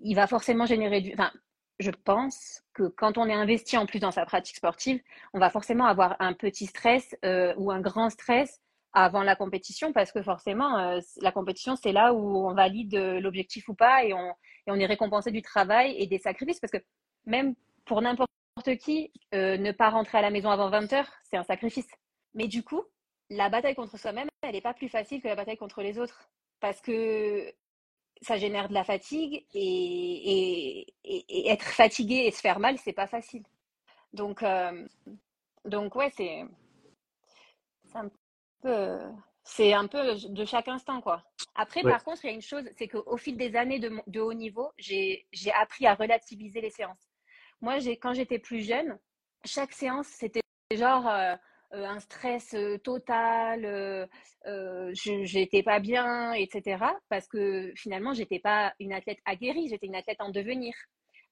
il 0.00 0.14
va 0.14 0.26
forcément 0.26 0.66
générer 0.66 1.00
du. 1.00 1.12
Enfin, 1.14 1.30
je 1.78 1.90
pense 1.90 2.62
que 2.74 2.84
quand 2.84 3.18
on 3.18 3.26
est 3.28 3.34
investi 3.34 3.76
en 3.76 3.86
plus 3.86 4.00
dans 4.00 4.10
sa 4.10 4.26
pratique 4.26 4.56
sportive, 4.56 5.00
on 5.32 5.38
va 5.38 5.48
forcément 5.48 5.86
avoir 5.86 6.16
un 6.18 6.32
petit 6.32 6.66
stress 6.66 7.16
ou 7.56 7.70
un 7.70 7.80
grand 7.80 8.10
stress 8.10 8.60
avant 8.92 9.22
la 9.22 9.36
compétition 9.36 9.92
parce 9.92 10.12
que 10.12 10.22
forcément, 10.22 10.98
la 11.20 11.32
compétition, 11.32 11.76
c'est 11.76 11.92
là 11.92 12.14
où 12.14 12.48
on 12.48 12.54
valide 12.54 12.94
l'objectif 12.94 13.68
ou 13.68 13.74
pas 13.74 14.04
et 14.04 14.14
on, 14.14 14.30
et 14.66 14.70
on 14.70 14.76
est 14.76 14.86
récompensé 14.86 15.30
du 15.30 15.42
travail 15.42 15.94
et 15.98 16.06
des 16.06 16.18
sacrifices 16.18 16.60
parce 16.60 16.72
que 16.72 16.82
même 17.26 17.54
pour 17.84 18.02
n'importe 18.02 18.30
qui, 18.80 19.12
euh, 19.34 19.56
ne 19.56 19.72
pas 19.72 19.90
rentrer 19.90 20.18
à 20.18 20.22
la 20.22 20.30
maison 20.30 20.50
avant 20.50 20.70
20 20.70 20.92
heures, 20.92 21.10
c'est 21.22 21.36
un 21.36 21.44
sacrifice. 21.44 21.88
Mais 22.34 22.48
du 22.48 22.62
coup, 22.62 22.82
la 23.30 23.48
bataille 23.48 23.74
contre 23.74 23.98
soi-même, 23.98 24.28
elle 24.42 24.52
n'est 24.52 24.60
pas 24.60 24.74
plus 24.74 24.88
facile 24.88 25.22
que 25.22 25.28
la 25.28 25.36
bataille 25.36 25.56
contre 25.56 25.82
les 25.82 25.98
autres 25.98 26.28
parce 26.60 26.80
que 26.80 27.52
ça 28.20 28.36
génère 28.36 28.68
de 28.68 28.74
la 28.74 28.84
fatigue 28.84 29.46
et, 29.54 30.86
être 31.46 31.66
fatigué 31.66 32.24
et 32.26 32.30
se 32.30 32.40
faire 32.40 32.58
mal, 32.58 32.78
c'est 32.78 32.92
pas 32.92 33.06
facile. 33.06 33.44
Donc, 34.12 34.42
euh, 34.42 34.86
donc 35.64 35.94
ouais, 35.94 36.10
c'est 36.16 36.44
un 37.94 38.10
peu 38.62 38.98
c'est 39.48 39.72
un 39.72 39.86
peu 39.86 40.14
de 40.28 40.44
chaque 40.44 40.68
instant, 40.68 41.00
quoi. 41.00 41.24
Après, 41.54 41.82
par 41.82 42.04
contre, 42.04 42.24
il 42.24 42.28
y 42.28 42.30
a 42.30 42.34
une 42.34 42.42
chose, 42.42 42.64
c'est 42.76 42.86
qu'au 42.86 43.16
fil 43.16 43.36
des 43.38 43.56
années 43.56 43.78
de, 43.78 44.20
haut 44.20 44.34
niveau, 44.34 44.70
j'ai 44.76 45.26
appris 45.58 45.86
à 45.86 45.94
relativiser 45.94 46.60
les 46.60 46.70
séances. 46.70 47.08
Moi, 47.62 47.78
quand 48.00 48.12
j'étais 48.12 48.38
plus 48.38 48.60
jeune, 48.60 48.98
chaque 49.44 49.72
séance, 49.72 50.06
c'était 50.06 50.42
genre 50.70 51.08
euh, 51.08 51.34
euh, 51.72 51.86
un 51.86 51.98
stress 51.98 52.52
euh, 52.52 52.76
total, 52.78 54.08
je 54.44 55.34
n'étais 55.34 55.62
pas 55.62 55.80
bien, 55.80 56.34
etc. 56.34 56.84
Parce 57.08 57.26
que 57.26 57.72
finalement, 57.74 58.12
j'étais 58.12 58.40
pas 58.40 58.74
une 58.78 58.92
athlète 58.92 59.18
aguerrie, 59.24 59.68
j'étais 59.68 59.86
une 59.86 59.96
athlète 59.96 60.20
en 60.20 60.28
devenir. 60.28 60.74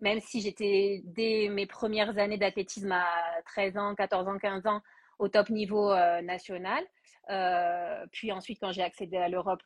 Même 0.01 0.21
si 0.21 0.41
j'étais 0.41 1.03
dès 1.05 1.49
mes 1.51 1.67
premières 1.67 2.19
années 2.19 2.39
d'athlétisme 2.39 2.93
à 2.93 3.07
13 3.45 3.77
ans, 3.77 3.95
14 3.95 4.27
ans, 4.27 4.39
15 4.39 4.67
ans, 4.67 4.81
au 5.19 5.29
top 5.29 5.51
niveau 5.51 5.95
national, 6.23 6.85
euh, 7.29 8.07
puis 8.13 8.31
ensuite 8.31 8.61
quand 8.61 8.73
j'ai 8.73 8.83
accédé 8.83 9.17
à 9.17 9.29
l'Europe 9.29 9.63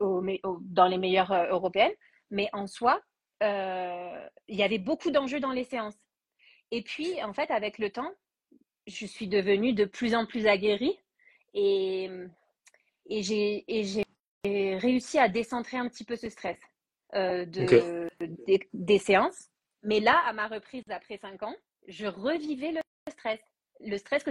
dans 0.00 0.86
les 0.86 0.98
meilleures 0.98 1.32
euh, 1.32 1.48
européennes. 1.48 1.92
Mais 2.30 2.48
en 2.52 2.66
soi, 2.66 3.00
euh, 3.42 4.28
il 4.48 4.56
y 4.56 4.62
avait 4.62 4.78
beaucoup 4.78 5.10
d'enjeux 5.10 5.40
dans 5.40 5.52
les 5.52 5.64
séances. 5.64 5.98
Et 6.70 6.82
puis, 6.82 7.22
en 7.22 7.32
fait, 7.32 7.50
avec 7.50 7.78
le 7.78 7.90
temps, 7.90 8.10
je 8.86 9.06
suis 9.06 9.28
devenue 9.28 9.72
de 9.72 9.84
plus 9.84 10.14
en 10.14 10.26
plus 10.26 10.46
aguerrie 10.46 10.98
et, 11.52 12.10
et 13.06 13.22
j'ai 13.22 14.04
réussi 14.44 15.18
à 15.18 15.28
décentrer 15.28 15.76
un 15.76 15.88
petit 15.88 16.04
peu 16.04 16.16
ce 16.16 16.28
stress 16.28 16.58
de, 17.12 18.08
des, 18.72 18.98
séances. 18.98 19.50
Mais 19.82 20.00
là, 20.00 20.18
à 20.26 20.32
ma 20.32 20.48
reprise 20.48 20.82
après 20.88 21.18
5 21.18 21.42
ans, 21.44 21.54
je 21.86 22.06
revivais 22.06 22.72
le 22.72 22.80
stress. 23.10 23.40
Le 23.80 23.96
stress 23.98 24.24
que 24.24 24.30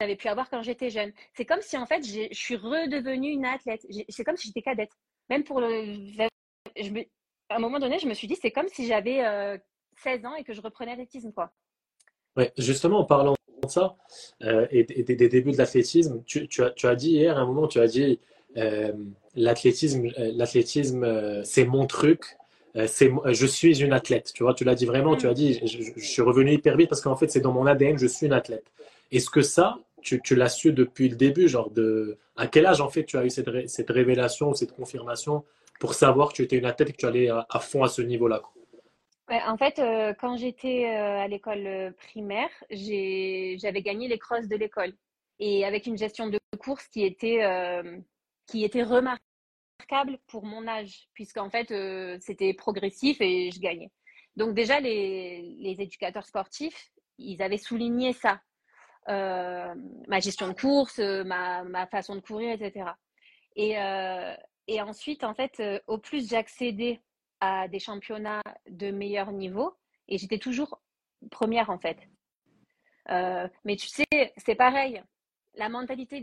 j'avais 0.00 0.16
pu 0.16 0.28
avoir 0.28 0.48
quand 0.48 0.62
j'étais 0.62 0.90
jeune. 0.90 1.12
C'est 1.34 1.44
comme 1.44 1.60
si 1.60 1.76
en 1.76 1.86
fait 1.86 2.04
je 2.04 2.28
suis 2.32 2.56
redevenue 2.56 3.30
une 3.30 3.44
athlète. 3.44 3.84
C'est 4.08 4.24
comme 4.24 4.36
si 4.36 4.48
j'étais 4.48 4.62
cadette. 4.62 4.92
Même 5.28 5.44
pour 5.44 5.60
le, 5.60 5.96
je 6.76 6.90
à 7.50 7.56
un 7.56 7.58
moment 7.58 7.78
donné, 7.78 7.98
je 7.98 8.06
me 8.06 8.14
suis 8.14 8.28
dit 8.28 8.36
c'est 8.40 8.50
comme 8.50 8.68
si 8.68 8.86
j'avais 8.86 9.18
16 10.02 10.20
euh, 10.24 10.28
ans 10.28 10.34
et 10.36 10.44
que 10.44 10.52
je 10.52 10.60
reprenais 10.60 10.92
l'athlétisme 10.92 11.32
quoi. 11.32 11.50
Ouais, 12.36 12.52
justement 12.58 13.00
en 13.00 13.04
parlant 13.04 13.34
de 13.62 13.68
ça 13.68 13.96
euh, 14.42 14.66
et, 14.70 14.84
des, 14.84 15.28
débuts 15.28 15.52
de 15.52 15.56
l'athlétisme, 15.56 16.22
tu, 16.24 16.46
tu, 16.46 16.62
as, 16.62 16.70
tu, 16.70 16.86
as, 16.86 16.94
dit 16.94 17.10
hier 17.10 17.36
à 17.36 17.40
un 17.40 17.46
moment, 17.46 17.66
tu 17.66 17.80
as 17.80 17.88
dit 17.88 18.20
euh, 18.56 18.92
l'athlétisme, 19.34 20.06
l'athlétisme 20.16 21.42
c'est 21.42 21.64
mon 21.64 21.86
truc. 21.86 22.36
c'est, 22.86 23.10
je 23.24 23.46
suis 23.46 23.82
une 23.82 23.92
athlète, 23.92 24.32
tu 24.32 24.44
vois, 24.44 24.54
tu 24.54 24.62
l'as 24.62 24.76
dit 24.76 24.86
vraiment, 24.86 25.16
tu 25.16 25.26
as 25.26 25.32
mm. 25.32 25.34
dit, 25.34 25.66
je, 25.66 25.82
je 25.96 26.06
suis 26.06 26.22
revenu 26.22 26.52
hyper 26.52 26.76
vite 26.76 26.88
parce 26.88 27.00
qu'en 27.00 27.16
fait, 27.16 27.28
c'est 27.28 27.40
dans 27.40 27.52
mon 27.52 27.66
ADN, 27.66 27.98
je 27.98 28.06
suis 28.06 28.26
une 28.26 28.32
athlète. 28.32 28.70
Est-ce 29.10 29.30
que 29.30 29.42
ça, 29.42 29.78
tu, 30.02 30.34
l'as 30.34 30.48
su 30.48 30.72
depuis 30.72 31.08
le 31.08 31.16
début 31.16 31.48
genre 31.48 31.70
de, 31.70 32.18
À 32.36 32.46
quel 32.46 32.66
âge, 32.66 32.80
en 32.80 32.88
fait, 32.88 33.04
tu 33.04 33.16
as 33.16 33.24
eu 33.24 33.30
cette, 33.30 33.68
cette 33.68 33.90
révélation, 33.90 34.54
cette 34.54 34.72
confirmation 34.72 35.44
pour 35.80 35.94
savoir 35.94 36.30
que 36.30 36.34
tu 36.34 36.42
étais 36.42 36.56
une 36.56 36.64
athlète 36.64 36.90
et 36.90 36.92
que 36.92 36.98
tu 36.98 37.06
allais 37.06 37.28
à, 37.28 37.60
fond 37.60 37.82
à 37.82 37.88
ce 37.88 38.02
niveau-là 38.02 38.42
En 39.28 39.56
fait, 39.56 39.78
euh, 39.78 40.12
quand 40.20 40.36
j'étais 40.36 40.86
euh, 40.86 41.20
à 41.20 41.28
l'école 41.28 41.66
euh, 41.66 41.90
primaire, 41.92 42.50
j'avais 42.70 43.82
gagné 43.82 44.08
les 44.08 44.18
crosses 44.18 44.48
de 44.48 44.56
l'école. 44.56 44.92
Et 45.38 45.64
avec 45.64 45.86
une 45.86 45.96
gestion 45.96 46.28
de 46.28 46.38
course 46.58 46.88
qui 46.88 47.04
était, 47.04 47.44
qui 48.48 48.64
était 48.64 48.82
remarquable 48.82 50.18
pour 50.26 50.44
mon 50.44 50.66
âge, 50.66 51.08
puisqu'en 51.14 51.48
fait, 51.48 51.68
c'était 52.20 52.54
progressif 52.54 53.20
et 53.20 53.52
je 53.52 53.60
gagnais. 53.60 53.92
Donc 54.34 54.54
déjà, 54.54 54.80
les, 54.80 55.42
les 55.60 55.80
éducateurs 55.80 56.26
sportifs, 56.26 56.90
ils 57.18 57.40
avaient 57.40 57.56
souligné 57.56 58.12
ça 58.12 58.32
euh, 58.32 58.38
ma 59.08 60.20
gestion 60.20 60.48
de 60.48 60.52
course, 60.52 60.98
euh, 60.98 61.24
ma, 61.24 61.86
façon 61.86 62.16
de 62.16 62.20
courir, 62.20 62.52
etc. 62.60 62.90
Et, 63.56 63.78
euh, 63.78 64.34
et 64.66 64.80
ensuite, 64.80 65.24
en 65.24 65.34
fait, 65.34 65.62
au 65.86 65.98
plus 65.98 66.28
j'accédais 66.28 67.00
à 67.40 67.68
des 67.68 67.78
championnats 67.78 68.42
de 68.68 68.90
meilleur 68.90 69.32
niveau, 69.32 69.74
et 70.08 70.18
j'étais 70.18 70.38
toujours 70.38 70.80
première 71.30 71.70
en 71.70 71.78
fait. 71.78 71.98
mais 73.64 73.76
tu 73.76 73.88
sais, 73.88 74.06
c'est 74.36 74.54
pareil. 74.54 75.02
La 75.54 75.68
mentalité 75.68 76.20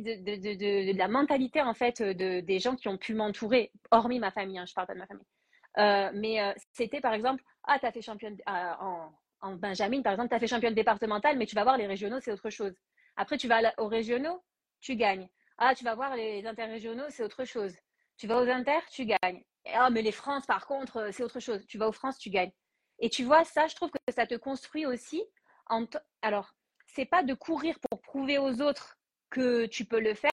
la 0.94 1.08
mentalité 1.08 1.62
en 1.62 1.74
fait 1.74 2.02
de, 2.02 2.40
des 2.40 2.60
gens 2.60 2.76
qui 2.76 2.88
ont 2.88 2.98
pu 2.98 3.14
m'entourer, 3.16 3.72
hormis 3.92 4.20
ma 4.20 4.32
famille, 4.32 4.60
hein, 4.60 4.66
je 4.66 4.74
parle 4.74 4.88
pas 4.88 4.94
de 4.94 5.00
ma 5.00 5.08
famille. 5.08 6.20
mais 6.22 6.56
c'était 6.74 7.02
par 7.02 7.14
exemple, 7.14 7.44
ah, 7.64 7.80
tu 7.80 7.86
as 7.86 7.92
fait 7.92 8.02
championne 8.02 8.38
en, 8.48 9.10
en 9.46 9.56
Benjamin, 9.56 10.02
par 10.02 10.14
exemple, 10.14 10.30
tu 10.30 10.36
as 10.36 10.40
fait 10.40 10.48
championne 10.48 10.74
départementale, 10.74 11.38
mais 11.38 11.46
tu 11.46 11.56
vas 11.56 11.64
voir 11.64 11.78
les 11.78 11.86
régionaux, 11.86 12.20
c'est 12.20 12.32
autre 12.32 12.50
chose. 12.50 12.74
Après, 13.16 13.38
tu 13.38 13.48
vas 13.48 13.62
aux 13.78 13.88
régionaux, 13.88 14.44
tu 14.82 14.96
gagnes. 14.96 15.30
Ah, 15.60 15.76
tu 15.76 15.84
vas 15.84 15.94
voir 15.94 16.16
les 16.16 16.46
interrégionaux, 16.48 17.06
c'est 17.10 17.24
autre 17.24 17.46
chose. 17.46 17.76
Tu 18.18 18.26
vas 18.26 18.42
aux 18.42 18.50
inter, 18.50 18.80
tu 18.92 19.06
gagnes. 19.06 19.44
Ah, 19.72 19.90
mais 19.92 20.02
les 20.02 20.12
France, 20.12 20.46
par 20.48 20.66
contre, 20.66 20.98
euh, 20.98 21.12
c'est 21.12 21.24
autre 21.24 21.40
chose. 21.40 21.66
Tu 21.68 21.78
vas 21.78 21.88
aux 21.88 21.92
France, 21.92 22.18
tu 22.18 22.30
gagnes. 22.30 22.52
Et 23.00 23.10
tu 23.10 23.24
vois, 23.24 23.44
ça, 23.44 23.68
je 23.68 23.76
trouve 23.76 23.92
que 23.92 24.14
ça 24.14 24.26
te 24.26 24.36
construit 24.36 24.86
aussi. 24.86 25.24
En 25.68 25.86
Alors, 26.24 26.56
c'est 26.88 27.06
pas 27.06 27.22
de 27.22 27.34
courir 27.36 27.78
pour 27.90 28.02
prouver 28.02 28.40
aux 28.40 28.62
autres 28.62 28.98
que 29.30 29.68
tu 29.68 29.86
peux 29.86 30.00
le 30.00 30.16
faire, 30.16 30.32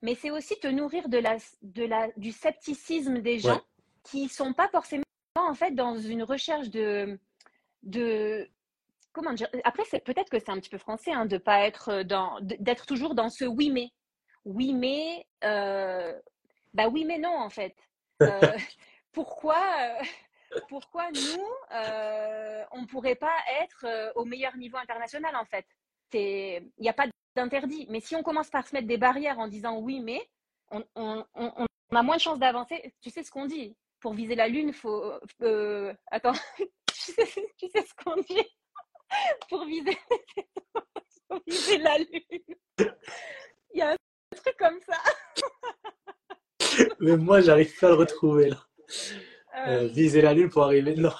mais 0.00 0.14
c'est 0.14 0.30
aussi 0.30 0.58
te 0.58 0.68
nourrir 0.68 1.08
de 1.08 1.18
la, 1.18 1.36
de 1.62 1.84
la, 1.84 2.08
du 2.16 2.32
scepticisme 2.32 3.18
des 3.18 3.38
gens 3.38 3.60
qui 4.04 4.28
qui 4.28 4.28
sont 4.28 4.54
pas 4.54 4.68
forcément 4.68 5.04
en 5.34 5.54
fait 5.54 5.72
dans 5.72 5.98
une 5.98 6.22
recherche 6.22 6.70
de, 6.70 7.18
de 7.82 8.48
comment 9.12 9.32
dire 9.32 9.48
Après, 9.64 9.84
c'est 9.84 10.00
peut-être 10.00 10.30
que 10.30 10.38
c'est 10.38 10.50
un 10.50 10.58
petit 10.58 10.70
peu 10.70 10.78
français 10.78 11.12
hein, 11.12 11.26
de 11.26 11.38
pas 11.38 11.66
être 11.66 12.02
dans, 12.02 12.38
d'être 12.40 12.86
toujours 12.86 13.14
dans 13.14 13.30
ce 13.30 13.44
oui 13.44 13.70
mais, 13.70 13.90
oui 14.44 14.72
mais, 14.74 15.26
euh, 15.44 16.18
bah 16.74 16.88
oui 16.88 17.04
mais 17.04 17.18
non 17.18 17.36
en 17.36 17.50
fait. 17.50 17.74
Euh, 18.22 18.40
pourquoi, 19.12 19.60
euh, 19.80 20.60
pourquoi 20.68 21.10
nous, 21.10 21.46
euh, 21.72 22.64
on 22.72 22.86
pourrait 22.86 23.16
pas 23.16 23.36
être 23.62 24.12
au 24.16 24.24
meilleur 24.24 24.56
niveau 24.56 24.76
international 24.76 25.34
en 25.36 25.44
fait? 25.44 25.66
Il 26.12 26.70
n'y 26.78 26.88
a 26.88 26.94
pas 26.94 27.06
d'interdit. 27.36 27.86
Mais 27.90 28.00
si 28.00 28.16
on 28.16 28.22
commence 28.22 28.50
par 28.50 28.66
se 28.66 28.74
mettre 28.74 28.86
des 28.86 28.98
barrières 28.98 29.38
en 29.38 29.48
disant 29.48 29.78
oui 29.78 30.00
mais, 30.00 30.28
on, 30.70 30.84
on, 30.94 31.24
on, 31.34 31.66
on 31.90 31.96
a 31.96 32.02
moins 32.02 32.16
de 32.16 32.20
chances 32.20 32.38
d'avancer. 32.38 32.94
Tu 33.00 33.10
sais 33.10 33.22
ce 33.22 33.30
qu'on 33.30 33.46
dit? 33.46 33.76
Pour 34.00 34.14
viser 34.14 34.36
la 34.36 34.48
lune, 34.48 34.72
faut. 34.72 35.12
attends, 36.10 36.32
tu 37.04 37.12
sais, 37.12 37.26
tu 37.58 37.68
sais 37.68 37.82
ce 37.82 37.94
qu'on 38.02 38.16
dit 38.22 38.46
pour 39.48 39.64
viser, 39.64 39.96
pour 41.28 41.40
viser 41.46 41.78
la 41.78 41.98
lune. 41.98 42.56
Il 43.72 43.78
y 43.78 43.82
a 43.82 43.92
un 43.92 43.96
truc 44.36 44.56
comme 44.58 44.78
ça. 44.80 44.96
Mais 47.00 47.16
moi, 47.16 47.40
j'arrive 47.40 47.76
pas 47.78 47.86
à 47.88 47.90
le 47.90 47.96
retrouver 47.96 48.50
là. 48.50 48.56
Euh, 49.56 49.84
euh... 49.84 49.88
viser 49.88 50.22
la 50.22 50.34
lune 50.34 50.48
pour 50.50 50.64
arriver. 50.64 50.94
Non. 50.96 51.12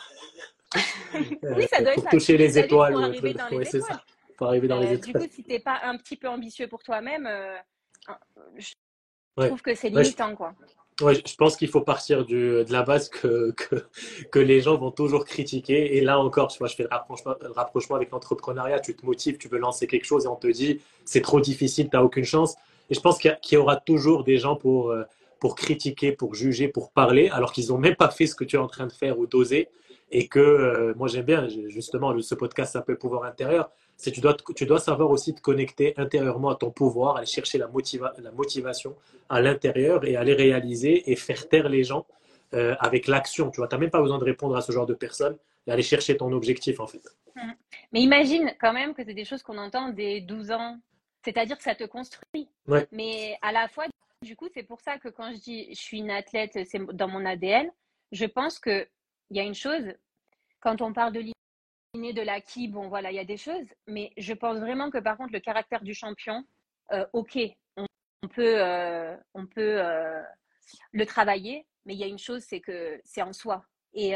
oui, 1.15 1.67
ça 1.69 1.81
doit 1.83 1.95
pour 1.95 2.05
être 2.05 2.11
toucher 2.11 2.37
les 2.37 2.59
étoiles. 2.59 2.93
Pour 2.93 3.03
arriver 3.03 3.35
dans 3.35 3.49
les 3.49 3.67
étoiles. 3.67 3.83
Ça. 3.83 4.05
Pour 4.37 4.47
arriver 4.49 4.69
dans 4.69 4.81
les 4.81 4.93
étoiles. 4.93 5.23
Du 5.23 5.29
coup, 5.29 5.35
si 5.35 5.43
t'es 5.45 5.61
pas 5.61 5.81
un 5.83 5.97
petit 5.97 6.17
peu 6.17 6.29
ambitieux 6.29 6.69
pour 6.69 6.83
toi-même, 6.83 7.27
euh, 7.27 7.57
je 8.57 8.73
ouais. 9.39 9.49
trouve 9.49 9.63
que 9.63 9.75
c'est 9.75 9.89
limitant, 9.89 10.27
ouais, 10.27 10.33
je... 10.33 10.37
quoi. 10.37 10.55
Ouais, 11.01 11.15
je 11.15 11.35
pense 11.37 11.57
qu'il 11.57 11.69
faut 11.69 11.81
partir 11.81 12.25
du, 12.25 12.65
de 12.65 12.73
la 12.73 12.83
base 12.83 13.09
que, 13.09 13.53
que, 13.53 13.77
que, 14.33 14.39
les 14.41 14.61
gens 14.61 14.77
vont 14.77 14.91
toujours 14.91 15.25
critiquer. 15.25 15.97
Et 15.97 16.01
là 16.01 16.19
encore, 16.19 16.49
tu 16.49 16.59
vois, 16.59 16.67
je 16.67 16.75
fais 16.75 16.83
le 16.83 16.89
rapprochement, 16.91 17.35
le 17.41 17.53
rapprochement 17.53 17.95
avec 17.95 18.11
l'entrepreneuriat. 18.11 18.81
Tu 18.81 18.97
te 18.97 19.07
motives, 19.07 19.39
tu 19.39 19.47
veux 19.49 19.59
lancer 19.59 19.87
quelque 19.87 20.05
chose 20.05 20.25
et 20.25 20.29
on 20.29 20.37
te 20.37 20.49
dit 20.49 20.81
c'est 21.05 21.21
trop 21.21 21.41
difficile, 21.41 21.89
tu 21.89 21.97
n'as 21.97 22.03
aucune 22.03 22.25
chance. 22.25 22.57
Et 22.91 22.95
je 22.95 23.01
pense 23.01 23.19
qu'il 23.19 23.37
y, 23.53 23.57
aura 23.57 23.77
toujours 23.77 24.25
des 24.25 24.39
gens 24.39 24.57
pour, 24.57 24.93
pour 25.41 25.55
critiquer, 25.55 26.13
pour 26.13 26.35
juger, 26.35 26.69
pour 26.69 26.91
parler, 26.91 27.29
alors 27.29 27.53
qu'ils 27.53 27.69
n'ont 27.69 27.79
même 27.79 27.97
pas 27.97 28.11
fait 28.11 28.27
ce 28.27 28.35
que 28.35 28.45
tu 28.45 28.57
es 28.57 28.59
en 28.59 28.67
train 28.67 28.87
de 28.87 28.93
faire 28.93 29.19
ou 29.19 29.27
d'oser. 29.27 29.69
Et 30.11 30.27
que 30.27 30.39
euh, 30.39 30.95
moi, 30.97 31.07
j'aime 31.07 31.27
bien, 31.27 31.49
justement, 31.69 32.19
ce 32.21 32.35
podcast 32.35 32.73
s'appelle 32.73 32.97
Pouvoir 32.97 33.25
intérieur. 33.25 33.71
C'est 33.99 34.13
tu 34.13 34.21
dois, 34.21 34.37
tu 34.55 34.65
dois 34.65 34.79
savoir 34.79 35.11
aussi 35.11 35.35
te 35.35 35.41
connecter 35.41 35.93
intérieurement 35.97 36.51
à 36.51 36.55
ton 36.55 36.71
pouvoir, 36.71 37.17
aller 37.17 37.27
chercher 37.27 37.59
la, 37.59 37.67
motiva 37.67 38.15
la 38.23 38.31
motivation 38.31 38.97
à 39.29 39.41
l'intérieur 39.41 40.05
et 40.07 40.15
aller 40.15 40.35
réaliser 40.35 41.11
et 41.11 41.17
faire 41.17 41.49
taire 41.49 41.69
les 41.69 41.83
gens 41.83 42.07
euh, 42.55 42.77
avec 42.79 43.09
l'action. 43.09 43.51
Tu 43.51 43.57
vois, 43.57 43.67
tu 43.67 43.75
n'as 43.75 43.81
même 43.81 43.91
pas 43.91 44.01
besoin 44.01 44.19
de 44.19 44.25
répondre 44.25 44.57
à 44.57 44.61
ce 44.61 44.71
genre 44.71 44.87
de 44.87 44.95
personnes 44.95 45.37
et 45.67 45.73
aller 45.73 45.83
chercher 45.83 46.17
ton 46.17 46.31
objectif, 46.31 46.79
en 46.79 46.87
fait. 46.87 47.03
Mmh. 47.35 47.53
Mais 47.93 48.01
imagine 48.01 48.55
quand 48.61 48.73
même 48.73 48.95
que 48.95 49.05
c'est 49.05 49.15
des 49.15 49.25
choses 49.25 49.43
qu'on 49.43 49.59
entend 49.59 49.89
dès 49.89 50.21
12 50.21 50.53
ans. 50.53 50.79
C'est-à-dire 51.25 51.59
que 51.59 51.65
ça 51.65 51.75
te 51.75 51.85
construit. 51.85 52.49
Ouais. 52.69 52.87
Mais 52.93 53.37
à 53.43 53.51
la 53.51 53.67
fois, 53.67 53.87
du 54.23 54.37
coup, 54.37 54.49
c'est 54.55 54.63
pour 54.63 54.81
ça 54.81 54.99
que 54.99 55.09
quand 55.09 55.33
je 55.33 55.41
dis 55.41 55.69
je 55.71 55.81
suis 55.81 55.99
une 55.99 56.11
athlète, 56.11 56.53
c'est 56.53 56.79
dans 56.95 57.09
mon 57.09 57.27
ADN, 57.27 57.69
je 58.13 58.25
pense 58.27 58.61
qu'il 58.61 58.87
y 59.31 59.41
a 59.41 59.43
une 59.43 59.55
chose, 59.55 59.93
quand 60.61 60.81
on 60.83 60.93
parle 60.93 61.13
de 61.13 61.21
de 61.95 62.23
l'acquis, 62.23 62.69
bon 62.69 62.89
voilà, 62.89 63.11
il 63.11 63.17
y 63.17 63.21
a 63.21 63.25
des 63.25 63.37
choses, 63.37 63.67
mais 63.87 64.13
je 64.17 64.33
pense 64.35 64.59
vraiment 64.59 64.91
que 64.91 64.99
par 64.99 65.17
contre, 65.17 65.33
le 65.33 65.41
caractère 65.41 65.83
du 65.83 65.95
champion, 65.95 66.45
euh, 66.93 67.07
ok, 67.13 67.39
on, 67.77 67.87
on, 68.23 68.29
peut, 68.29 68.63
euh, 68.63 69.17
on 69.35 69.47
peut 69.47 69.83
euh, 69.83 70.23
le 70.93 71.07
travailler, 71.07 71.67
mais 71.87 71.95
il 71.95 72.01
y 72.01 72.05
a 72.05 72.09
une 72.09 72.19
chose, 72.19 72.43
c'est 72.43 72.61
que 72.61 73.01
c'est 73.05 73.23
en 73.23 73.33
soi. 73.33 73.65
Et, 73.95 74.15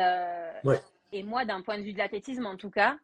ouais. 0.64 0.81
et 1.12 1.23
moi, 1.23 1.45
d'un 1.45 1.62
point 1.62 1.79
de 1.79 1.83
vue 1.83 1.95
de 1.95 1.99
l'athlétisme, 1.99 2.45
en 2.47 2.57
tout 2.57 2.70
cas, 2.70 2.99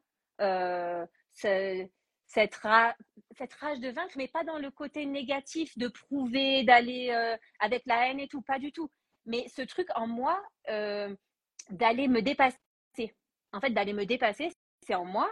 cette, 2.29 2.55
ra 2.57 2.95
cette 3.37 3.55
rage 3.55 3.81
de 3.81 3.89
vaincre, 3.89 4.15
mais 4.17 4.29
pas 4.29 4.45
dans 4.45 4.59
le 4.59 4.71
côté 4.71 5.07
négatif 5.07 5.77
de 5.79 5.89
prouver, 5.89 6.63
d'aller 6.63 7.11
euh, 7.11 7.37
avec 7.59 7.85
la 7.87 8.09
haine 8.09 8.21
et 8.21 8.29
tout, 8.29 8.43
pas 8.43 8.59
du 8.59 8.71
tout. 8.71 8.91
Mais 9.25 9.47
ce 9.49 9.63
truc 9.63 9.89
en 9.95 10.07
moi 10.07 10.41
euh, 10.69 11.15
d'aller 11.71 12.07
me 12.07 12.21
dépasser. 12.21 12.59
En 13.53 13.61
fait, 13.61 13.71
d'aller 13.71 13.93
me 13.93 14.05
dépasser, 14.05 14.51
c'est 14.87 14.95
en 14.95 15.05
moi. 15.05 15.31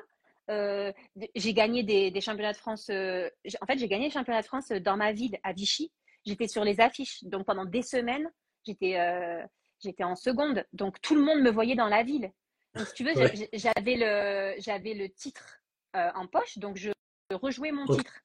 Euh, 0.49 0.93
j'ai 1.35 1.55
gagné 1.55 1.83
des, 1.83 2.11
des, 2.11 2.21
championnats 2.21 2.53
de 2.53 2.59
France. 2.59 2.89
Euh, 2.91 3.29
en 3.61 3.67
fait, 3.67 3.79
j'ai 3.79 3.89
gagné 3.89 4.07
les 4.07 4.11
championnats 4.11 4.43
de 4.43 4.47
France 4.47 4.69
dans 4.69 4.97
ma 4.97 5.13
ville, 5.13 5.37
à 5.43 5.53
Vichy. 5.53 5.91
J'étais 6.25 6.49
sur 6.49 6.65
les 6.65 6.81
affiches. 6.81 7.25
Donc 7.25 7.47
pendant 7.47 7.65
des 7.65 7.83
semaines, 7.83 8.31
j'étais 8.65 8.99
euh, 8.99 9.45
j'étais 9.81 10.05
en 10.05 10.17
seconde. 10.17 10.65
Donc 10.73 11.01
tout 11.01 11.15
le 11.15 11.23
monde 11.23 11.41
me 11.41 11.51
voyait 11.51 11.75
dans 11.75 11.89
la 11.89 12.03
ville. 12.03 12.31
Donc 12.75 12.87
si 12.89 12.95
tu 12.95 13.05
veux, 13.05 13.15
ouais. 13.15 13.49
j'avais 13.53 13.97
le, 13.97 14.61
j'avais 14.61 14.95
le 14.95 15.09
titre 15.09 15.61
euh, 15.97 16.11
en 16.15 16.27
poche, 16.27 16.59
donc 16.59 16.77
je 16.77 16.91
rejouais 17.33 17.73
mon 17.73 17.85
okay. 17.85 17.99
titre. 17.99 18.21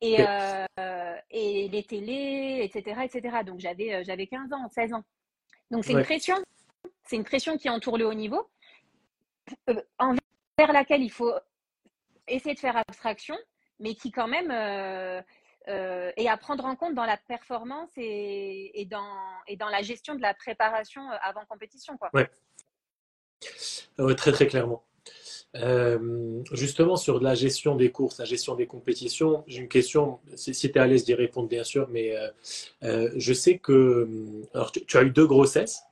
Et, 0.00 0.14
okay. 0.14 0.26
euh, 0.78 1.16
et 1.30 1.68
les 1.68 1.84
télés, 1.84 2.60
etc. 2.62 3.02
etc. 3.04 3.38
Donc 3.44 3.60
j'avais, 3.60 3.94
euh, 3.94 4.02
j'avais 4.04 4.26
15 4.26 4.52
ans, 4.52 4.68
16 4.68 4.94
ans. 4.94 5.04
Donc 5.70 5.84
c'est 5.84 5.94
ouais. 5.94 6.00
une 6.00 6.04
pression, 6.04 6.36
c'est 7.04 7.16
une 7.16 7.24
pression 7.24 7.56
qui 7.56 7.68
entoure 7.68 7.98
le 7.98 8.06
haut 8.06 8.14
niveau, 8.14 8.38
euh, 8.38 8.42
envers 9.98 10.72
laquelle 10.72 11.02
il 11.02 11.10
faut 11.10 11.32
essayer 12.28 12.54
de 12.54 12.60
faire 12.60 12.76
abstraction, 12.76 13.36
mais 13.80 13.94
qui 13.94 14.10
quand 14.10 14.28
même 14.28 14.50
euh, 14.50 15.20
euh, 15.68 16.12
est 16.16 16.28
à 16.28 16.36
prendre 16.36 16.64
en 16.64 16.76
compte 16.76 16.94
dans 16.94 17.04
la 17.04 17.16
performance 17.16 17.90
et, 17.96 18.86
dans, 18.90 19.16
et 19.46 19.56
dans 19.56 19.68
la 19.68 19.82
gestion 19.82 20.14
de 20.14 20.22
la 20.22 20.34
préparation 20.34 21.02
avant 21.22 21.44
compétition. 21.46 21.96
Quoi. 21.96 22.10
Ouais. 22.14 22.30
ouais 23.98 24.14
très 24.14 24.32
très 24.32 24.46
clairement. 24.46 24.84
Euh, 25.56 26.42
justement, 26.52 26.96
sur 26.96 27.20
la 27.20 27.34
gestion 27.34 27.76
des 27.76 27.90
courses, 27.90 28.18
la 28.18 28.24
gestion 28.24 28.56
des 28.56 28.66
compétitions, 28.66 29.44
j'ai 29.46 29.60
une 29.60 29.68
question. 29.68 30.18
Si, 30.34 30.52
tu 30.52 30.66
es 30.66 30.78
à 30.78 30.86
l'aise 30.86 31.04
d'y 31.04 31.14
répondre, 31.14 31.48
bien 31.48 31.62
sûr, 31.62 31.88
mais 31.90 32.16
euh, 32.16 32.28
euh, 32.82 33.10
je 33.16 33.32
sais 33.32 33.58
que 33.58 34.08
alors, 34.52 34.72
tu, 34.72 34.84
tu, 34.84 34.96
as 34.96 35.02
eu 35.02 35.10
deux 35.10 35.26
grossesses. 35.26 35.82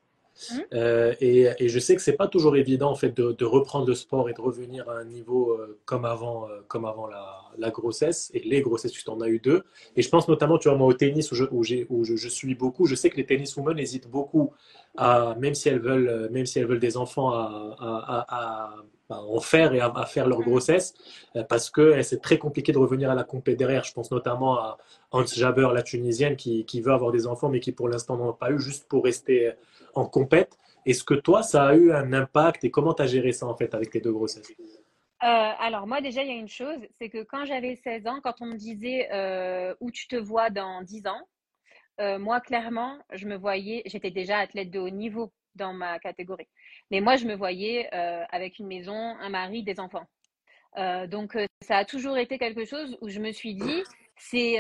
Mmh. 0.51 0.77
Et, 1.21 1.49
et, 1.59 1.69
je 1.69 1.79
sais 1.79 1.95
que 1.95 2.03
c'est 2.03 2.17
pas 2.17 2.29
toujours 2.29 2.57
évident 2.57 2.91
en 2.91 2.95
fait 2.95 3.17
de, 3.17 3.33
de, 3.33 3.45
reprendre 3.45 3.87
le 3.87 3.95
sport 3.95 4.29
et 4.29 4.33
de 4.33 4.41
revenir 4.41 4.89
à 4.89 4.99
un 4.99 5.05
niveau 5.05 5.59
comme 5.85 6.05
avant, 6.05 6.49
comme 6.69 6.85
avant 6.85 7.07
la, 7.07 7.51
la, 7.59 7.71
grossesse 7.71 8.31
et 8.35 8.41
les 8.41 8.61
grossesses, 8.61 8.93
tu 8.93 9.09
en 9.09 9.21
as 9.21 9.29
eu 9.29 9.39
deux. 9.39 9.65
Et 9.97 10.03
je 10.03 10.09
pense 10.09 10.29
notamment, 10.29 10.59
tu 10.59 10.69
vois, 10.69 10.77
moi 10.77 10.87
au 10.87 10.95
tennis 10.95 11.31
où 11.33 11.35
je, 11.35 11.45
où, 11.45 11.63
où 11.91 12.05
je, 12.05 12.17
je 12.17 12.29
suis 12.29 12.55
beaucoup, 12.55 12.87
je 12.87 12.95
sais 12.95 13.11
que 13.11 13.17
les 13.17 13.27
tenniswomen 13.27 13.79
hésitent 13.79 14.09
beaucoup 14.09 14.53
à, 14.97 15.37
même 15.39 15.55
si 15.55 15.69
elles 15.69 15.81
veulent, 15.81 16.29
même 16.31 16.47
si 16.47 16.59
elles 16.59 16.67
veulent 16.67 16.81
des 16.81 16.97
enfants, 16.97 17.31
à, 17.31 17.77
à, 17.79 18.27
à 18.29 18.77
en 19.21 19.41
faire 19.41 19.75
et 19.75 19.81
à, 19.81 19.93
à, 19.95 20.07
faire 20.07 20.27
leur 20.27 20.41
grossesse 20.41 20.95
parce 21.49 21.71
que 21.71 22.01
c'est 22.03 22.21
très 22.21 22.39
compliqué 22.39 22.73
de 22.73 22.79
revenir 22.79 23.11
à 23.11 23.15
la 23.15 23.25
compète 23.25 23.59
derrière. 23.59 23.85
Je 23.85 23.93
pense 23.93 24.11
notamment 24.11 24.57
à 24.57 24.79
Hans 25.11 25.27
Jaber, 25.27 25.69
la 25.75 25.83
tunisienne, 25.83 26.37
qui, 26.37 26.65
qui 26.65 26.81
veut 26.81 26.93
avoir 26.93 27.13
des 27.13 27.27
enfants 27.27 27.49
mais 27.49 27.61
qui 27.61 27.73
pour 27.73 27.89
l'instant 27.89 28.17
n'en 28.17 28.31
a 28.31 28.33
pas 28.33 28.51
eu 28.51 28.59
juste 28.59 28.87
pour 28.89 29.05
rester 29.05 29.53
en 29.95 30.07
compète. 30.07 30.59
Est-ce 30.85 31.05
que 31.05 31.15
toi, 31.15 31.43
ça 31.43 31.67
a 31.67 31.75
eu 31.75 31.93
un 31.93 32.13
impact 32.13 32.65
et 32.65 32.71
comment 32.71 32.95
tu 32.95 33.03
as 33.03 33.07
géré 33.07 33.33
ça 33.33 33.47
en 33.47 33.55
fait 33.55 33.75
avec 33.75 33.91
tes 33.91 34.01
deux 34.01 34.13
grossesses? 34.13 34.53
Euh, 35.23 35.27
alors 35.27 35.87
moi 35.87 36.01
déjà 36.01 36.23
il 36.23 36.29
y 36.29 36.33
a 36.33 36.37
une 36.37 36.49
chose, 36.49 36.81
c'est 36.99 37.09
que 37.09 37.23
quand 37.23 37.45
j'avais 37.45 37.77
16 37.77 38.09
ans, 38.09 38.21
quand 38.25 38.35
on 38.41 38.47
me 38.47 38.57
disait 38.57 39.09
euh, 39.13 39.73
où 39.79 39.93
tu 39.93 40.09
te 40.09 40.17
vois 40.17 40.51
dans 40.51 40.83
10 40.83 41.07
ans, 41.07 41.29
euh, 42.01 42.19
moi 42.19 42.41
clairement 42.41 42.99
je 43.13 43.29
me 43.29 43.37
voyais, 43.37 43.83
j'étais 43.87 44.11
déjà 44.11 44.39
athlète 44.39 44.73
de 44.73 44.81
haut 44.81 44.91
niveau 44.91 45.33
dans 45.55 45.73
ma 45.73 46.01
catégorie. 46.01 46.49
Mais 46.91 47.01
moi, 47.01 47.17
je 47.17 47.27
me 47.27 47.35
voyais 47.35 47.89
euh, 47.95 48.25
avec 48.31 48.59
une 48.59 48.67
maison, 48.67 48.95
un 48.95 49.29
mari, 49.29 49.63
des 49.63 49.79
enfants. 49.81 50.07
Donc, 51.09 51.37
ça 51.61 51.77
a 51.77 51.85
toujours 51.85 52.17
été 52.17 52.39
quelque 52.39 52.65
chose 52.65 52.97
où 53.03 53.11
je 53.11 53.21
me 53.21 53.33
suis 53.33 53.55
dit, 53.55 53.83
c'est, 54.17 54.57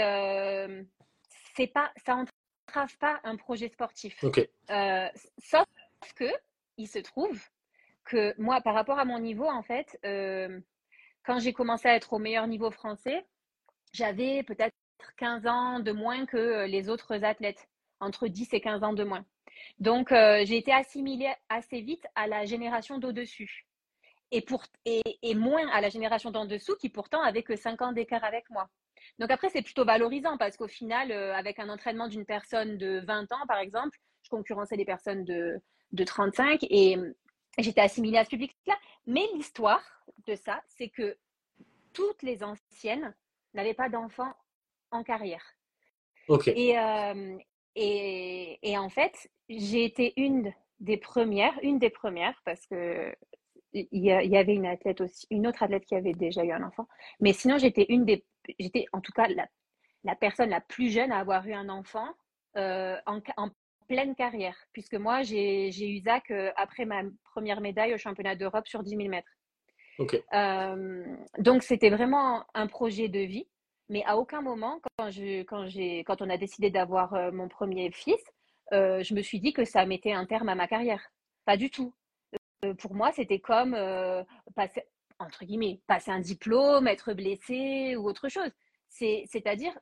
c'est 1.56 1.68
pas, 1.68 1.90
ça 2.04 2.22
entrave 2.72 2.96
pas 2.98 3.20
un 3.24 3.36
projet 3.36 3.68
sportif. 3.68 4.22
Okay. 4.24 4.48
Euh, 4.70 5.08
sauf 5.38 5.66
que 6.16 6.30
il 6.78 6.88
se 6.88 6.98
trouve 6.98 7.38
que 8.04 8.34
moi, 8.40 8.60
par 8.62 8.74
rapport 8.74 8.98
à 8.98 9.04
mon 9.04 9.18
niveau, 9.18 9.46
en 9.46 9.62
fait, 9.62 9.98
euh, 10.04 10.58
quand 11.24 11.38
j'ai 11.38 11.52
commencé 11.52 11.88
à 11.88 11.94
être 11.94 12.14
au 12.14 12.18
meilleur 12.18 12.46
niveau 12.46 12.70
français, 12.70 13.26
j'avais 13.92 14.42
peut-être 14.42 14.74
15 15.18 15.46
ans 15.46 15.80
de 15.80 15.92
moins 15.92 16.24
que 16.24 16.64
les 16.66 16.88
autres 16.88 17.24
athlètes, 17.24 17.68
entre 18.00 18.26
10 18.26 18.54
et 18.54 18.60
15 18.60 18.82
ans 18.82 18.94
de 18.94 19.04
moins. 19.04 19.24
Donc, 19.78 20.08
j'ai 20.10 20.56
été 20.56 20.72
assimilée 20.72 21.32
assez 21.48 21.80
vite 21.82 22.06
à 22.14 22.26
la 22.26 22.46
génération 22.46 22.98
d'au-dessus 22.98 23.66
et, 24.30 24.40
pour, 24.40 24.64
et, 24.86 25.34
moins 25.34 25.68
à 25.68 25.80
la 25.80 25.90
génération 25.90 26.30
d'en 26.30 26.46
dessous 26.46 26.74
qui 26.76 26.88
pourtant 26.88 27.22
avait 27.22 27.42
que 27.42 27.54
5 27.54 27.82
ans 27.82 27.92
d'écart 27.92 28.24
avec 28.24 28.48
moi. 28.50 28.68
Donc 29.18 29.30
après, 29.30 29.48
c'est 29.50 29.62
plutôt 29.62 29.84
valorisant 29.84 30.36
parce 30.36 30.56
qu'au 30.56 30.68
final, 30.68 31.12
euh, 31.12 31.34
avec 31.34 31.58
un 31.58 31.68
entraînement 31.68 32.08
d'une 32.08 32.24
personne 32.24 32.78
de 32.78 33.02
20 33.06 33.32
ans, 33.32 33.46
par 33.48 33.58
exemple, 33.58 33.98
je 34.22 34.30
concurrençais 34.30 34.76
des 34.76 34.84
personnes 34.84 35.24
de, 35.24 35.60
de 35.92 36.04
35 36.04 36.60
et 36.62 36.96
j'étais 37.58 37.80
assimilée 37.80 38.18
à 38.18 38.24
ce 38.24 38.30
public-là. 38.30 38.74
Mais 39.06 39.26
l'histoire 39.34 39.82
de 40.26 40.34
ça, 40.34 40.62
c'est 40.68 40.88
que 40.88 41.16
toutes 41.92 42.22
les 42.22 42.42
anciennes 42.42 43.14
n'avaient 43.54 43.74
pas 43.74 43.88
d'enfants 43.88 44.32
en 44.90 45.02
carrière. 45.02 45.44
Et, 46.46 46.78
euh, 46.78 47.38
et, 47.74 48.58
et, 48.62 48.78
en 48.78 48.88
fait, 48.88 49.28
j'ai 49.48 49.84
été 49.84 50.12
une 50.16 50.52
des 50.80 50.96
premières, 50.96 51.58
une 51.62 51.78
des 51.78 51.90
premières, 51.90 52.40
parce 52.44 52.64
que 52.66 53.12
il 53.74 54.04
y, 54.04 54.36
avait 54.36 54.54
une 54.54 54.66
athlète 54.66 55.00
aussi, 55.00 55.26
une 55.30 55.46
autre 55.46 55.62
athlète 55.62 55.86
qui 55.86 55.94
avait 55.94 56.12
déjà 56.12 56.44
eu 56.44 56.52
un 56.52 56.62
enfant. 56.62 56.86
Mais 57.20 57.32
sinon, 57.32 57.56
j'étais 57.58 57.86
une 57.88 58.04
des, 58.04 58.24
j'étais 58.58 58.86
en 58.92 59.00
tout 59.00 59.12
cas 59.12 59.28
la, 59.28 59.46
la, 60.04 60.16
personne 60.16 60.50
la 60.50 60.60
plus 60.60 60.90
jeune 60.90 61.12
à 61.12 61.18
avoir 61.18 61.46
eu 61.46 61.52
un 61.52 61.68
enfant 61.68 62.08
euh, 62.56 62.96
en, 63.06 63.20
en, 63.36 63.48
pleine 63.88 64.14
carrière, 64.14 64.56
puisque 64.72 64.94
moi, 64.94 65.22
j'ai 65.22 65.68
eu 65.68 65.98
Zach 65.98 66.30
euh, 66.30 66.50
après 66.56 66.86
ma 66.86 67.02
première 67.24 67.60
médaille 67.60 67.92
au 67.92 67.98
championnat 67.98 68.36
d'Europe 68.36 68.66
sur 68.66 68.82
10 68.82 68.96
000 68.96 69.08
mètres. 69.08 69.28
Euh, 70.32 71.04
donc, 71.38 71.62
c'était 71.62 71.90
vraiment 71.90 72.44
un 72.54 72.68
projet 72.68 73.08
de 73.08 73.18
vie. 73.18 73.46
Mais 73.90 74.02
à 74.06 74.16
aucun 74.16 74.40
moment, 74.40 74.80
quand, 74.96 75.10
je, 75.10 75.42
quand, 75.42 75.66
quand 76.06 76.22
on 76.22 76.30
a 76.30 76.38
décidé 76.38 76.70
d'avoir 76.70 77.32
mon 77.32 77.48
premier 77.48 77.90
fils, 77.90 78.22
je 78.70 79.14
me 79.14 79.20
suis 79.20 79.40
dit 79.40 79.52
que 79.52 79.64
ça 79.64 79.84
mettait 79.84 80.12
un 80.12 80.24
terme 80.24 80.48
à 80.48 80.54
ma 80.54 80.68
carrière. 80.68 81.04
Pas 81.44 81.58
du 81.58 81.68
tout. 81.68 81.92
Pour 82.78 82.94
moi, 82.94 83.12
c'était 83.12 83.40
comme 83.40 83.76
passer, 84.54 84.84
entre 85.22 85.44
guillemets, 85.44 85.80
passer 85.86 86.10
un 86.10 86.20
diplôme, 86.20 86.88
être 86.88 87.14
blessé 87.14 87.96
ou 87.96 88.08
autre 88.08 88.28
chose. 88.28 88.50
C'est-à-dire, 88.88 89.72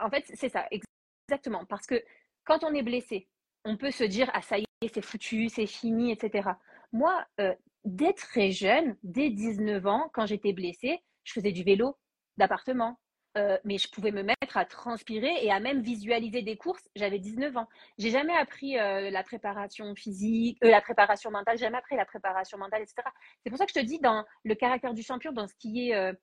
en 0.00 0.10
fait, 0.10 0.24
c'est 0.34 0.48
ça, 0.48 0.66
exactement. 0.70 1.64
Parce 1.66 1.86
que 1.86 2.02
quand 2.44 2.64
on 2.64 2.74
est 2.74 2.82
blessé, 2.82 3.28
on 3.64 3.76
peut 3.76 3.90
se 3.90 4.04
dire, 4.04 4.30
ah 4.34 4.42
ça 4.42 4.58
y 4.58 4.64
est, 4.82 4.94
c'est 4.94 5.02
foutu, 5.04 5.48
c'est 5.48 5.66
fini, 5.66 6.12
etc. 6.12 6.50
Moi, 6.92 7.24
euh, 7.40 7.54
dès 7.84 8.12
très 8.12 8.50
jeune, 8.50 8.96
dès 9.02 9.30
19 9.30 9.86
ans, 9.86 10.10
quand 10.12 10.26
j'étais 10.26 10.52
blessée, 10.52 11.00
je 11.24 11.32
faisais 11.32 11.52
du 11.52 11.62
vélo 11.62 11.96
d'appartement, 12.36 12.98
euh, 13.38 13.56
mais 13.64 13.78
je 13.78 13.88
pouvais 13.88 14.10
me 14.10 14.22
mettre 14.22 14.56
à 14.56 14.66
transpirer 14.66 15.32
et 15.40 15.50
à 15.50 15.58
même 15.58 15.80
visualiser 15.80 16.42
des 16.42 16.56
courses. 16.56 16.86
J'avais 16.94 17.18
19 17.18 17.56
ans. 17.56 17.68
J'ai 17.96 18.10
jamais 18.10 18.36
appris 18.36 18.78
euh, 18.78 19.10
la 19.10 19.22
préparation 19.22 19.94
physique, 19.94 20.58
euh, 20.62 20.70
la 20.70 20.82
préparation 20.82 21.30
mentale, 21.30 21.56
jamais 21.56 21.78
appris 21.78 21.96
la 21.96 22.04
préparation 22.04 22.58
mentale, 22.58 22.82
etc. 22.82 22.96
C'est 23.42 23.50
pour 23.50 23.58
ça 23.58 23.64
que 23.64 23.72
je 23.74 23.80
te 23.80 23.84
dis, 23.84 23.98
dans 24.00 24.24
le 24.44 24.54
caractère 24.54 24.92
du 24.92 25.02
champion, 25.02 25.32
dans 25.32 25.46
ce 25.46 25.54
qui 25.54 25.90
est 25.90 26.14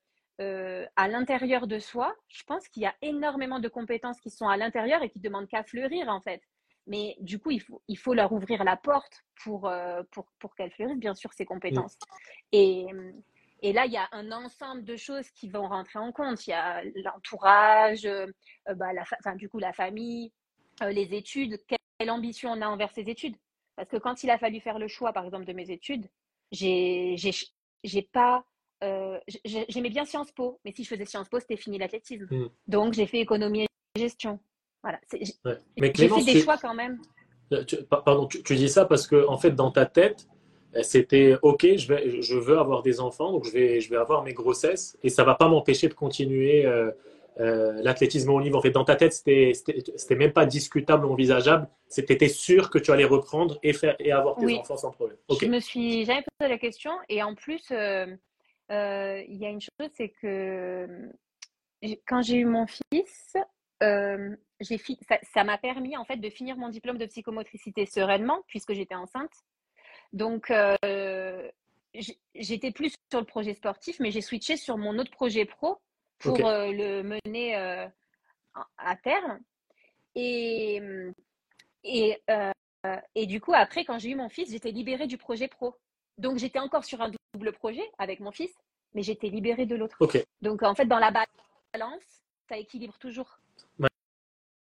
à 0.96 1.08
l'intérieur 1.08 1.66
de 1.66 1.78
soi, 1.78 2.14
je 2.28 2.42
pense 2.44 2.66
qu'il 2.68 2.82
y 2.82 2.86
a 2.86 2.94
énormément 3.02 3.58
de 3.58 3.68
compétences 3.68 4.20
qui 4.20 4.30
sont 4.30 4.48
à 4.48 4.56
l'intérieur 4.56 5.02
et 5.02 5.10
qui 5.10 5.20
demandent 5.20 5.48
qu'à 5.48 5.64
fleurir, 5.64 6.08
en 6.08 6.20
fait. 6.20 6.40
Mais 6.86 7.16
du 7.20 7.38
coup, 7.38 7.50
il 7.50 7.60
faut, 7.60 7.82
il 7.88 7.98
faut 7.98 8.14
leur 8.14 8.32
ouvrir 8.32 8.64
la 8.64 8.76
porte 8.76 9.22
pour, 9.42 9.70
pour, 10.12 10.26
pour 10.38 10.54
qu'elles 10.54 10.70
fleurissent, 10.70 10.98
bien 10.98 11.14
sûr, 11.14 11.32
ces 11.34 11.44
compétences. 11.44 11.98
Et, 12.52 12.86
et 13.62 13.72
là, 13.72 13.86
il 13.86 13.92
y 13.92 13.96
a 13.96 14.08
un 14.12 14.32
ensemble 14.32 14.84
de 14.84 14.96
choses 14.96 15.28
qui 15.30 15.48
vont 15.48 15.68
rentrer 15.68 15.98
en 15.98 16.12
compte. 16.12 16.46
Il 16.46 16.50
y 16.50 16.54
a 16.54 16.82
l'entourage, 17.04 18.06
euh, 18.06 18.26
bah, 18.74 18.92
la 18.92 19.02
enfin, 19.02 19.36
du 19.36 19.48
coup 19.48 19.58
la 19.58 19.72
famille, 19.72 20.32
euh, 20.82 20.90
les 20.90 21.14
études, 21.14 21.58
quelle 21.66 22.10
ambition 22.10 22.50
on 22.50 22.62
a 22.62 22.66
envers 22.66 22.90
ces 22.92 23.02
études? 23.02 23.36
Parce 23.76 23.88
que 23.88 23.98
quand 23.98 24.22
il 24.22 24.30
a 24.30 24.38
fallu 24.38 24.60
faire 24.60 24.78
le 24.78 24.88
choix, 24.88 25.12
par 25.12 25.24
exemple, 25.24 25.44
de 25.44 25.52
mes 25.52 25.70
études, 25.70 26.06
j'ai 26.52 27.16
pas. 28.12 28.44
Euh, 28.82 29.18
j'aimais 29.44 29.90
bien 29.90 30.06
Sciences 30.06 30.32
Po, 30.32 30.58
mais 30.64 30.72
si 30.72 30.84
je 30.84 30.88
faisais 30.88 31.04
Sciences 31.04 31.28
Po, 31.28 31.38
c'était 31.38 31.56
fini 31.56 31.78
l'athlétisme. 31.78 32.26
Hmm. 32.30 32.48
Donc 32.66 32.94
j'ai 32.94 33.06
fait 33.06 33.20
économie 33.20 33.64
et 33.64 33.98
gestion. 33.98 34.40
Voilà. 34.82 34.98
J'ai 35.12 36.08
fait 36.08 36.24
des 36.24 36.42
choix 36.42 36.56
quand 36.56 36.74
même. 36.74 36.98
pardon, 37.90 38.26
tu, 38.26 38.42
tu, 38.42 38.56
dis 38.56 38.70
ça 38.70 38.86
parce 38.86 39.06
que 39.06 39.26
en 39.28 39.36
fait, 39.36 39.50
dans 39.50 39.70
ta 39.70 39.84
tête, 39.84 40.26
euh, 40.26 40.39
c'était 40.82 41.36
ok, 41.42 41.76
je, 41.76 41.88
vais, 41.88 42.22
je 42.22 42.36
veux 42.36 42.58
avoir 42.58 42.82
des 42.82 43.00
enfants, 43.00 43.32
donc 43.32 43.44
je 43.44 43.50
vais, 43.50 43.80
je 43.80 43.90
vais 43.90 43.96
avoir 43.96 44.22
mes 44.22 44.32
grossesses 44.32 44.96
et 45.02 45.08
ça 45.08 45.24
va 45.24 45.34
pas 45.34 45.48
m'empêcher 45.48 45.88
de 45.88 45.94
continuer 45.94 46.64
euh, 46.64 46.90
euh, 47.40 47.80
l'athlétisme 47.82 48.30
au 48.30 48.40
niveau. 48.40 48.58
En 48.58 48.62
fait, 48.62 48.70
dans 48.70 48.84
ta 48.84 48.96
tête, 48.96 49.12
c'était 49.12 50.14
même 50.16 50.32
pas 50.32 50.46
discutable 50.46 51.06
ou 51.06 51.12
envisageable. 51.12 51.68
C'était 51.88 52.28
sûr 52.28 52.70
que 52.70 52.78
tu 52.78 52.92
allais 52.92 53.04
reprendre 53.04 53.58
et, 53.62 53.72
faire, 53.72 53.96
et 53.98 54.12
avoir 54.12 54.36
tes 54.36 54.58
enfants 54.58 54.76
sans 54.76 54.92
problème. 54.92 55.16
Je 55.40 55.46
me 55.46 55.58
suis 55.58 56.04
jamais 56.04 56.24
posé 56.38 56.50
la 56.50 56.58
question 56.58 56.92
et 57.08 57.22
en 57.22 57.34
plus, 57.34 57.64
il 57.70 58.16
y 58.68 59.46
a 59.46 59.48
une 59.48 59.60
chose, 59.60 59.90
c'est 59.94 60.12
que 60.22 61.10
quand 62.06 62.22
j'ai 62.22 62.36
eu 62.36 62.44
mon 62.44 62.66
fils, 62.66 63.36
ça 63.80 65.44
m'a 65.44 65.58
permis 65.58 65.96
en 65.96 66.04
fait 66.04 66.18
de 66.18 66.30
finir 66.30 66.56
mon 66.56 66.68
diplôme 66.68 66.98
de 66.98 67.06
psychomotricité 67.06 67.86
sereinement 67.86 68.42
puisque 68.46 68.72
j'étais 68.72 68.94
enceinte. 68.94 69.32
Donc, 70.12 70.50
euh, 70.50 71.50
j'étais 72.34 72.70
plus 72.72 72.94
sur 73.10 73.20
le 73.20 73.26
projet 73.26 73.54
sportif, 73.54 74.00
mais 74.00 74.10
j'ai 74.10 74.20
switché 74.20 74.56
sur 74.56 74.76
mon 74.76 74.98
autre 74.98 75.10
projet 75.10 75.44
pro 75.44 75.78
pour 76.18 76.46
euh, 76.46 76.72
le 76.72 77.02
mener 77.02 77.56
euh, 77.56 77.86
à 78.78 78.96
terme. 78.96 79.38
Et, 80.14 80.80
et, 81.84 82.18
et 83.14 83.26
du 83.26 83.40
coup, 83.40 83.54
après, 83.54 83.84
quand 83.84 83.98
j'ai 83.98 84.10
eu 84.10 84.16
mon 84.16 84.28
fils, 84.28 84.50
j'étais 84.50 84.72
libérée 84.72 85.06
du 85.06 85.18
projet 85.18 85.48
pro. 85.48 85.76
Donc, 86.18 86.38
j'étais 86.38 86.58
encore 86.58 86.84
sur 86.84 87.00
un 87.00 87.10
double 87.34 87.52
projet 87.52 87.88
avec 87.98 88.20
mon 88.20 88.32
fils, 88.32 88.52
mais 88.94 89.02
j'étais 89.02 89.28
libérée 89.28 89.66
de 89.66 89.76
l'autre. 89.76 89.96
Donc, 90.42 90.62
en 90.62 90.74
fait, 90.74 90.86
dans 90.86 90.98
la 90.98 91.12
balance, 91.72 92.02
ça 92.48 92.58
équilibre 92.58 92.98
toujours. 92.98 93.38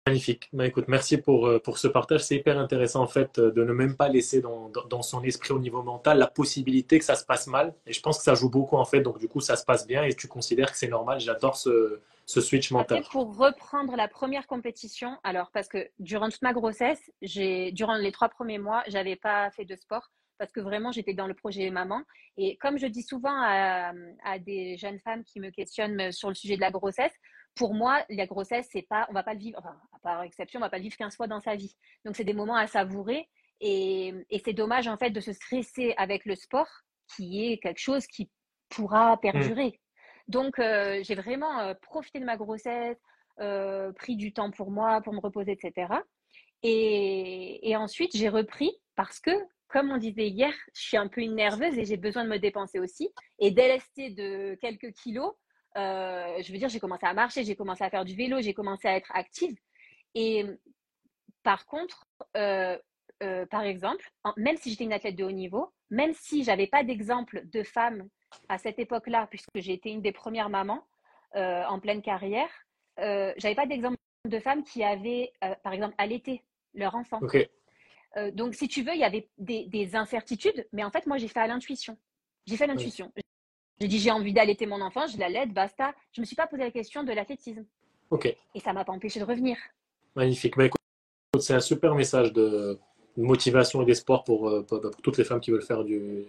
Magnifique. 0.07 0.49
Bah, 0.53 0.65
écoute, 0.65 0.85
merci 0.87 1.17
pour, 1.17 1.47
euh, 1.47 1.59
pour 1.59 1.77
ce 1.77 1.87
partage. 1.87 2.21
C'est 2.21 2.35
hyper 2.35 2.57
intéressant 2.57 3.03
en 3.03 3.07
fait 3.07 3.37
euh, 3.37 3.51
de 3.51 3.63
ne 3.63 3.73
même 3.73 3.95
pas 3.95 4.09
laisser 4.09 4.41
dans, 4.41 4.69
dans, 4.89 5.01
son 5.01 5.21
esprit 5.23 5.51
au 5.51 5.59
niveau 5.59 5.83
mental 5.83 6.17
la 6.17 6.27
possibilité 6.27 6.97
que 6.97 7.05
ça 7.05 7.15
se 7.15 7.25
passe 7.25 7.47
mal. 7.47 7.75
Et 7.85 7.93
je 7.93 8.01
pense 8.01 8.17
que 8.17 8.23
ça 8.23 8.33
joue 8.33 8.49
beaucoup 8.49 8.77
en 8.77 8.85
fait. 8.85 9.01
Donc 9.01 9.19
du 9.19 9.27
coup, 9.27 9.39
ça 9.39 9.55
se 9.55 9.65
passe 9.65 9.85
bien 9.85 10.03
et 10.03 10.15
tu 10.15 10.27
considères 10.27 10.71
que 10.71 10.77
c'est 10.77 10.87
normal. 10.87 11.19
J'adore 11.19 11.57
ce, 11.57 11.99
ce, 12.25 12.41
switch 12.41 12.71
mental. 12.71 13.03
pour 13.11 13.35
reprendre 13.37 13.95
la 13.95 14.07
première 14.07 14.47
compétition, 14.47 15.17
alors 15.23 15.51
parce 15.51 15.67
que 15.67 15.89
durant 15.99 16.29
toute 16.29 16.41
ma 16.41 16.53
grossesse, 16.53 17.11
j'ai 17.21 17.71
durant 17.71 17.95
les 17.95 18.11
trois 18.11 18.29
premiers 18.29 18.59
mois, 18.59 18.83
j'avais 18.87 19.15
pas 19.15 19.51
fait 19.51 19.65
de 19.65 19.75
sport 19.75 20.09
parce 20.39 20.51
que 20.51 20.61
vraiment 20.61 20.91
j'étais 20.91 21.13
dans 21.13 21.27
le 21.27 21.33
projet 21.35 21.69
maman. 21.69 22.01
Et 22.37 22.57
comme 22.57 22.79
je 22.79 22.87
dis 22.87 23.03
souvent 23.03 23.35
à, 23.35 23.91
à 24.23 24.39
des 24.39 24.77
jeunes 24.77 24.99
femmes 24.99 25.23
qui 25.23 25.39
me 25.39 25.51
questionnent 25.51 26.11
sur 26.13 26.29
le 26.29 26.35
sujet 26.35 26.55
de 26.55 26.61
la 26.61 26.71
grossesse, 26.71 27.13
pour 27.59 27.73
moi, 27.73 28.05
la 28.07 28.25
grossesse, 28.25 28.69
c'est 28.71 28.83
pas, 28.83 29.05
on 29.09 29.13
va 29.13 29.21
pas 29.21 29.33
le 29.33 29.39
vivre, 29.39 29.59
enfin, 29.59 29.75
à 29.91 29.99
part 29.99 30.23
exception, 30.23 30.61
on 30.61 30.63
va 30.63 30.69
pas 30.69 30.77
le 30.77 30.83
vivre 30.83 30.95
15 30.95 31.17
fois 31.17 31.27
dans 31.27 31.41
sa 31.41 31.57
vie. 31.57 31.75
Donc, 32.05 32.15
c'est 32.15 32.23
des 32.23 32.33
moments 32.33 32.55
à 32.55 32.67
savourer. 32.67 33.27
Et, 33.59 34.13
et 34.29 34.39
c'est 34.39 34.53
dommage, 34.53 34.87
en 34.87 34.95
fait, 34.95 35.09
de 35.09 35.19
se 35.19 35.33
stresser 35.33 35.93
avec 35.97 36.23
le 36.23 36.35
sport, 36.35 36.69
qui 37.13 37.51
est 37.51 37.57
quelque 37.57 37.81
chose 37.81 38.07
qui 38.07 38.31
pourra 38.69 39.19
perdurer. 39.19 39.67
Mmh. 39.67 40.31
Donc, 40.31 40.57
euh, 40.57 41.01
j'ai 41.03 41.15
vraiment 41.15 41.59
euh, 41.59 41.73
profité 41.81 42.21
de 42.21 42.25
ma 42.25 42.37
grossesse, 42.37 42.97
euh, 43.41 43.91
pris 43.91 44.15
du 44.15 44.31
temps 44.31 44.51
pour 44.51 44.71
moi, 44.71 45.01
pour 45.01 45.11
me 45.11 45.19
reposer, 45.19 45.51
etc. 45.51 45.91
Et, 46.63 47.69
et 47.69 47.75
ensuite, 47.75 48.15
j'ai 48.15 48.29
repris 48.29 48.71
parce 48.95 49.19
que, 49.19 49.31
comme 49.67 49.91
on 49.91 49.97
disait 49.97 50.29
hier, 50.29 50.53
je 50.73 50.81
suis 50.81 50.97
un 50.97 51.09
peu 51.09 51.19
une 51.19 51.35
nerveuse 51.35 51.77
et 51.77 51.83
j'ai 51.83 51.97
besoin 51.97 52.23
de 52.23 52.29
me 52.29 52.39
dépenser 52.39 52.79
aussi. 52.79 53.09
Et 53.37 53.51
délester 53.51 54.11
de 54.11 54.55
quelques 54.61 54.93
kilos, 54.93 55.33
euh, 55.77 56.41
je 56.41 56.51
veux 56.51 56.57
dire, 56.57 56.69
j'ai 56.69 56.79
commencé 56.79 57.05
à 57.05 57.13
marcher, 57.13 57.43
j'ai 57.43 57.55
commencé 57.55 57.83
à 57.83 57.89
faire 57.89 58.05
du 58.05 58.15
vélo, 58.15 58.41
j'ai 58.41 58.53
commencé 58.53 58.87
à 58.87 58.95
être 58.95 59.11
active. 59.13 59.55
Et 60.15 60.45
par 61.43 61.65
contre, 61.65 62.05
euh, 62.37 62.77
euh, 63.21 63.45
par 63.45 63.63
exemple, 63.63 64.09
même 64.37 64.57
si 64.57 64.71
j'étais 64.71 64.85
une 64.85 64.93
athlète 64.93 65.15
de 65.15 65.23
haut 65.23 65.31
niveau, 65.31 65.71
même 65.89 66.13
si 66.13 66.43
j'avais 66.43 66.67
pas 66.67 66.83
d'exemple 66.83 67.41
de 67.45 67.63
femmes 67.63 68.07
à 68.47 68.57
cette 68.57 68.79
époque-là, 68.79 69.27
puisque 69.29 69.49
j'ai 69.55 69.73
été 69.73 69.91
une 69.91 70.01
des 70.01 70.11
premières 70.11 70.49
mamans 70.49 70.85
en 71.35 71.79
pleine 71.79 72.01
carrière, 72.01 72.49
j'avais 72.97 73.55
pas 73.55 73.67
d'exemple 73.67 73.97
de 74.25 74.39
femmes 74.39 74.63
qui 74.63 74.83
avaient, 74.83 75.31
par 75.63 75.73
exemple, 75.73 75.95
allaité 75.97 76.43
leur 76.73 76.95
enfant. 76.95 77.19
donc, 78.33 78.55
si 78.55 78.67
tu 78.67 78.83
veux, 78.83 78.93
il 78.93 78.99
y 78.99 79.03
avait 79.03 79.29
des, 79.37 79.65
des, 79.65 79.95
incertitudes, 79.95 80.67
mais 80.73 80.83
en 80.83 80.91
fait, 80.91 81.05
moi, 81.07 81.17
j'ai 81.17 81.27
fait 81.27 81.39
à 81.39 81.47
l'intuition. 81.47 81.97
J'ai 82.45 82.57
fait 82.57 82.67
l'intuition. 82.67 83.11
J'ai 83.81 83.87
dit 83.87 83.99
j'ai 83.99 84.11
envie 84.11 84.33
d'allaiter 84.33 84.65
mon 84.65 84.81
enfant, 84.81 85.07
je 85.07 85.17
l'allaite, 85.17 85.53
basta. 85.53 85.93
Je 86.11 86.19
ne 86.19 86.23
me 86.23 86.25
suis 86.25 86.35
pas 86.35 86.47
posé 86.47 86.63
la 86.63 86.71
question 86.71 87.03
de 87.03 87.13
l'athlétisme. 87.13 87.63
Ok. 88.11 88.25
Et 88.25 88.59
ça 88.59 88.71
ne 88.71 88.75
m'a 88.75 88.83
pas 88.83 88.91
empêché 88.91 89.21
de 89.21 89.25
revenir. 89.25 89.55
Magnifique. 90.17 90.57
Bah, 90.57 90.65
c'est 91.39 91.53
un 91.53 91.61
super 91.61 91.95
message 91.95 92.33
de 92.33 92.77
motivation 93.15 93.81
et 93.81 93.85
d'espoir 93.85 94.25
pour, 94.25 94.49
euh, 94.49 94.63
pour, 94.63 94.81
toutes 95.01 95.17
les 95.17 95.23
femmes 95.23 95.39
qui 95.39 95.51
veulent 95.51 95.63
faire 95.63 95.85
du, 95.85 96.25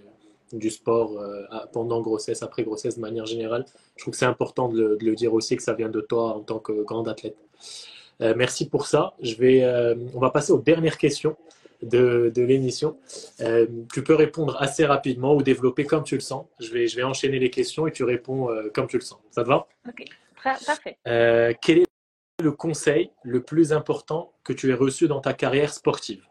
du 0.53 0.71
sport 0.71 1.19
euh, 1.19 1.43
pendant 1.73 2.01
grossesse, 2.01 2.45
après 2.45 2.63
grossesse 2.63 2.97
de 2.97 3.01
manière 3.01 3.27
générale. 3.27 3.65
Je 3.97 4.05
trouve 4.05 4.13
que 4.13 4.19
c'est 4.19 4.27
important 4.27 4.69
de 4.69 4.97
le, 5.01 5.15
dire 5.17 5.35
aussi 5.35 5.57
que 5.57 5.63
ça 5.65 5.75
vient 5.75 5.89
de 5.89 6.01
toi 6.01 6.37
en 6.37 6.41
tant 6.41 6.61
que 6.61 6.85
grande 6.85 7.09
athlète. 7.09 7.37
Euh, 8.21 8.35
merci 8.37 8.69
pour 8.69 8.87
ça. 8.87 9.15
Je 9.21 9.35
vais, 9.35 9.97
on 10.15 10.21
va 10.21 10.31
passer 10.31 10.53
aux 10.53 10.61
dernières 10.61 10.99
questions 10.99 11.37
de, 11.83 12.33
de 12.35 12.43
l'émission. 12.43 12.99
tu 13.93 14.03
peux 14.03 14.15
répondre 14.15 14.61
assez 14.61 14.85
rapidement 14.85 15.35
ou 15.35 15.43
développer 15.43 15.85
comme 15.85 16.05
tu 16.05 16.15
le 16.15 16.21
sens. 16.21 16.47
Je 16.61 16.73
vais, 16.73 16.87
je 16.87 16.97
vais 16.97 17.03
enchaîner 17.03 17.39
les 17.39 17.51
questions 17.51 17.87
et 17.87 17.93
tu 17.93 18.05
réponds 18.05 18.49
comme 18.75 18.87
tu 18.87 18.97
le 18.97 19.03
sens. 19.03 19.21
Ça 19.31 19.43
te 19.43 19.49
va? 19.49 19.67
Ok, 19.89 20.05
parfait. 20.43 20.99
quel 21.05 21.79
est 21.79 21.87
le 22.41 22.53
conseil 22.53 23.11
le 23.23 23.43
plus 23.43 23.73
important 23.73 24.33
que 24.45 24.53
tu 24.53 24.71
aies 24.71 24.75
reçu 24.75 25.09
dans 25.09 25.21
ta 25.21 25.35
carrière 25.35 25.73
sportive? 25.73 26.25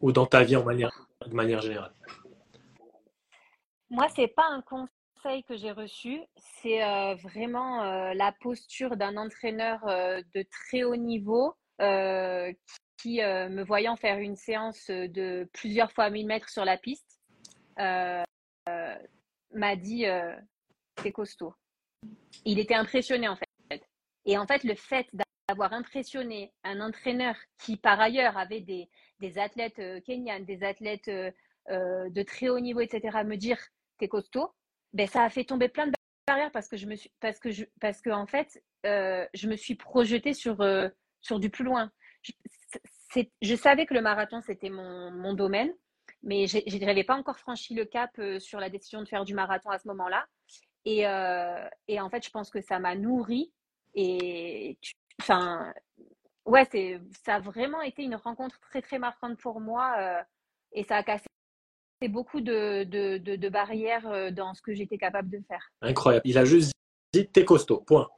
Ou 0.00 0.12
dans 0.12 0.26
ta 0.26 0.42
vie 0.42 0.56
en 0.56 0.64
manière, 0.64 1.08
de 1.26 1.34
manière 1.34 1.60
générale? 1.60 1.92
Moi, 3.90 4.06
c'est 4.14 4.28
pas 4.28 4.48
un 4.48 4.62
conseil 4.62 5.44
que 5.44 5.56
j'ai 5.56 5.72
reçu, 5.72 6.20
c'est 6.36 6.82
euh, 6.82 7.14
vraiment 7.16 7.82
euh, 7.82 8.14
la 8.14 8.32
posture 8.40 8.96
d'un 8.96 9.16
entraîneur 9.16 9.86
euh, 9.86 10.20
de 10.34 10.44
très 10.50 10.82
haut 10.82 10.96
niveau 10.96 11.54
qui, 11.78 13.20
me 13.20 13.62
voyant 13.62 13.96
faire 13.96 14.18
une 14.18 14.36
séance 14.36 14.88
de 14.88 15.48
plusieurs 15.52 15.92
fois 15.92 16.10
1000 16.10 16.26
mètres 16.26 16.48
sur 16.48 16.64
la 16.64 16.76
piste, 16.76 17.20
m'a 17.76 18.26
dit 19.76 20.06
c'est 21.00 21.12
costaud. 21.12 21.54
Il 22.44 22.58
était 22.58 22.74
impressionné 22.74 23.28
en 23.28 23.36
fait. 23.36 23.46
Et 24.24 24.38
en 24.38 24.46
fait, 24.46 24.64
le 24.64 24.74
fait 24.74 25.06
d'avoir 25.48 25.72
impressionné 25.72 26.52
un 26.64 26.80
entraîneur 26.80 27.36
qui 27.58 27.76
par 27.76 28.00
ailleurs 28.00 28.36
avait 28.36 28.60
des, 28.60 28.88
des 29.20 29.38
athlètes 29.38 29.78
euh, 29.78 30.00
kenyanes, 30.00 30.44
des 30.44 30.62
athlètes 30.62 31.08
euh, 31.08 31.30
euh, 31.70 32.08
de 32.10 32.22
très 32.22 32.48
haut 32.48 32.60
niveau, 32.60 32.80
etc., 32.80 33.18
me 33.24 33.36
dire 33.36 33.58
t'es 33.98 34.08
costaud, 34.08 34.52
ben, 34.92 35.06
ça 35.06 35.22
a 35.22 35.30
fait 35.30 35.44
tomber 35.44 35.68
plein 35.68 35.86
de 35.86 35.92
barrières 36.26 36.52
parce 36.52 36.68
que 36.68 36.76
je 36.76 36.86
me 36.86 36.94
suis, 36.94 37.10
parce 37.20 37.38
que 37.38 37.50
je, 37.50 37.64
parce 37.80 38.00
que 38.00 38.10
en 38.10 38.26
fait, 38.26 38.62
je 38.84 39.48
me 39.48 39.56
suis 39.56 39.74
projetée 39.74 40.34
sur, 40.34 40.56
sur 41.22 41.40
du 41.40 41.50
plus 41.50 41.64
loin. 41.64 41.90
Je, 43.42 43.54
savais 43.56 43.86
que 43.86 43.94
le 43.94 44.00
marathon 44.00 44.40
c'était 44.42 44.70
mon, 44.70 45.34
domaine, 45.34 45.72
mais 46.22 46.46
je 46.46 46.84
n'avais 46.84 47.04
pas 47.04 47.16
encore 47.16 47.38
franchi 47.38 47.74
le 47.74 47.84
cap 47.84 48.10
sur 48.38 48.60
la 48.60 48.68
décision 48.68 49.02
de 49.02 49.08
faire 49.08 49.24
du 49.24 49.34
marathon 49.34 49.70
à 49.70 49.78
ce 49.78 49.88
moment-là. 49.88 50.26
Et, 50.84 51.00
et 51.88 52.00
en 52.00 52.10
fait, 52.10 52.24
je 52.24 52.30
pense 52.30 52.50
que 52.50 52.60
ça 52.60 52.78
m'a 52.78 52.94
nourri. 52.94 53.52
Et 53.94 54.78
enfin, 55.20 55.72
ouais, 56.46 56.68
ça 57.24 57.36
a 57.36 57.40
vraiment 57.40 57.82
été 57.82 58.02
une 58.02 58.16
rencontre 58.16 58.58
très, 58.60 58.82
très 58.82 58.98
marquante 58.98 59.38
pour 59.38 59.60
moi 59.60 59.94
euh, 59.98 60.22
et 60.72 60.84
ça 60.84 60.96
a 60.96 61.02
cassé 61.02 61.26
beaucoup 62.08 62.40
de, 62.40 62.84
de, 62.84 63.48
barrières 63.48 64.08
euh, 64.08 64.30
dans 64.30 64.54
ce 64.54 64.62
que 64.62 64.74
j'étais 64.74 64.98
capable 64.98 65.30
de 65.30 65.40
faire. 65.46 65.70
Incroyable. 65.82 66.22
Il 66.26 66.38
a 66.38 66.44
juste 66.44 66.72
dit 67.12 67.28
t'es 67.28 67.44
costaud, 67.44 67.80
point. 67.80 68.08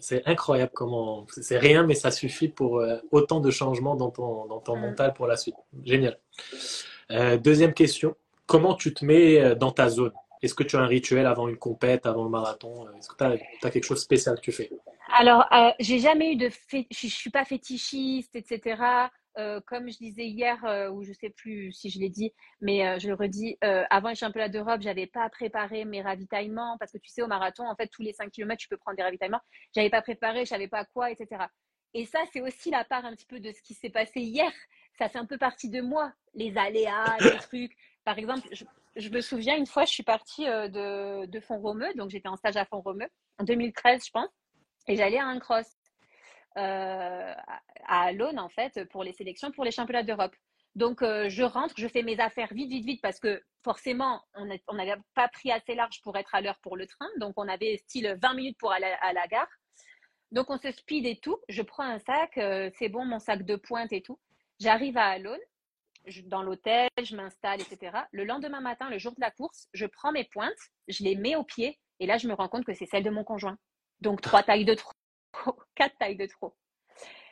C'est 0.00 0.26
incroyable 0.26 0.72
comment. 0.74 1.26
C'est 1.30 1.58
rien, 1.58 1.84
mais 1.84 1.94
ça 1.94 2.10
suffit 2.10 2.48
pour 2.48 2.80
euh, 2.80 2.96
autant 3.12 3.40
de 3.40 3.50
changements 3.50 3.94
dans 3.94 4.10
ton, 4.10 4.46
dans 4.46 4.60
ton 4.60 4.76
mm. 4.76 4.80
mental 4.80 5.12
pour 5.14 5.26
la 5.26 5.36
suite. 5.36 5.56
Génial. 5.84 6.18
deuxième 7.38 7.74
question. 7.74 8.16
Comment 8.46 8.74
tu 8.74 8.92
te 8.92 9.04
mets 9.04 9.54
dans 9.54 9.70
ta 9.70 9.88
zone? 9.88 10.12
Est-ce 10.42 10.54
que 10.54 10.62
tu 10.62 10.76
as 10.76 10.80
un 10.80 10.86
rituel 10.86 11.26
avant 11.26 11.48
une 11.48 11.56
compète, 11.56 12.06
avant 12.06 12.24
le 12.24 12.30
marathon? 12.30 12.86
Est-ce 12.98 13.08
que 13.08 13.16
tu 13.16 13.24
as, 13.24 13.70
quelque 13.70 13.84
chose 13.84 13.98
de 13.98 14.04
spécial 14.04 14.36
que 14.36 14.40
tu 14.40 14.52
fais? 14.52 14.70
Alors, 15.12 15.44
euh, 15.52 15.70
j'ai 15.80 15.98
jamais 15.98 16.32
eu 16.32 16.36
de. 16.36 16.50
Je 16.72 17.06
suis 17.06 17.30
pas 17.30 17.44
fétichiste, 17.44 18.34
etc. 18.36 18.82
Euh, 19.38 19.60
comme 19.66 19.88
je 19.88 19.96
disais 19.96 20.26
hier, 20.26 20.64
euh, 20.64 20.90
ou 20.90 21.04
je 21.04 21.12
sais 21.12 21.30
plus 21.30 21.72
si 21.72 21.88
je 21.88 22.00
l'ai 22.00 22.08
dit, 22.08 22.32
mais 22.60 22.98
je 22.98 23.08
le 23.08 23.14
redis, 23.14 23.56
avant 23.62 24.08
les 24.08 24.14
championnats 24.14 24.48
d'Europe, 24.48 24.80
j'avais 24.82 25.06
pas 25.06 25.28
préparé 25.30 25.84
mes 25.84 26.02
ravitaillements 26.02 26.76
parce 26.78 26.92
que 26.92 26.98
tu 26.98 27.10
sais, 27.10 27.22
au 27.22 27.26
marathon, 27.26 27.66
en 27.68 27.76
fait, 27.76 27.88
tous 27.88 28.02
les 28.02 28.12
5 28.12 28.30
km, 28.30 28.60
tu 28.60 28.68
peux 28.68 28.76
prendre 28.76 28.96
des 28.96 29.02
ravitaillements. 29.02 29.40
J'avais 29.74 29.90
pas 29.90 30.02
préparé, 30.02 30.44
je 30.44 30.50
savais 30.50 30.68
pas 30.68 30.84
quoi, 30.84 31.10
etc. 31.10 31.44
Et 31.94 32.06
ça, 32.06 32.20
c'est 32.32 32.40
aussi 32.40 32.70
la 32.70 32.84
part 32.84 33.04
un 33.04 33.14
petit 33.14 33.26
peu 33.26 33.40
de 33.40 33.52
ce 33.52 33.62
qui 33.62 33.74
s'est 33.74 33.90
passé 33.90 34.20
hier. 34.20 34.52
Ça 34.98 35.08
fait 35.08 35.18
un 35.18 35.26
peu 35.26 35.38
partie 35.38 35.70
de 35.70 35.80
moi, 35.80 36.12
les 36.34 36.56
aléas, 36.56 37.16
les 37.20 37.38
trucs. 37.38 37.76
Par 38.04 38.18
exemple, 38.18 38.48
je, 38.96 39.08
me 39.08 39.20
souviens 39.20 39.56
une 39.56 39.66
fois, 39.66 39.84
je 39.84 39.92
suis 39.92 40.02
partie 40.02 40.44
de, 40.44 41.26
de 41.26 41.40
Font-Romeu, 41.40 41.92
donc 41.94 42.10
j'étais 42.10 42.28
en 42.28 42.36
stage 42.36 42.56
à 42.56 42.64
Font-Romeu 42.64 43.06
en 43.38 43.44
2013, 43.44 44.06
je 44.06 44.10
pense. 44.10 44.28
Et 44.88 44.96
j'allais 44.96 45.18
à 45.18 45.26
un 45.26 45.38
cross 45.38 45.66
euh, 45.66 45.79
à 46.56 47.36
Alone, 47.86 48.38
en 48.38 48.48
fait, 48.48 48.84
pour 48.90 49.04
les 49.04 49.12
sélections, 49.12 49.50
pour 49.52 49.64
les 49.64 49.70
championnats 49.70 50.02
d'Europe. 50.02 50.34
Donc, 50.76 51.02
euh, 51.02 51.28
je 51.28 51.42
rentre, 51.42 51.74
je 51.76 51.88
fais 51.88 52.02
mes 52.02 52.20
affaires 52.20 52.52
vite, 52.54 52.70
vite, 52.70 52.84
vite, 52.84 53.02
parce 53.02 53.18
que 53.18 53.42
forcément, 53.62 54.22
on 54.34 54.74
n'avait 54.74 54.94
pas 55.14 55.28
pris 55.28 55.50
assez 55.50 55.74
large 55.74 56.00
pour 56.02 56.16
être 56.16 56.34
à 56.34 56.40
l'heure 56.40 56.58
pour 56.62 56.76
le 56.76 56.86
train. 56.86 57.08
Donc, 57.18 57.34
on 57.36 57.48
avait 57.48 57.76
style 57.78 58.16
20 58.22 58.34
minutes 58.34 58.58
pour 58.58 58.72
aller 58.72 58.94
à 59.00 59.12
la 59.12 59.26
gare. 59.26 59.48
Donc, 60.30 60.48
on 60.48 60.58
se 60.58 60.70
speed 60.70 61.06
et 61.06 61.16
tout. 61.16 61.38
Je 61.48 61.62
prends 61.62 61.82
un 61.82 61.98
sac, 61.98 62.38
euh, 62.38 62.70
c'est 62.78 62.88
bon, 62.88 63.04
mon 63.04 63.18
sac 63.18 63.42
de 63.44 63.56
pointe 63.56 63.92
et 63.92 64.00
tout. 64.00 64.18
J'arrive 64.60 64.96
à 64.96 65.06
Alone, 65.06 65.40
dans 66.26 66.42
l'hôtel, 66.42 66.88
je 67.02 67.16
m'installe, 67.16 67.60
etc. 67.60 67.98
Le 68.12 68.24
lendemain 68.24 68.60
matin, 68.60 68.88
le 68.88 68.98
jour 68.98 69.12
de 69.12 69.20
la 69.20 69.30
course, 69.30 69.68
je 69.74 69.86
prends 69.86 70.12
mes 70.12 70.24
pointes, 70.24 70.52
je 70.86 71.02
les 71.02 71.16
mets 71.16 71.34
au 71.34 71.42
pied, 71.42 71.78
et 71.98 72.06
là, 72.06 72.16
je 72.16 72.28
me 72.28 72.34
rends 72.34 72.48
compte 72.48 72.64
que 72.64 72.74
c'est 72.74 72.86
celle 72.86 73.02
de 73.02 73.10
mon 73.10 73.24
conjoint. 73.24 73.58
Donc, 74.00 74.20
trois 74.20 74.42
tailles 74.42 74.64
de 74.64 74.74
trop, 74.74 74.92
quatre 75.74 75.96
tailles 75.98 76.16
de 76.16 76.26
trop. 76.26 76.54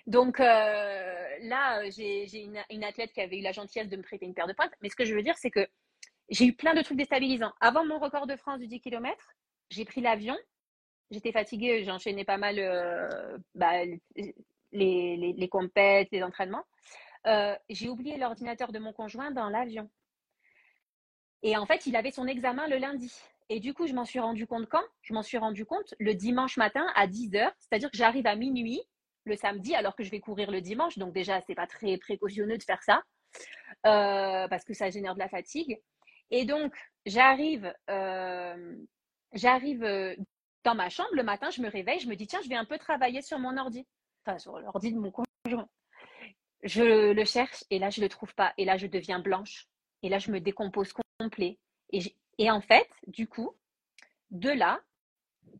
Donc 0.06 0.40
euh, 0.40 1.36
là, 1.42 1.88
j'ai 1.90 2.26
une, 2.70 2.84
athlète 2.84 3.12
qui 3.12 3.20
avait 3.20 3.38
eu 3.38 3.42
la 3.42 3.52
gentillesse 3.52 3.88
de 3.88 3.96
me 3.96 4.02
prêter 4.02 4.24
une 4.24 4.34
paire 4.34 4.46
de 4.46 4.54
pointes. 4.54 4.72
Mais 4.80 4.88
ce 4.88 4.96
que 4.96 5.04
je 5.04 5.14
veux 5.14 5.22
dire, 5.22 5.36
c'est 5.36 5.50
que 5.50 5.66
j'ai 6.30 6.46
eu 6.46 6.54
plein 6.54 6.74
de 6.74 6.82
trucs 6.82 6.96
déstabilisants. 6.96 7.52
Avant 7.60 7.84
mon 7.84 7.98
record 7.98 8.26
de 8.26 8.36
France 8.36 8.58
du 8.58 8.66
10 8.66 8.80
km, 8.80 9.16
j'ai 9.70 9.84
pris 9.84 10.00
l'avion. 10.00 10.36
J'étais 11.10 11.32
fatiguée, 11.32 11.84
j'enchaînais 11.84 12.24
pas 12.24 12.38
mal 12.38 12.58
euh, 12.58 13.38
bah, 13.54 13.84
les, 13.84 14.34
les, 14.72 15.34
les 15.36 15.48
compètes, 15.48 16.08
les 16.10 16.22
entraînements. 16.22 16.64
Euh, 17.26 17.54
j'ai 17.68 17.88
oublié 17.88 18.16
l'ordinateur 18.16 18.72
de 18.72 18.78
mon 18.78 18.92
conjoint 18.92 19.30
dans 19.30 19.50
l'avion. 19.50 19.90
Et 21.42 21.56
en 21.56 21.66
fait, 21.66 21.86
il 21.86 21.96
avait 21.96 22.10
son 22.10 22.26
examen 22.26 22.66
le 22.68 22.78
lundi. 22.78 23.12
Et 23.50 23.60
du 23.60 23.72
coup, 23.72 23.86
je 23.86 23.94
m'en 23.94 24.04
suis 24.04 24.20
rendu 24.20 24.46
compte 24.46 24.68
quand? 24.68 24.82
Je 25.02 25.14
m'en 25.14 25.22
suis 25.22 25.38
rendu 25.38 25.64
compte 25.64 25.94
le 25.98 26.14
dimanche 26.14 26.56
matin 26.56 26.86
à 26.94 27.06
10h, 27.06 27.50
c'est-à-dire 27.58 27.90
que 27.90 27.96
j'arrive 27.96 28.26
à 28.26 28.36
minuit 28.36 28.82
le 29.24 29.36
samedi 29.36 29.74
alors 29.74 29.94
que 29.94 30.04
je 30.04 30.10
vais 30.10 30.20
courir 30.20 30.50
le 30.50 30.60
dimanche. 30.60 30.98
Donc 30.98 31.12
déjà, 31.12 31.40
c'est 31.42 31.54
pas 31.54 31.66
très 31.66 31.96
précautionneux 31.98 32.58
de 32.58 32.62
faire 32.62 32.82
ça 32.82 33.02
euh, 33.86 34.48
parce 34.48 34.64
que 34.64 34.74
ça 34.74 34.90
génère 34.90 35.14
de 35.14 35.18
la 35.18 35.28
fatigue. 35.28 35.80
Et 36.30 36.44
donc, 36.44 36.74
j'arrive, 37.06 37.72
euh, 37.88 38.76
euh, 39.34 40.16
dans 40.64 40.74
ma 40.74 40.90
chambre 40.90 41.14
le 41.14 41.22
matin, 41.22 41.50
je 41.50 41.62
me 41.62 41.70
réveille, 41.70 42.00
je 42.00 42.08
me 42.08 42.16
dis 42.16 42.26
tiens, 42.26 42.40
je 42.42 42.48
vais 42.48 42.56
un 42.56 42.66
peu 42.66 42.78
travailler 42.78 43.22
sur 43.22 43.38
mon 43.38 43.56
ordi, 43.56 43.86
enfin 44.26 44.38
sur 44.38 44.58
l'ordi 44.58 44.92
de 44.92 44.98
mon 44.98 45.10
conjoint. 45.10 45.68
Je 46.64 47.12
le 47.12 47.24
cherche 47.24 47.64
et 47.70 47.78
là 47.78 47.88
je 47.88 48.00
le 48.00 48.08
trouve 48.08 48.34
pas 48.34 48.52
et 48.58 48.64
là 48.64 48.76
je 48.76 48.88
deviens 48.88 49.20
blanche 49.20 49.68
et 50.02 50.08
là 50.08 50.18
je 50.18 50.32
me 50.32 50.40
décompose 50.40 50.92
complet 51.20 51.56
et 51.92 52.00
et 52.38 52.50
en 52.50 52.60
fait, 52.60 52.88
du 53.06 53.26
coup, 53.26 53.54
de 54.30 54.50
là, 54.50 54.80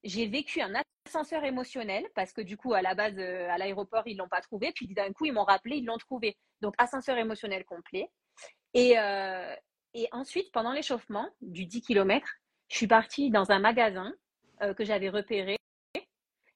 j'ai 0.04 0.26
vécu 0.26 0.60
un 0.60 0.72
ascenseur 1.06 1.44
émotionnel 1.44 2.06
parce 2.14 2.32
que 2.32 2.40
du 2.40 2.56
coup, 2.56 2.74
à 2.74 2.82
la 2.82 2.94
base, 2.94 3.18
euh, 3.18 3.48
à 3.50 3.58
l'aéroport, 3.58 4.06
ils 4.06 4.14
ne 4.14 4.18
l'ont 4.18 4.28
pas 4.28 4.40
trouvé. 4.40 4.72
Puis 4.72 4.86
d'un 4.88 5.12
coup, 5.12 5.26
ils 5.26 5.32
m'ont 5.32 5.44
rappelé, 5.44 5.76
ils 5.78 5.84
l'ont 5.84 5.98
trouvé. 5.98 6.36
Donc, 6.60 6.74
ascenseur 6.78 7.18
émotionnel 7.18 7.64
complet. 7.64 8.10
Et, 8.74 8.98
euh, 8.98 9.54
ensuite, 10.12 10.52
pendant 10.52 10.72
l'échauffement 10.72 11.28
du 11.40 11.66
10 11.66 11.82
km, 11.82 12.26
je 12.68 12.76
suis 12.76 12.86
partie 12.86 13.30
dans 13.30 13.50
un 13.50 13.58
magasin 13.58 14.12
euh, 14.62 14.74
que 14.74 14.84
j'avais 14.84 15.08
repéré. 15.08 15.56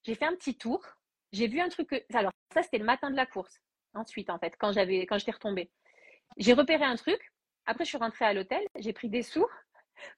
J'ai 0.04 0.14
fait 0.14 0.26
un 0.26 0.34
petit 0.34 0.56
tour. 0.56 0.84
J'ai 1.32 1.48
vu 1.48 1.60
un 1.60 1.68
truc. 1.68 2.04
Alors, 2.12 2.32
ça, 2.52 2.62
c'était 2.62 2.78
le 2.78 2.84
matin 2.84 3.10
de 3.10 3.16
la 3.16 3.26
course. 3.26 3.60
Ensuite, 3.94 4.30
en 4.30 4.38
fait, 4.38 4.54
quand 4.58 4.72
j'étais 4.72 5.32
retombée. 5.32 5.70
J'ai 6.36 6.52
repéré 6.52 6.84
un 6.84 6.96
truc. 6.96 7.20
Après, 7.66 7.84
je 7.84 7.90
suis 7.90 7.98
rentrée 7.98 8.24
à 8.24 8.32
l'hôtel. 8.32 8.62
J'ai 8.78 8.92
pris 8.92 9.08
des 9.08 9.22
sous 9.22 9.46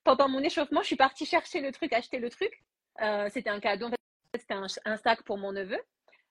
pendant 0.05 0.29
mon 0.29 0.41
échauffement, 0.41 0.81
je 0.83 0.87
suis 0.87 0.97
partie 0.97 1.27
chercher 1.27 1.61
le 1.61 1.73
truc, 1.73 1.93
acheter 1.93 2.19
le 2.19 2.31
truc. 2.31 2.63
Euh, 3.03 3.29
c'était 3.33 3.51
un 3.51 3.61
cadeau, 3.61 3.89
c'était 4.35 4.55
un, 4.55 4.97
sac 4.97 5.23
pour 5.25 5.39
mon 5.39 5.53
neveu. 5.53 5.79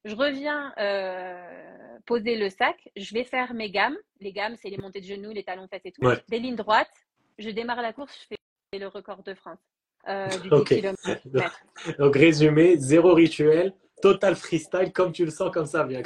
Je 0.06 0.16
reviens 0.16 0.74
euh, 0.80 1.98
poser 2.06 2.38
le 2.38 2.50
sac, 2.50 2.78
je 2.96 3.14
vais 3.14 3.24
faire 3.24 3.54
mes 3.54 3.70
gammes. 3.70 3.98
Les 4.20 4.32
gammes, 4.34 4.56
c'est 4.62 4.70
les 4.70 4.78
montées 4.78 5.02
de 5.02 5.06
genoux, 5.06 5.32
les 5.32 5.44
talons 5.44 5.68
fesses 5.68 5.86
et 5.86 5.92
tout. 5.92 6.02
Des 6.30 6.40
lignes 6.40 6.56
droites. 6.56 6.92
Je 7.40 7.50
démarre 7.50 7.82
la 7.82 7.94
course, 7.94 8.16
je 8.22 8.28
fais 8.28 8.80
le 8.80 8.88
record 8.88 9.24
de 9.24 9.34
France. 9.34 9.60
Euh, 10.08 10.28
du 10.38 10.50
10 10.50 10.64
km. 10.66 10.98
Donc, 12.00 12.16
résumé, 12.16 12.76
zéro 12.78 13.14
rituel, 13.14 13.74
total 14.02 14.36
freestyle, 14.36 14.92
comme 14.92 15.14
tu 15.14 15.24
le 15.24 15.32
sens, 15.32 15.50
comme 15.52 15.66
ça 15.66 15.84
bien. 15.86 16.02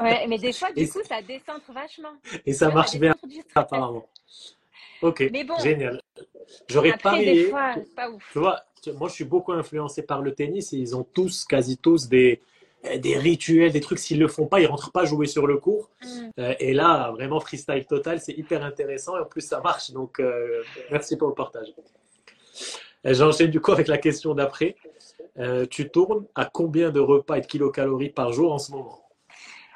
ouais, 0.00 0.26
mais 0.28 0.38
des 0.38 0.52
fois, 0.52 0.70
du 0.72 0.88
coup, 0.88 1.02
ça 1.02 1.20
descend 1.22 1.60
vachement. 1.68 2.14
Et 2.44 2.52
ça 2.52 2.70
marche 2.70 2.96
bien, 2.96 3.14
apparemment. 3.54 4.08
Ok, 5.02 5.30
génial. 5.62 6.00
J'aurais 6.68 6.96
parié. 6.96 7.52
Tu 8.32 8.38
vois, 8.38 8.60
moi, 8.94 9.08
je 9.08 9.14
suis 9.14 9.24
beaucoup 9.24 9.52
influencé 9.52 10.02
par 10.02 10.22
le 10.22 10.34
tennis 10.34 10.72
et 10.72 10.76
ils 10.76 10.96
ont 10.96 11.04
tous, 11.04 11.44
quasi 11.44 11.76
tous, 11.76 12.08
des, 12.08 12.40
des 12.98 13.18
rituels, 13.18 13.72
des 13.72 13.80
trucs. 13.80 13.98
S'ils 13.98 14.18
le 14.18 14.28
font 14.28 14.46
pas, 14.46 14.60
ils 14.60 14.66
rentrent 14.66 14.92
pas 14.92 15.04
jouer 15.04 15.26
sur 15.26 15.46
le 15.46 15.56
cours. 15.58 15.90
Mm. 16.02 16.40
et 16.60 16.72
là, 16.72 17.10
vraiment 17.12 17.40
freestyle 17.40 17.84
total, 17.86 18.20
c'est 18.20 18.32
hyper 18.32 18.64
intéressant 18.64 19.16
et 19.16 19.20
en 19.20 19.26
plus 19.26 19.42
ça 19.42 19.60
marche. 19.60 19.90
Donc 19.90 20.22
merci 20.90 21.16
pour 21.16 21.28
le 21.28 21.34
partage. 21.34 21.68
J'enchaîne 23.04 23.50
du 23.50 23.60
coup 23.60 23.72
avec 23.72 23.88
la 23.88 23.98
question 23.98 24.34
d'après. 24.34 24.76
tu 25.70 25.88
tournes 25.90 26.26
à 26.34 26.44
combien 26.46 26.90
de 26.90 27.00
repas 27.00 27.36
et 27.36 27.40
de 27.40 27.46
kilocalories 27.46 28.10
par 28.10 28.32
jour 28.32 28.52
en 28.52 28.58
ce 28.58 28.72
moment? 28.72 29.00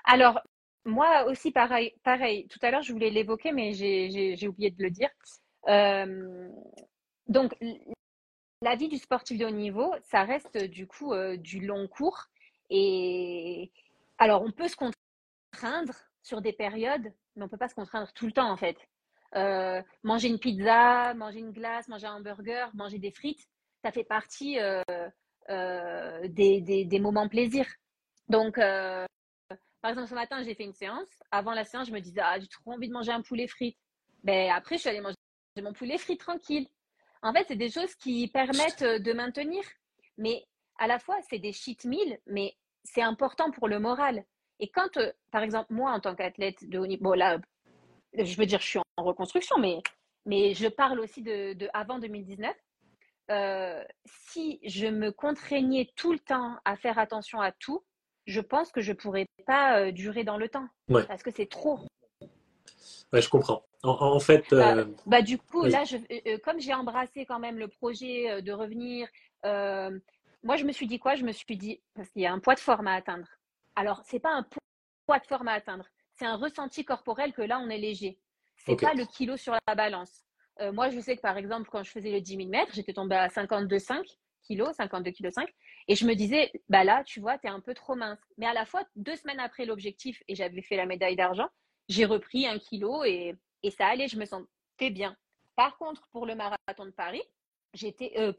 Alors, 0.05 0.41
moi 0.85 1.25
aussi, 1.27 1.51
pareil. 1.51 1.95
pareil. 2.03 2.47
Tout 2.49 2.59
à 2.63 2.71
l'heure, 2.71 2.83
je 2.83 2.93
voulais 2.93 3.11
l'évoquer, 3.11 3.53
mais 3.53 3.73
j'ai 3.73 4.49
oublié 4.49 4.71
de 4.71 4.83
le 4.83 4.91
dire. 4.91 5.11
Euh, 5.69 6.49
donc, 7.29 7.55
la 8.63 8.77
vie 8.77 8.89
du 8.89 8.99
sportif 8.99 9.39
de 9.39 9.45
haut 9.47 9.51
niveau, 9.51 9.95
ça 10.03 10.25
reste 10.25 10.57
du 10.57 10.87
coup 10.87 11.13
euh, 11.13 11.37
du 11.37 11.61
long 11.61 11.87
cours. 11.87 12.27
Et 12.71 13.71
alors, 14.19 14.43
on 14.43 14.53
peut 14.53 14.69
se 14.69 14.77
contraindre 14.77 15.95
sur 16.23 16.41
des 16.41 16.53
périodes, 16.53 17.13
mais 17.37 17.43
on 17.43 17.47
ne 17.47 17.51
peut 17.51 17.57
pas 17.57 17.69
se 17.69 17.75
contraindre 17.75 18.13
tout 18.13 18.27
le 18.27 18.33
temps, 18.33 18.51
en 18.51 18.57
fait. 18.57 18.77
Euh, 19.37 19.83
manger 20.03 20.29
une 20.29 20.39
pizza, 20.39 21.15
manger 21.15 21.39
une 21.41 21.53
glace, 21.53 21.89
manger 21.89 22.07
un 22.07 22.17
hamburger, 22.17 22.71
manger 22.75 22.99
des 22.99 23.13
frites, 23.13 23.47
ça 23.85 23.93
fait 23.93 24.05
partie 24.05 24.59
des, 25.49 26.85
des, 26.85 27.01
moments 27.01 27.29
plaisir. 27.29 27.67
Donc, 28.29 28.59
par 29.83 29.91
exemple, 29.91 30.09
ce 30.09 30.15
matin, 30.15 30.43
j'ai 30.43 30.55
fait 30.55 30.65
une 30.65 30.75
séance. 30.75 31.09
Avant 31.31 31.53
la 31.53 31.65
séance, 31.65 31.89
je 31.89 31.93
me 31.93 32.01
disais, 32.01 32.21
ah, 32.23 32.39
j'ai 32.39 32.49
trop 32.49 32.73
envie 32.73 32.89
de 32.89 32.93
manger 32.93 33.13
un 33.13 33.23
poulet 33.23 33.47
frit. 33.47 33.77
Ben, 34.23 34.51
après, 34.51 34.77
je 34.77 34.81
suis 34.81 34.91
allée 34.91 35.01
manger 35.01 35.17
mon 35.63 35.73
poulet 35.73 35.99
frit 35.99 36.17
tranquille. 36.17 36.67
En 37.23 37.33
fait, 37.33 37.45
c'est 37.49 37.57
des 37.57 37.71
choses 37.71 37.95
qui 37.97 38.29
permettent 38.29 38.83
euh, 38.83 38.99
de 38.99 39.13
maintenir. 39.13 39.63
Mais 40.17 40.45
à 40.79 40.87
la 40.87 40.99
fois, 40.99 41.17
c'est 41.29 41.39
des 41.39 41.53
cheat 41.53 41.85
meals, 41.85 42.19
mais 42.27 42.55
c'est 42.85 43.03
important 43.03 43.51
pour 43.51 43.69
le 43.69 43.79
moral. 43.79 44.25
Et 44.59 44.71
quand, 44.71 44.97
euh, 44.97 45.13
par 45.31 45.43
exemple, 45.43 45.73
moi, 45.73 45.93
en 45.93 46.01
tant 46.01 46.15
qu'athlète 46.15 46.69
de 46.69 46.79
haut 46.79 46.87
niveau, 46.87 47.05
bon, 47.05 47.13
là, 47.13 47.39
je 48.15 48.37
veux 48.37 48.47
dire, 48.47 48.61
je 48.61 48.67
suis 48.67 48.79
en 48.79 49.05
reconstruction, 49.05 49.59
mais, 49.59 49.79
mais 50.27 50.55
je 50.55 50.69
parle 50.69 51.01
aussi 51.01 51.23
de, 51.23 51.69
avant 51.73 51.99
2019. 51.99 52.55
Euh, 53.31 53.85
si 54.05 54.59
je 54.65 54.89
me 54.89 55.13
contraignais 55.13 55.91
tout 55.95 56.13
le 56.13 56.19
temps 56.19 56.57
à 56.65 56.77
faire 56.77 56.99
attention 56.99 57.41
à 57.41 57.53
tout, 57.53 57.83
je 58.31 58.41
pense 58.41 58.71
que 58.71 58.81
je 58.81 58.93
pourrais 58.93 59.27
pas 59.47 59.81
euh, 59.81 59.93
durer 59.93 60.25
dans 60.25 60.39
le 60.39 60.49
temps 60.49 60.69
parce 61.09 61.23
que 61.23 61.31
c'est 61.31 61.49
trop. 61.51 61.81
Ouais, 63.13 63.21
je 63.21 63.29
comprends. 63.29 63.65
En, 63.83 64.21
fait, 64.21 64.45
bah, 64.51 64.77
euh, 64.77 64.85
bah, 65.07 65.23
du 65.23 65.39
coup, 65.39 65.65
là, 65.65 65.85
je, 65.85 65.97
euh, 65.97 66.39
comme 66.45 66.61
j'ai 66.61 66.75
embrassé 66.75 67.25
quand 67.25 67.41
même 67.41 67.59
le 67.59 67.67
projet 67.67 68.41
de 68.43 68.53
revenir, 68.53 69.09
moi, 70.43 70.57
je 70.57 70.65
me 70.65 70.73
suis 70.73 70.87
dit 70.87 70.99
quoi? 70.99 71.17
Je 71.17 71.25
me 71.25 71.33
suis 71.33 71.57
dit 71.57 71.81
parce 71.95 72.09
qu'il 72.11 72.23
y 72.23 72.27
a 72.27 72.33
un 72.33 72.39
poids 72.39 72.55
de 72.55 72.61
forme 72.61 72.87
à 72.87 72.95
atteindre. 72.95 73.27
Alors, 73.75 74.03
c'est 74.05 74.21
pas 74.21 74.33
un 74.33 74.47
poids 75.07 75.19
de 75.19 75.27
forme 75.27 75.49
à 75.49 75.53
atteindre, 75.53 75.87
c'est 76.15 76.27
un 76.27 76.37
ressenti 76.37 76.85
corporel 76.85 77.33
que 77.33 77.43
là, 77.43 77.59
on 77.59 77.69
est 77.69 77.79
léger. 77.79 78.19
C'est 78.57 78.81
pas 78.81 78.95
le 78.95 79.07
kilo 79.07 79.37
sur 79.37 79.55
la 79.67 79.75
balance. 79.75 80.25
moi, 80.73 80.91
je 80.91 81.01
sais 81.01 81.17
que 81.17 81.23
par 81.23 81.37
exemple, 81.37 81.69
quand 81.73 81.83
je 81.83 81.91
faisais 81.91 82.13
le 82.13 82.21
10 82.21 82.37
000 82.37 82.49
mètres, 82.49 82.73
j'étais 82.75 82.93
tombée 82.93 83.17
à 83.17 83.29
52,5 83.29 84.05
kilos, 84.43 84.75
52 84.77 85.11
kg 85.11 85.31
5. 85.31 85.49
Et 85.89 85.95
je 85.97 86.07
me 86.07 86.15
disais, 86.15 86.53
bah 86.69 86.85
là, 86.85 87.03
tu 87.05 87.21
vois, 87.21 87.39
tu 87.39 87.47
es 87.47 87.51
un 87.51 87.61
peu 87.61 87.75
trop 87.75 87.95
mince. 87.95 88.19
Mais 88.39 88.47
à 88.47 88.53
la 88.53 88.67
fois, 88.67 88.83
deux 88.97 89.17
semaines 89.17 89.41
après 89.41 89.65
l'objectif, 89.65 90.23
et 90.29 90.35
j'avais 90.35 90.63
fait 90.63 90.77
la 90.77 90.87
médaille 90.87 91.17
d'argent, 91.17 91.49
j'ai 91.89 92.05
repris 92.05 92.47
un 92.47 92.59
kilo 92.59 93.05
et, 93.05 93.35
et, 93.63 93.71
ça 93.71 93.87
allait, 93.87 94.09
je 94.09 94.19
me 94.19 94.25
sentais 94.25 94.91
bien. 94.91 95.17
Par 95.57 95.77
contre, 95.79 96.09
pour 96.13 96.27
le 96.27 96.35
marathon 96.35 96.87
de 96.87 96.91
Paris, 96.91 97.23
j'étais, 97.75 98.13
euh, 98.19 98.33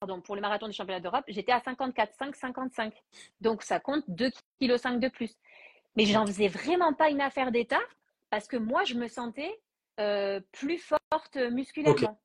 pardon, 0.00 0.20
pour 0.20 0.36
le 0.36 0.40
marathon 0.40 0.66
du 0.66 0.72
championnat 0.72 1.00
d'Europe, 1.00 1.24
j'étais 1.28 1.52
à 1.52 1.58
54,5, 1.58 2.34
55. 2.34 2.94
Donc 3.40 3.62
ça 3.62 3.80
compte 3.80 4.08
2,5 4.08 4.32
kg 4.60 5.00
de 5.00 5.08
plus. 5.08 5.34
Mais 5.96 6.04
j'en 6.04 6.26
faisais 6.26 6.48
vraiment 6.48 6.92
pas 6.92 7.10
une 7.10 7.20
affaire 7.20 7.50
d'état 7.50 7.80
parce 8.30 8.46
que 8.46 8.56
moi, 8.56 8.84
je 8.84 8.94
me 8.94 9.08
sentais 9.08 9.60
euh, 9.98 10.40
plus 10.52 10.78
forte 10.78 11.36
musculairement. 11.36 12.20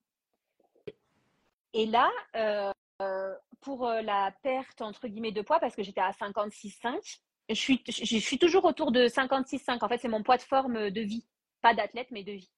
Et 1.74 1.86
là, 1.86 2.12
euh, 2.36 2.72
euh, 3.02 3.36
pour 3.62 3.88
euh, 3.88 4.02
la 4.02 4.34
perte 4.44 4.82
entre 4.82 5.08
guillemets 5.08 5.32
de 5.32 5.42
poids 5.42 5.60
parce 5.60 5.76
que 5.76 5.84
j'étais 5.84 6.02
à 6.02 6.12
56,5. 6.12 7.20
Je 7.50 7.56
suis, 7.56 7.84
je 7.88 8.18
suis 8.18 8.38
toujours 8.38 8.66
autour 8.66 8.92
de 8.92 9.08
56,5. 9.08 9.84
En 9.84 9.90
fait, 9.90 9.98
c'est 9.98 10.08
mon 10.08 10.24
poids 10.24 10.38
de 10.38 10.42
forme 10.42 10.90
de 10.90 11.02
vie, 11.02 11.26
pas 11.62 11.74
d'athlète, 11.74 12.08
mais 12.12 12.24
de 12.24 12.32
vie. 12.34 12.52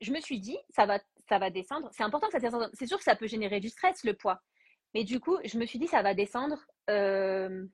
Je 0.00 0.12
me 0.12 0.20
suis 0.20 0.38
dit, 0.38 0.58
ça 0.70 0.86
va, 0.86 0.98
ça 1.28 1.38
va 1.38 1.50
descendre. 1.50 1.88
C'est 1.92 2.02
important 2.02 2.26
que 2.28 2.32
ça 2.32 2.38
descende. 2.38 2.70
C'est 2.74 2.86
sûr 2.86 2.98
que 2.98 3.04
ça 3.04 3.16
peut 3.16 3.26
générer 3.26 3.60
du 3.60 3.70
stress, 3.70 4.04
le 4.04 4.14
poids. 4.14 4.40
Mais 4.92 5.02
du 5.02 5.18
coup, 5.18 5.38
je 5.44 5.58
me 5.58 5.66
suis 5.66 5.78
dit, 5.78 5.88
ça 5.88 6.02
va 6.02 6.14
descendre. 6.14 6.58
Euh, 6.90 7.66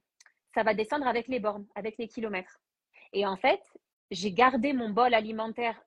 ça 0.54 0.62
va 0.62 0.74
descendre 0.74 1.06
avec 1.06 1.28
les 1.28 1.40
bornes, 1.40 1.66
avec 1.74 1.98
les 1.98 2.08
kilomètres. 2.08 2.60
Et 3.12 3.26
en 3.26 3.36
fait, 3.36 3.62
j'ai 4.10 4.32
gardé 4.32 4.72
mon 4.72 4.90
bol 4.90 5.12
alimentaire 5.14 5.80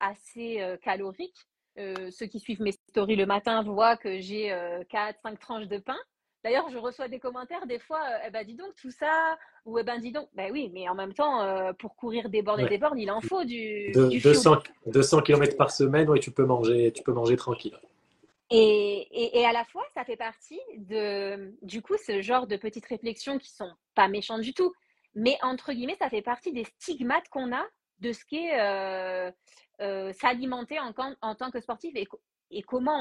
assez 0.00 0.60
calorique 0.82 1.36
euh, 1.78 2.10
ceux 2.10 2.26
qui 2.26 2.38
suivent 2.38 2.62
mes 2.62 2.72
stories 2.72 3.16
le 3.16 3.26
matin 3.26 3.62
voient 3.62 3.96
que 3.96 4.20
j'ai 4.20 4.48
4, 4.90 5.16
euh, 5.16 5.18
5 5.22 5.38
tranches 5.40 5.68
de 5.68 5.78
pain. 5.78 5.96
D'ailleurs, 6.44 6.68
je 6.68 6.76
reçois 6.76 7.08
des 7.08 7.18
commentaires 7.18 7.66
des 7.66 7.78
fois, 7.78 8.00
euh, 8.00 8.26
eh 8.26 8.30
ben 8.30 8.46
dis 8.46 8.54
donc 8.54 8.74
tout 8.76 8.90
ça, 8.90 9.38
ou 9.64 9.78
eh 9.78 9.82
ben 9.82 9.98
dis 9.98 10.12
donc, 10.12 10.28
ben 10.34 10.52
oui, 10.52 10.70
mais 10.74 10.88
en 10.88 10.94
même 10.94 11.14
temps, 11.14 11.72
pour 11.78 11.96
courir 11.96 12.28
des 12.28 12.42
bornes 12.42 12.60
et 12.60 12.68
des 12.68 12.78
bornes, 12.78 12.98
il 12.98 13.10
en 13.10 13.22
faut 13.22 13.44
du, 13.44 13.90
200, 13.92 14.58
200 14.86 15.22
km 15.22 15.56
par 15.56 15.70
semaine, 15.70 16.08
oui, 16.10 16.20
tu 16.20 16.30
peux 16.30 16.44
manger, 16.44 16.92
tu 16.92 17.02
peux 17.02 17.12
manger 17.12 17.36
tranquille. 17.36 17.76
Et, 18.50 19.38
et, 19.40 19.46
à 19.46 19.52
la 19.52 19.64
fois, 19.64 19.82
ça 19.94 20.04
fait 20.04 20.18
partie 20.18 20.60
de, 20.76 21.54
du 21.62 21.80
coup, 21.80 21.96
ce 22.06 22.20
genre 22.20 22.46
de 22.46 22.56
petites 22.56 22.86
réflexions 22.86 23.38
qui 23.38 23.50
sont 23.50 23.72
pas 23.94 24.06
méchantes 24.06 24.42
du 24.42 24.52
tout, 24.52 24.72
mais 25.14 25.38
entre 25.42 25.72
guillemets, 25.72 25.96
ça 25.98 26.10
fait 26.10 26.22
partie 26.22 26.52
des 26.52 26.64
stigmates 26.64 27.28
qu'on 27.30 27.52
a 27.52 27.64
de 28.00 28.12
ce 28.12 28.24
qu'est 28.24 28.60
euh, 28.60 29.30
euh, 29.80 30.12
s'alimenter 30.12 30.78
en, 30.78 30.92
en, 31.20 31.34
tant 31.34 31.50
que 31.50 31.60
sportif 31.60 31.94
et, 31.96 32.06
et 32.50 32.62
comment 32.62 32.98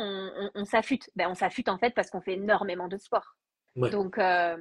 on, 0.55 0.65
s'affûte. 0.65 1.09
Ben, 1.15 1.29
on 1.29 1.35
s'affûte 1.35 1.69
en 1.69 1.77
fait 1.77 1.91
parce 1.91 2.09
qu'on 2.09 2.21
fait 2.21 2.33
énormément 2.33 2.87
de 2.87 2.97
sport. 2.97 3.35
Donc, 3.75 4.17
euh, 4.17 4.57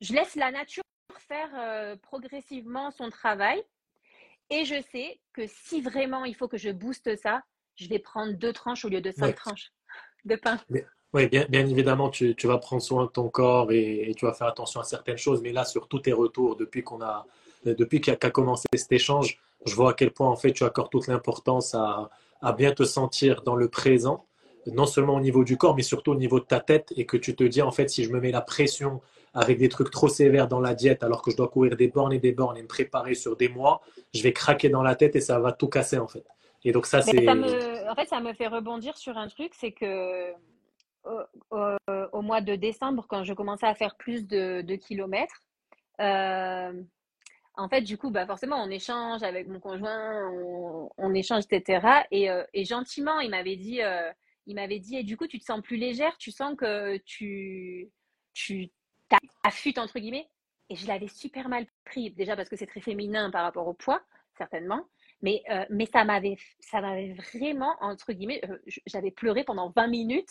je 0.00 0.12
laisse 0.12 0.36
la 0.36 0.50
nature 0.52 0.82
faire 1.28 1.98
progressivement 2.02 2.90
son 2.90 3.10
travail. 3.10 3.62
Et 4.48 4.64
je 4.64 4.80
sais 4.92 5.20
que 5.32 5.42
si 5.48 5.80
vraiment 5.80 6.24
il 6.24 6.36
faut 6.36 6.46
que 6.46 6.56
je 6.56 6.70
booste 6.70 7.16
ça, 7.16 7.42
je 7.74 7.88
vais 7.88 7.98
prendre 7.98 8.32
deux 8.34 8.52
tranches 8.52 8.84
au 8.84 8.88
lieu 8.88 9.00
de 9.00 9.10
cinq 9.10 9.34
tranches 9.34 9.72
de 10.24 10.36
pain. 10.36 10.60
Oui, 11.12 11.28
bien, 11.28 11.46
bien, 11.48 11.66
évidemment, 11.66 12.10
tu, 12.10 12.34
tu, 12.34 12.46
vas 12.46 12.58
prendre 12.58 12.82
soin 12.82 13.06
de 13.06 13.10
ton 13.10 13.28
corps 13.28 13.72
et, 13.72 14.10
et, 14.10 14.14
tu 14.14 14.26
vas 14.26 14.34
faire 14.34 14.48
attention 14.48 14.80
à 14.80 14.84
certaines 14.84 15.16
choses. 15.16 15.40
Mais 15.40 15.52
là, 15.52 15.64
sur 15.64 15.88
tous 15.88 16.00
tes 16.00 16.12
retours, 16.12 16.56
depuis 16.56 16.82
qu'on 16.82 17.00
a, 17.00 17.26
depuis 17.74 18.00
qu'a 18.00 18.30
commencé 18.30 18.66
cet 18.74 18.92
échange, 18.92 19.38
je 19.64 19.74
vois 19.74 19.90
à 19.90 19.94
quel 19.94 20.10
point 20.10 20.28
en 20.28 20.36
fait 20.36 20.52
tu 20.52 20.64
accordes 20.64 20.90
toute 20.90 21.06
l'importance 21.06 21.74
à, 21.74 22.10
bien 22.56 22.72
te 22.72 22.84
sentir 22.84 23.42
dans 23.42 23.56
le 23.56 23.68
présent, 23.68 24.24
non 24.66 24.86
seulement 24.86 25.16
au 25.16 25.20
niveau 25.20 25.44
du 25.44 25.56
corps, 25.56 25.74
mais 25.74 25.82
surtout 25.82 26.12
au 26.12 26.16
niveau 26.16 26.38
de 26.38 26.44
ta 26.44 26.60
tête, 26.60 26.92
et 26.96 27.06
que 27.06 27.16
tu 27.16 27.34
te 27.34 27.44
dis 27.44 27.62
en 27.62 27.72
fait 27.72 27.88
si 27.88 28.04
je 28.04 28.10
me 28.10 28.20
mets 28.20 28.30
la 28.30 28.40
pression 28.40 29.00
avec 29.34 29.58
des 29.58 29.68
trucs 29.68 29.90
trop 29.90 30.08
sévères 30.08 30.48
dans 30.48 30.60
la 30.60 30.74
diète, 30.74 31.02
alors 31.02 31.22
que 31.22 31.30
je 31.30 31.36
dois 31.36 31.48
courir 31.48 31.76
des 31.76 31.88
bornes 31.88 32.12
et 32.12 32.18
des 32.18 32.32
bornes 32.32 32.56
et 32.56 32.62
me 32.62 32.68
préparer 32.68 33.14
sur 33.14 33.36
des 33.36 33.48
mois, 33.48 33.82
je 34.14 34.22
vais 34.22 34.32
craquer 34.32 34.68
dans 34.68 34.82
la 34.82 34.94
tête 34.94 35.16
et 35.16 35.20
ça 35.20 35.38
va 35.38 35.52
tout 35.52 35.68
casser 35.68 35.98
en 35.98 36.08
fait. 36.08 36.24
Et 36.64 36.72
donc 36.72 36.86
ça 36.86 37.02
c'est. 37.02 37.28
En 37.28 37.94
fait, 37.94 38.08
ça 38.08 38.20
me 38.20 38.32
fait 38.32 38.48
rebondir 38.48 38.96
sur 38.96 39.16
un 39.16 39.28
truc, 39.28 39.52
c'est 39.54 39.72
que 39.72 40.32
au, 42.12 42.22
mois 42.22 42.40
de 42.40 42.54
décembre, 42.54 43.06
quand 43.08 43.24
je 43.24 43.32
commençais 43.32 43.66
à 43.66 43.74
faire 43.74 43.96
plus 43.96 44.26
de, 44.26 44.76
kilomètres, 44.76 45.42
euh, 46.00 46.72
en 47.56 47.68
fait, 47.68 47.80
du 47.80 47.96
coup, 47.96 48.10
bah, 48.10 48.26
forcément, 48.26 48.62
on 48.62 48.70
échange 48.70 49.22
avec 49.22 49.48
mon 49.48 49.60
conjoint, 49.60 50.30
on, 50.98 51.14
échange, 51.14 51.44
etc. 51.50 52.04
Euh, 52.12 52.44
et, 52.52 52.64
gentiment, 52.64 53.20
il 53.20 53.30
m'avait 53.30 53.56
dit, 53.56 53.82
euh, 53.82 54.12
il 54.46 54.54
m'avait 54.56 54.78
dit, 54.78 54.96
et 54.96 55.02
du 55.02 55.16
coup, 55.16 55.26
tu 55.26 55.38
te 55.38 55.44
sens 55.44 55.60
plus 55.62 55.76
légère, 55.76 56.16
tu 56.18 56.30
sens 56.30 56.54
que 56.56 56.98
tu, 56.98 57.90
tu 58.34 58.70
t'affûtes, 59.42 59.78
entre 59.78 59.98
guillemets? 59.98 60.28
Et 60.68 60.76
je 60.76 60.86
l'avais 60.86 61.08
super 61.08 61.48
mal 61.48 61.66
pris, 61.84 62.10
déjà 62.10 62.36
parce 62.36 62.48
que 62.48 62.56
c'est 62.56 62.66
très 62.66 62.80
féminin 62.80 63.30
par 63.30 63.44
rapport 63.44 63.66
au 63.68 63.74
poids, 63.74 64.02
certainement. 64.36 64.84
Mais, 65.22 65.42
euh, 65.50 65.64
mais 65.70 65.86
ça 65.86 66.04
m'avait 66.04 66.36
ça 66.60 66.82
m'avait 66.82 67.14
vraiment, 67.14 67.74
entre 67.80 68.12
guillemets, 68.12 68.42
j'avais 68.84 69.10
pleuré 69.10 69.44
pendant 69.44 69.70
20 69.70 69.86
minutes 69.86 70.28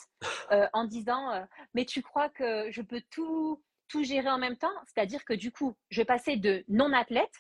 en 0.74 0.86
disant, 0.86 1.44
mais 1.74 1.86
tu 1.86 2.04
crois 2.04 2.30
que 2.30 2.70
je 2.70 2.84
peux 2.84 3.02
tout 3.10 3.64
tout 3.88 4.04
gérer 4.04 4.30
en 4.30 4.38
même 4.38 4.58
temps. 4.58 4.74
C'est-à-dire 4.86 5.26
que 5.26 5.34
du 5.34 5.52
coup, 5.52 5.76
je 5.90 6.04
passais 6.04 6.38
de 6.38 6.64
non-athlète, 6.68 7.32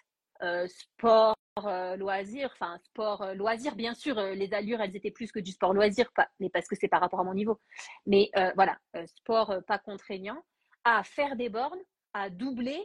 euh, 0.44 0.68
sport, 0.68 1.36
euh, 1.66 1.96
loisir, 1.96 2.50
enfin 2.54 2.78
sport, 2.80 3.22
euh, 3.22 3.34
loisir, 3.34 3.76
bien 3.76 3.94
sûr, 3.94 4.20
les 4.20 4.54
allures, 4.54 4.82
elles 4.82 4.96
étaient 4.96 5.12
plus 5.12 5.32
que 5.32 5.40
du 5.40 5.52
sport 5.52 5.74
loisir, 5.74 6.12
mais 6.40 6.50
parce 6.50 6.68
que 6.68 6.76
c'est 6.76 6.90
par 6.90 7.00
rapport 7.00 7.22
à 7.22 7.24
mon 7.24 7.34
niveau. 7.34 7.60
Mais 8.06 8.30
voilà, 8.56 8.78
sport 9.06 9.56
pas 9.68 9.80
contraignant, 9.80 10.44
à 10.84 11.04
faire 11.04 11.36
des 11.36 11.50
bornes, 11.50 11.80
à 12.14 12.30
doubler, 12.30 12.82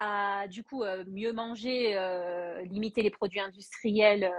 à 0.00 0.46
du 0.48 0.64
coup 0.64 0.82
mieux 1.06 1.32
manger, 1.32 1.94
limiter 2.64 3.02
les 3.02 3.10
produits 3.10 3.40
industriels, 3.40 4.32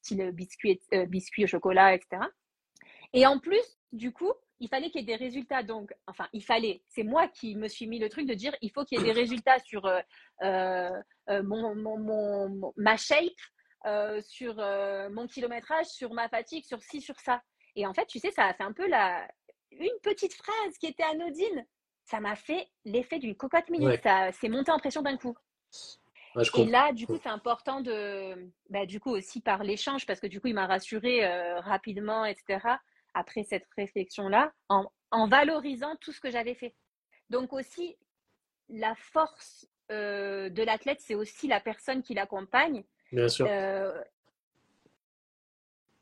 style 0.00 0.32
biscuits, 0.32 0.80
biscuits 1.06 1.44
au 1.44 1.48
chocolat, 1.48 1.94
etc. 1.94 2.22
Et 3.12 3.26
en 3.26 3.38
plus, 3.38 3.78
du 3.92 4.12
coup, 4.12 4.32
il 4.62 4.68
fallait 4.68 4.90
qu'il 4.90 5.00
y 5.00 5.02
ait 5.02 5.16
des 5.18 5.22
résultats. 5.22 5.64
Donc, 5.64 5.92
enfin, 6.06 6.28
il 6.32 6.42
fallait. 6.42 6.82
C'est 6.86 7.02
moi 7.02 7.26
qui 7.26 7.56
me 7.56 7.66
suis 7.66 7.88
mis 7.88 7.98
le 7.98 8.08
truc 8.08 8.26
de 8.26 8.34
dire 8.34 8.54
il 8.62 8.70
faut 8.70 8.84
qu'il 8.84 8.98
y 8.98 9.00
ait 9.00 9.04
des 9.04 9.20
résultats 9.20 9.58
sur 9.58 9.84
euh, 9.84 10.00
euh, 10.42 11.02
euh, 11.28 11.42
mon, 11.42 11.74
mon, 11.74 12.72
ma 12.76 12.96
shape, 12.96 14.22
sur 14.22 14.54
mon 15.10 15.26
kilométrage, 15.26 15.86
sur 15.86 16.14
ma 16.14 16.28
fatigue, 16.28 16.64
sur 16.64 16.80
ci, 16.80 17.00
sur 17.00 17.18
ça. 17.18 17.42
Et 17.74 17.86
en 17.86 17.92
fait, 17.92 18.06
tu 18.06 18.20
sais, 18.20 18.30
ça 18.30 18.44
a 18.44 18.54
fait 18.54 18.62
un 18.62 18.72
peu 18.72 18.86
la, 18.86 19.28
une 19.72 19.98
petite 20.02 20.34
phrase 20.34 20.78
qui 20.78 20.86
était 20.86 21.02
anodine. 21.02 21.66
Ça 22.04 22.20
m'a 22.20 22.36
fait 22.36 22.68
l'effet 22.84 23.18
d'une 23.18 23.34
cocotte 23.34 23.68
minute. 23.68 24.00
Ça 24.04 24.30
s'est 24.30 24.48
monté 24.48 24.70
en 24.70 24.78
pression 24.78 25.02
d'un 25.02 25.16
coup. 25.16 25.34
et 26.36 26.64
là, 26.66 26.92
du 26.92 27.08
coup, 27.08 27.18
c'est 27.20 27.30
important 27.30 27.80
de, 27.80 28.48
bah, 28.70 28.86
du 28.86 29.00
coup, 29.00 29.10
aussi 29.10 29.40
par 29.40 29.64
l'échange, 29.64 30.06
parce 30.06 30.20
que 30.20 30.28
du 30.28 30.40
coup, 30.40 30.46
il 30.46 30.54
m'a 30.54 30.68
rassuré 30.68 31.26
rapidement, 31.58 32.24
etc 32.24 32.76
après 33.14 33.42
cette 33.42 33.66
réflexion-là 33.76 34.52
en, 34.68 34.88
valorisant 35.28 35.96
tout 35.96 36.12
ce 36.12 36.20
que 36.20 36.30
j'avais 36.30 36.54
fait. 36.54 36.74
Donc 37.30 37.52
aussi, 37.52 37.96
la 38.68 38.94
force 38.94 39.68
euh, 39.90 40.48
de 40.48 40.62
l'athlète, 40.62 41.00
c'est 41.00 41.14
aussi 41.14 41.48
la 41.48 41.60
personne 41.60 42.02
qui 42.02 42.14
l'accompagne. 42.14 42.84
Bien 43.10 43.28
sûr. 43.28 43.46
Euh, 43.48 44.02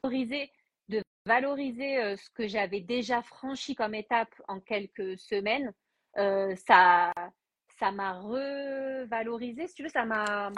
de 0.04 1.02
valoriser 1.26 1.98
euh, 1.98 2.16
ce 2.16 2.30
que 2.30 2.46
j'avais 2.46 2.80
déjà 2.80 3.22
franchi 3.22 3.74
comme 3.74 3.94
étape 3.94 4.34
en 4.48 4.60
quelques 4.60 5.18
semaines, 5.18 5.72
ça 6.14 7.12
ça 7.78 7.90
m'a 7.92 8.12
revalorisé, 8.20 9.66
si 9.66 9.74
tu 9.74 9.82
veux, 9.82 9.88
ça 9.88 10.04
m'a 10.04 10.52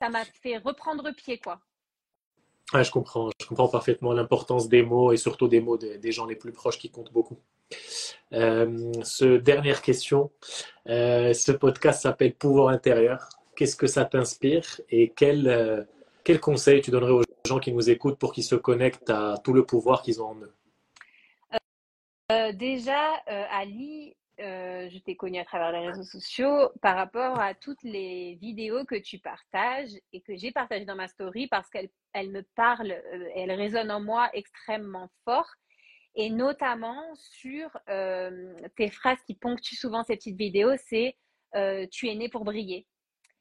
ça 0.00 0.08
m'a 0.08 0.24
fait 0.24 0.58
reprendre 0.58 1.12
pied, 1.12 1.38
quoi 1.38 1.60
je 2.80 2.90
comprends, 2.90 3.30
je 3.40 3.46
comprends 3.46 3.68
parfaitement 3.68 4.12
l'importance 4.12 4.68
des 4.68 4.82
mots 4.82 5.12
et 5.12 5.16
surtout 5.16 5.48
des 5.48 5.60
mots 5.60 5.76
des, 5.76 6.12
gens 6.12 6.24
les 6.24 6.36
plus 6.36 6.52
proches 6.52 6.78
qui 6.78 6.90
comptent 6.90 7.12
beaucoup. 7.12 7.38
Euh, 8.32 8.92
dernière 9.38 9.82
question, 9.82 10.30
euh, 10.88 11.34
ce 11.34 11.52
podcast 11.52 12.02
s'appelle 12.02 12.34
Pouvoir 12.34 12.68
intérieur. 12.68 13.28
Qu'est-ce 13.56 13.76
que 13.76 13.86
ça 13.86 14.06
t'inspire 14.06 14.80
et 14.88 15.12
quel, 15.14 15.46
euh, 15.46 15.82
quel 16.24 16.40
conseil 16.40 16.80
tu 16.80 16.90
donnerais 16.90 17.12
aux 17.12 17.22
gens 17.46 17.58
qui 17.58 17.72
nous 17.72 17.90
écoutent 17.90 18.18
pour 18.18 18.32
qu'ils 18.32 18.44
se 18.44 18.54
connectent 18.54 19.10
à 19.10 19.34
tout 19.44 19.52
le 19.52 19.66
pouvoir 19.66 20.02
qu'ils 20.02 20.22
ont 20.22 20.28
en 20.28 20.36
eux? 20.36 20.52
Déjà, 22.54 23.12
Ali, 23.50 24.16
euh, 24.42 24.88
je 24.90 24.98
t'ai 24.98 25.16
connu 25.16 25.38
à 25.38 25.44
travers 25.44 25.72
les 25.72 25.86
réseaux 25.88 26.04
sociaux 26.04 26.70
par 26.80 26.96
rapport 26.96 27.38
à 27.38 27.54
toutes 27.54 27.82
les 27.82 28.36
vidéos 28.40 28.84
que 28.84 28.96
tu 28.96 29.18
partages 29.18 29.92
et 30.12 30.20
que 30.20 30.36
j'ai 30.36 30.52
partagées 30.52 30.84
dans 30.84 30.96
ma 30.96 31.08
story 31.08 31.46
parce 31.46 31.70
qu'elles 31.70 31.90
me 32.14 32.42
parlent, 32.54 32.92
euh, 32.92 33.28
elles 33.34 33.52
résonnent 33.52 33.90
en 33.90 34.00
moi 34.00 34.30
extrêmement 34.32 35.08
fort 35.24 35.48
et 36.14 36.28
notamment 36.28 37.02
sur 37.14 37.70
euh, 37.88 38.54
tes 38.76 38.90
phrases 38.90 39.22
qui 39.26 39.34
ponctuent 39.34 39.76
souvent 39.76 40.02
ces 40.02 40.16
petites 40.16 40.36
vidéos, 40.36 40.74
c'est 40.76 41.16
tu 41.90 42.08
es 42.08 42.14
né 42.14 42.30
pour 42.30 42.44
briller. 42.44 42.86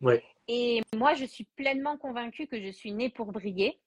Ouais. 0.02 0.22
Et 0.50 0.82
moi, 0.98 1.14
je 1.14 1.24
suis 1.24 1.46
pleinement 1.56 1.98
convaincue 1.98 2.48
que 2.48 2.62
je 2.62 2.72
suis 2.72 2.92
née 2.92 3.10
pour 3.10 3.32
briller 3.32 3.80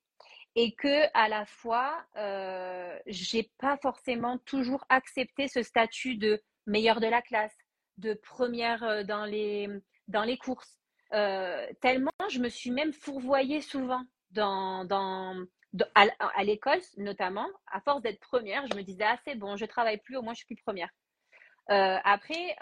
et 0.56 0.72
que 0.74 1.04
à 1.14 1.28
la 1.28 1.44
fois, 1.46 2.04
euh, 2.16 2.98
j'ai 3.06 3.50
pas 3.58 3.76
forcément 3.78 4.38
toujours 4.38 4.84
accepté 4.88 5.48
ce 5.48 5.62
statut 5.62 6.16
de 6.16 6.42
meilleure 6.66 7.00
de 7.00 7.06
la 7.06 7.22
classe, 7.22 7.56
de 7.98 8.14
première 8.14 8.82
euh, 8.82 9.02
dans 9.04 9.24
les, 9.24 9.68
dans 10.08 10.24
les 10.24 10.36
courses. 10.36 10.78
Euh, 11.12 11.66
tellement, 11.80 12.10
je 12.30 12.40
me 12.40 12.48
suis 12.48 12.70
même 12.70 12.92
fourvoyée 12.92 13.60
souvent 13.60 14.02
dans, 14.30 14.84
dans, 14.84 15.36
à, 15.94 16.44
l'école, 16.44 16.80
notamment, 16.96 17.46
à 17.70 17.80
force 17.80 18.02
d'être 18.02 18.20
première, 18.20 18.66
je 18.66 18.76
me 18.76 18.82
disais, 18.82 19.04
ah 19.04 19.18
c'est 19.24 19.36
bon, 19.36 19.56
je 19.56 19.64
travaille 19.64 19.98
plus, 19.98 20.16
au 20.16 20.22
moins 20.22 20.32
je 20.32 20.38
suis 20.38 20.54
plus 20.54 20.62
première. 20.62 20.90
Euh, 21.70 21.98
après, 22.04 22.56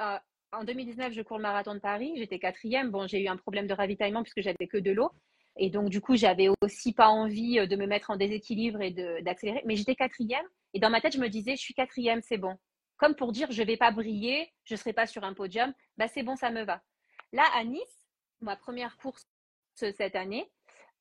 en 0.53 0.65
2019, 0.65 1.13
je 1.13 1.23
cours 1.23 1.39
le 1.39 1.43
marathon 1.43 1.75
de 1.75 1.81
Paris, 1.81 2.13
j'étais 2.17 2.39
quatrième. 2.39 2.91
Bon, 2.91 3.07
j'ai 3.07 3.23
eu 3.23 3.29
un 3.29 3.37
problème 3.37 3.67
de 3.67 3.75
ravitaillement 3.75 4.23
puisque 4.23 4.43
j'avais 4.43 4.67
que 4.67 4.77
de 4.77 4.91
l'eau. 4.91 5.11
Et 5.57 5.71
donc, 5.71 5.89
du 5.89 6.01
coup, 6.01 6.17
j'avais 6.17 6.49
aussi 6.63 6.93
pas 6.93 7.09
envie 7.09 7.67
de 7.67 7.77
me 7.77 7.87
mettre 7.87 8.11
en 8.11 8.17
déséquilibre 8.17 8.81
et 8.81 8.91
d'accélérer. 9.23 9.63
Mais 9.65 9.77
j'étais 9.77 9.95
quatrième. 9.95 10.47
Et 10.75 10.81
dans 10.81 10.91
ma 10.91 11.01
tête, 11.01 11.15
je 11.15 11.21
me 11.21 11.29
disais, 11.29 11.57
je 11.57 11.61
suis 11.61 11.75
quatrième, 11.75 12.23
c'est 12.23 12.39
bon 12.39 12.57
comme 13.03 13.17
pour 13.17 13.33
dire 13.33 13.51
je 13.51 13.63
ne 13.63 13.67
vais 13.67 13.77
pas 13.77 13.91
briller, 13.91 14.53
je 14.63 14.75
ne 14.75 14.79
serai 14.79 14.93
pas 14.93 15.09
sur 15.09 15.25
un 15.25 15.35
podium, 15.35 15.75
bah 15.97 16.07
c'est 16.07 16.23
bon, 16.23 16.37
ça 16.37 16.51
me 16.51 16.63
va. 16.63 16.81
Là, 17.33 17.43
à 17.57 17.65
Nice, 17.65 18.07
ma 18.41 18.55
première 18.55 18.97
course 18.97 19.27
cette 19.75 20.15
année, 20.15 20.49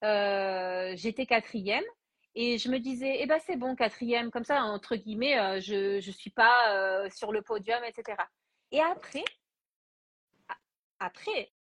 euh, 0.04 0.94
j'étais 0.96 1.28
quatrième 1.28 1.84
et 2.34 2.58
je 2.58 2.70
me 2.70 2.80
disais, 2.80 3.18
eh 3.20 3.28
ben 3.28 3.40
c'est 3.46 3.56
bon, 3.56 3.76
quatrième, 3.76 4.32
comme 4.32 4.46
ça, 4.46 4.64
entre 4.64 4.96
guillemets, 4.96 5.38
euh, 5.38 5.60
je 5.62 5.98
ne 5.98 6.12
suis 6.12 6.32
pas 6.32 6.74
euh, 6.74 7.08
sur 7.12 7.32
le 7.32 7.44
podium, 7.44 7.84
etc. 7.84 8.18
Et 8.72 8.82
après, 8.82 9.26
après, 10.98 11.52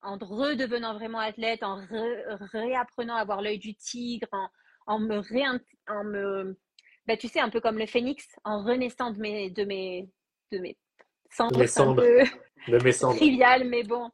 en 0.00 0.16
redevenant 0.16 0.94
vraiment 0.94 1.18
athlète, 1.18 1.62
en 1.62 1.78
réapprenant 2.52 3.16
à 3.16 3.20
avoir 3.20 3.42
l'œil 3.42 3.58
du 3.58 3.74
tigre, 3.74 4.28
en, 4.86 4.98
me, 4.98 5.18
ré 5.18 5.44
en 5.88 6.04
me 6.04 6.58
bah, 7.10 7.16
tu 7.16 7.26
sais, 7.26 7.40
un 7.40 7.50
peu 7.50 7.60
comme 7.60 7.76
le 7.78 7.86
phénix, 7.86 8.24
en 8.44 8.62
renaissant 8.62 9.10
de 9.10 9.18
mes, 9.18 9.50
de 9.50 9.64
mes, 9.64 10.08
de 10.52 10.58
mes 10.60 10.76
cendres. 11.28 11.66
C'est 11.66 11.80
un 11.80 11.92
peu 11.92 12.22
trivial, 13.16 13.64
mais 13.68 13.82
bon. 13.82 14.12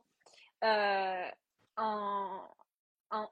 Euh, 0.64 1.28
en, 1.76 2.40
en, 3.10 3.28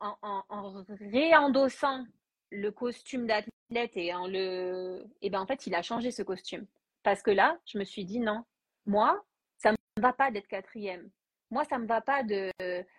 en, 0.50 0.84
réendossant 1.00 2.04
le 2.50 2.70
costume 2.72 3.26
d'athlète 3.26 3.96
et 3.96 4.12
en 4.12 4.26
le. 4.26 5.06
Et 5.22 5.30
ben 5.30 5.40
en 5.40 5.46
fait, 5.46 5.66
il 5.66 5.74
a 5.74 5.80
changé 5.80 6.10
ce 6.10 6.22
costume. 6.22 6.66
Parce 7.02 7.22
que 7.22 7.30
là, 7.30 7.58
je 7.64 7.78
me 7.78 7.84
suis 7.84 8.04
dit 8.04 8.20
non, 8.20 8.44
moi, 8.84 9.24
ça 9.56 9.70
ne 9.70 9.76
me 9.96 10.02
va 10.02 10.12
pas 10.12 10.30
d'être 10.30 10.46
quatrième. 10.46 11.08
Moi, 11.50 11.64
ça 11.64 11.78
ne 11.78 11.84
me 11.84 11.88
va 11.88 12.02
pas 12.02 12.22
de, 12.22 12.50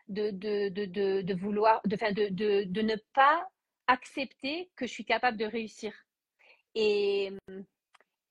de, 0.07 0.32
de, 0.32 0.70
de, 0.70 1.22
de 1.22 1.34
vouloir, 1.36 1.80
de, 1.86 1.95
de, 1.95 2.34
de, 2.34 2.63
de 2.63 2.82
ne 2.82 2.95
pas 3.13 3.47
accepter 3.86 4.72
que 4.76 4.88
je 4.88 4.91
suis 4.91 5.05
capable 5.05 5.38
de 5.38 5.45
réussir. 5.45 5.93
Et, 6.76 7.32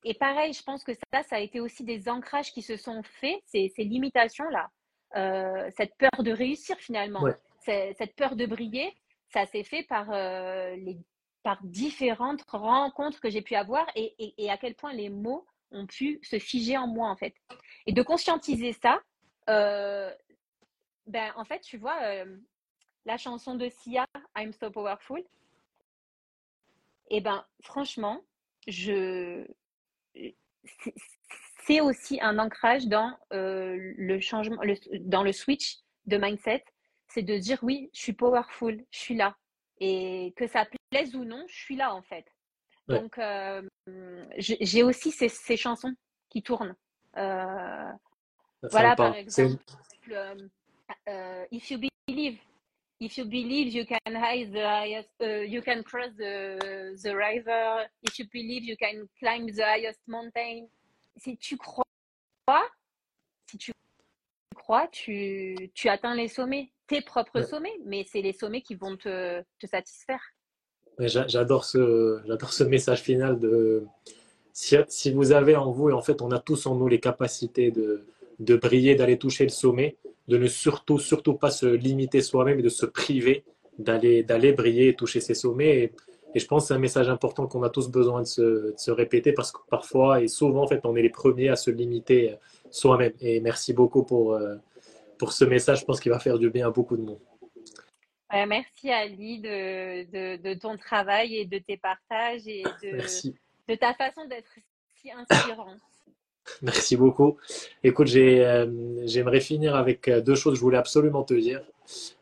et 0.04 0.14
pareil, 0.14 0.52
je 0.52 0.62
pense 0.62 0.84
que 0.84 0.92
ça, 0.92 1.22
ça 1.22 1.36
a 1.36 1.40
été 1.40 1.60
aussi 1.60 1.82
des 1.82 2.08
ancrages 2.08 2.52
qui 2.52 2.62
se 2.62 2.76
sont 2.76 3.02
faits, 3.02 3.40
ces, 3.46 3.72
ces 3.74 3.84
limitations-là, 3.84 4.70
euh, 5.16 5.70
cette 5.76 5.96
peur 5.96 6.22
de 6.22 6.30
réussir 6.30 6.76
finalement, 6.76 7.24
cette 7.60 8.14
peur 8.14 8.36
de 8.36 8.44
briller, 8.44 8.94
ça 9.32 9.46
s'est 9.46 9.64
fait 9.64 9.82
par, 9.84 10.12
euh, 10.12 10.76
les, 10.76 10.98
par 11.42 11.58
différentes 11.62 12.42
rencontres 12.48 13.20
que 13.20 13.30
j'ai 13.30 13.40
pu 13.40 13.54
avoir 13.54 13.86
et, 13.96 14.34
et, 14.36 14.50
à 14.50 14.58
quel 14.58 14.74
point 14.74 14.92
les 14.92 15.08
mots 15.08 15.46
ont 15.70 15.86
pu 15.86 16.20
se 16.22 16.38
figer 16.38 16.76
en 16.76 16.86
moi 16.86 17.08
en 17.08 17.16
fait. 17.16 17.34
Et 17.86 17.92
de 17.92 18.02
conscientiser 18.02 18.74
ça, 18.74 19.00
euh, 19.48 20.12
ben 21.06 21.32
en 21.36 21.44
fait, 21.44 21.60
tu 21.60 21.78
vois, 21.78 21.98
la 23.06 23.16
chanson 23.16 23.54
de 23.54 23.68
Sia, 23.68 24.06
I'm 24.36 24.52
So 24.52 24.70
Powerful, 24.70 25.24
et 27.08 27.20
ben 27.20 27.44
franchement, 27.62 28.22
je 28.66 29.46
c'est 31.66 31.80
aussi 31.80 32.20
un 32.20 32.38
ancrage 32.38 32.86
dans 32.86 33.16
euh, 33.32 33.94
le 33.96 34.20
changement, 34.20 34.60
dans 35.00 35.22
le 35.22 35.32
switch 35.32 35.78
de 36.06 36.16
mindset, 36.16 36.64
c'est 37.08 37.22
de 37.22 37.38
dire 37.38 37.58
oui, 37.62 37.90
je 37.94 38.00
suis 38.00 38.12
powerful, 38.12 38.84
je 38.90 38.98
suis 38.98 39.14
là. 39.14 39.36
Et 39.80 40.32
que 40.36 40.46
ça 40.46 40.66
plaise 40.90 41.14
ou 41.14 41.24
non, 41.24 41.44
je 41.48 41.54
suis 41.54 41.76
là 41.76 41.94
en 41.94 42.02
fait. 42.02 42.26
Donc, 42.86 43.16
euh, 43.16 43.62
j'ai 44.38 44.82
aussi 44.82 45.10
ces, 45.10 45.30
ces, 45.30 45.56
chansons 45.56 45.94
qui 46.28 46.42
tournent. 46.42 46.76
Euh, 47.16 47.90
voilà, 48.70 48.94
par 48.94 49.14
exemple, 49.14 49.56
If 51.50 51.70
You 51.70 51.80
Believe, 52.06 52.38
if 53.04 53.18
you 53.18 53.24
believe 53.24 53.72
you 53.72 53.84
can 53.84 54.14
hide 54.14 54.52
the 54.52 54.64
highest, 54.64 55.10
uh, 55.20 55.42
you 55.54 55.60
can 55.62 55.82
cross 55.82 56.10
the, 56.16 56.96
the 57.02 57.14
river. 57.14 57.84
If 58.02 58.18
you 58.18 58.26
believe 58.32 58.64
you 58.64 58.76
can 58.76 59.08
climb 59.18 59.46
the 59.46 59.64
highest 59.64 60.00
mountain. 60.06 60.68
Si 61.16 61.36
tu 61.36 61.56
crois, 61.56 61.84
si 63.46 63.58
tu 63.58 63.72
crois, 64.54 64.88
tu, 64.88 65.70
tu 65.74 65.88
atteins 65.88 66.14
les 66.14 66.28
sommets, 66.28 66.70
tes 66.86 67.02
propres 67.02 67.42
sommets, 67.42 67.78
mais 67.84 68.04
c'est 68.10 68.22
les 68.22 68.32
sommets 68.32 68.62
qui 68.62 68.74
vont 68.74 68.96
te, 68.96 69.42
te 69.60 69.66
satisfaire. 69.66 70.20
J'adore 70.98 71.64
ce, 71.64 72.20
j'adore 72.26 72.52
ce 72.52 72.64
message 72.64 73.02
final 73.02 73.38
de 73.38 73.84
si, 74.52 74.76
si, 74.88 75.12
vous 75.12 75.32
avez 75.32 75.56
en 75.56 75.70
vous, 75.70 75.90
et 75.90 75.92
en 75.92 76.02
fait 76.02 76.22
on 76.22 76.30
a 76.30 76.38
tous 76.38 76.66
en 76.66 76.76
nous 76.76 76.88
les 76.88 77.00
capacités 77.00 77.70
de, 77.70 78.06
de 78.38 78.56
briller, 78.56 78.94
d'aller 78.94 79.18
toucher 79.18 79.44
le 79.44 79.50
sommet, 79.50 79.96
de 80.28 80.38
ne 80.38 80.46
surtout, 80.46 80.98
surtout 80.98 81.34
pas 81.34 81.50
se 81.50 81.66
limiter 81.66 82.22
soi-même 82.22 82.58
et 82.58 82.62
de 82.62 82.68
se 82.68 82.86
priver 82.86 83.44
d'aller, 83.78 84.22
d'aller 84.22 84.52
briller 84.52 84.88
et 84.88 84.94
toucher 84.94 85.20
ses 85.20 85.34
sommets. 85.34 85.78
Et, 85.78 85.92
je 86.38 86.46
pense 86.46 86.64
que 86.64 86.68
c'est 86.68 86.74
un 86.74 86.78
message 86.78 87.08
important 87.08 87.46
qu'on 87.46 87.62
a 87.62 87.70
tous 87.70 87.88
besoin 87.88 88.20
de 88.22 88.26
se, 88.26 88.74
se, 88.76 88.90
répéter 88.90 89.32
parce 89.32 89.52
que 89.52 89.60
parfois 89.70 90.20
et 90.20 90.26
souvent, 90.26 90.64
en 90.64 90.66
fait, 90.66 90.80
on 90.84 90.96
est 90.96 91.02
les 91.02 91.10
premiers 91.10 91.48
à 91.48 91.54
se 91.54 91.70
limiter 91.70 92.34
soi-même. 92.72 93.12
Et 93.20 93.38
merci 93.38 93.72
beaucoup 93.72 94.02
pour, 94.02 94.34
euh, 94.34 94.56
pour 95.16 95.32
ce 95.32 95.44
message. 95.44 95.80
Je 95.80 95.84
pense 95.84 96.00
qu'il 96.00 96.10
va 96.10 96.18
faire 96.18 96.38
du 96.40 96.50
bien 96.50 96.66
à 96.66 96.70
beaucoup 96.70 96.96
de 96.96 97.02
monde. 97.02 97.20
merci 98.32 98.90
Ali 98.90 99.38
de, 99.38 100.10
de, 100.10 100.42
de, 100.42 100.58
ton 100.58 100.76
travail 100.76 101.36
et 101.36 101.44
de 101.44 101.58
tes 101.58 101.76
partages 101.76 102.48
et 102.48 102.64
de, 102.82 102.98
de 103.68 103.74
ta 103.76 103.94
façon 103.94 104.26
d'être 104.26 104.58
si 104.96 105.12
inspirant. 105.12 105.76
Merci 106.62 106.96
beaucoup. 106.96 107.36
Écoute, 107.82 108.08
euh, 108.14 109.02
j'aimerais 109.04 109.40
finir 109.40 109.74
avec 109.76 110.08
euh, 110.08 110.20
deux 110.20 110.34
choses 110.34 110.54
que 110.54 110.58
je 110.58 110.62
voulais 110.62 110.78
absolument 110.78 111.22
te 111.22 111.34
dire. 111.34 111.62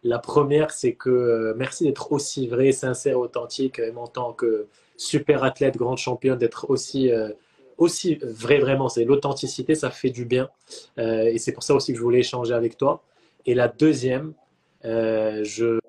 La 0.03 0.19
première, 0.19 0.71
c'est 0.71 0.95
que 0.95 1.11
euh, 1.11 1.55
merci 1.57 1.85
d'être 1.85 2.11
aussi 2.13 2.49
vrai, 2.49 2.73
sincère, 2.73 3.19
authentique, 3.19 3.79
même 3.79 3.99
en 3.99 4.07
tant 4.07 4.33
que 4.33 4.67
super 4.97 5.45
athlète, 5.45 5.77
grande 5.77 5.99
championne, 5.99 6.39
d'être 6.39 6.69
aussi, 6.71 7.11
aussi 7.77 8.17
vrai 8.23 8.59
vraiment. 8.59 8.89
C'est 8.89 9.05
l'authenticité, 9.05 9.75
ça 9.75 9.91
fait 9.91 10.11
du 10.11 10.25
bien. 10.25 10.49
et 10.97 11.39
c'est 11.39 11.53
pour 11.53 11.65
ça 11.65 11.75
aussi 11.75 11.93
que 11.93 11.99
je 11.99 12.03
voulais 12.03 12.21
échanger 12.21 12.55
avec 12.55 12.77
toi. 12.77 13.03
Et 13.47 13.55
la 13.55 13.67
deuxième, 13.67 14.33
je, 14.85 15.81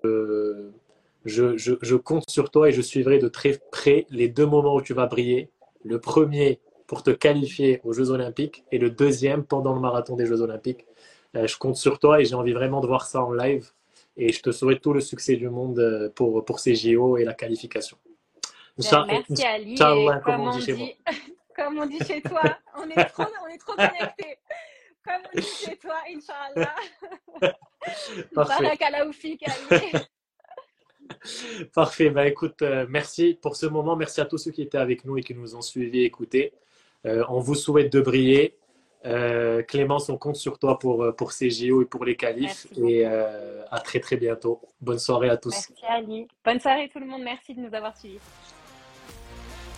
je, 1.26 1.58
je, 1.58 1.74
je 1.80 1.96
compte 1.96 2.28
sur 2.28 2.50
toi 2.50 2.70
et 2.70 2.72
je 2.72 2.82
suivrai 2.82 3.20
de 3.20 3.28
très 3.28 3.60
près 3.72 4.08
les 4.10 4.30
deux 4.30 4.48
moments 4.48 4.76
où 4.76 4.82
tu 4.82 4.96
vas 4.96 5.06
briller. 5.06 5.50
Le 5.84 6.00
premier, 6.00 6.60
pour 6.88 7.04
te 7.04 7.12
qualifier 7.12 7.82
aux 7.84 7.94
Jeux 7.94 8.12
Olympiques 8.12 8.64
et 8.72 8.78
le 8.78 8.90
deuxième 8.90 9.44
pendant 9.44 9.74
le 9.74 9.80
marathon 9.80 10.16
des 10.16 10.26
Jeux 10.26 10.42
Olympiques. 10.42 10.86
Euh, 11.36 11.48
je 11.48 11.58
compte 11.58 11.76
sur 11.76 12.00
toi 12.00 12.22
et 12.22 12.26
j'ai 12.26 12.36
envie 12.36 12.54
vraiment 12.54 12.82
de 12.82 12.88
voir 12.88 13.06
ça 13.06 13.24
en 13.24 13.32
live. 13.32 13.72
Et 14.16 14.32
je 14.32 14.42
te 14.42 14.52
souhaite 14.52 14.82
tout 14.82 14.94
le 14.94 15.02
succès 15.02 15.36
du 15.36 15.50
monde 15.50 15.80
euh, 15.80 16.10
pour, 16.14 16.46
pour 16.46 16.60
ces 16.60 16.76
JO 16.76 17.18
et 17.18 17.24
la 17.24 17.34
qualification. 17.34 17.98
Ben, 18.78 19.06
merci 19.08 19.44
Ali. 19.46 19.78
Ciao, 19.78 20.10
comme, 20.24 20.42
on, 20.42 20.52
dit 20.52 20.62
chez 20.62 20.74
moi. 20.74 20.88
comme 21.56 21.80
on 21.80 21.86
dit 21.86 22.00
chez 22.00 22.22
toi, 22.22 22.42
on 22.76 22.90
est 22.90 23.06
trop, 23.06 23.24
on 23.44 23.48
est 23.48 23.58
trop 23.58 23.74
connectés. 23.74 24.38
Comme 25.04 25.22
on 25.34 25.40
dit 25.40 25.48
chez 25.48 25.78
toi, 25.78 25.96
Inch'Allah. 26.10 26.76
Parfait. 28.34 28.78
Parfait. 31.74 32.10
Bah, 32.10 32.28
écoute, 32.28 32.62
euh, 32.62 32.86
merci 32.90 33.38
pour 33.42 33.56
ce 33.56 33.66
moment. 33.66 33.96
Merci 33.96 34.22
à 34.22 34.26
tous 34.26 34.38
ceux 34.38 34.52
qui 34.52 34.62
étaient 34.62 34.78
avec 34.78 35.06
nous 35.06 35.18
et 35.18 35.22
qui 35.22 35.36
nous 35.36 35.56
ont 35.56 35.62
suivis 35.62 36.02
et 36.02 36.06
écoutés. 36.06 36.54
Euh, 37.06 37.24
on 37.30 37.40
vous 37.40 37.56
souhaite 37.56 37.92
de 37.92 38.02
briller. 38.02 38.58
Euh, 39.06 39.62
Clémence, 39.64 40.10
on 40.10 40.18
compte 40.18 40.38
sur 40.38 40.58
toi 40.58 40.80
pour, 40.80 41.04
euh, 41.04 41.12
pour 41.12 41.34
ces 41.34 41.50
JO 41.50 41.82
et 41.82 41.86
pour 41.86 42.06
les 42.06 42.16
qualifs. 42.16 42.68
Et 42.78 43.06
à 43.06 43.80
très 43.80 44.00
très 44.00 44.18
bientôt. 44.18 44.62
Bonne 44.82 45.00
soirée 45.00 45.30
à 45.30 45.38
tous. 45.38 45.52
Merci 45.52 45.74
Ali. 45.90 46.28
Bonne 46.46 46.60
soirée 46.60 46.90
tout 46.92 47.00
le 47.00 47.08
monde. 47.08 47.22
Merci 47.24 47.54
de 47.54 47.62
nous 47.62 47.74
avoir 47.74 47.98
suivis. 47.98 48.20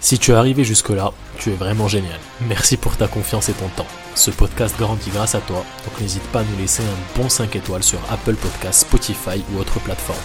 Si 0.02 0.20
tu 0.20 0.32
es 0.32 0.34
arrivé 0.36 0.64
jusque-là, 0.64 1.12
tu 1.40 1.50
es 1.50 1.56
vraiment 1.56 1.88
génial. 1.88 2.20
Merci 2.48 2.78
pour 2.78 2.96
ta 2.96 3.08
confiance 3.08 3.50
et 3.50 3.54
ton 3.54 3.70
temps. 3.70 3.88
Ce 4.14 4.30
podcast 4.30 4.78
grandit 4.78 5.10
grâce 5.10 5.34
à 5.34 5.42
toi, 5.42 5.66
donc 5.84 6.00
n'hésite 6.00 6.28
pas 6.32 6.42
à 6.42 6.44
nous 6.44 6.58
laisser 6.60 6.84
un 6.84 7.20
bon 7.20 7.28
5 7.28 7.56
étoiles 7.56 7.82
sur 7.82 8.00
Apple 8.12 8.36
Podcasts, 8.36 8.82
Spotify 8.82 9.44
ou 9.52 9.60
autre 9.60 9.80
plateforme. 9.80 10.20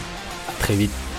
À 0.48 0.52
très 0.60 0.74
vite. 0.74 1.09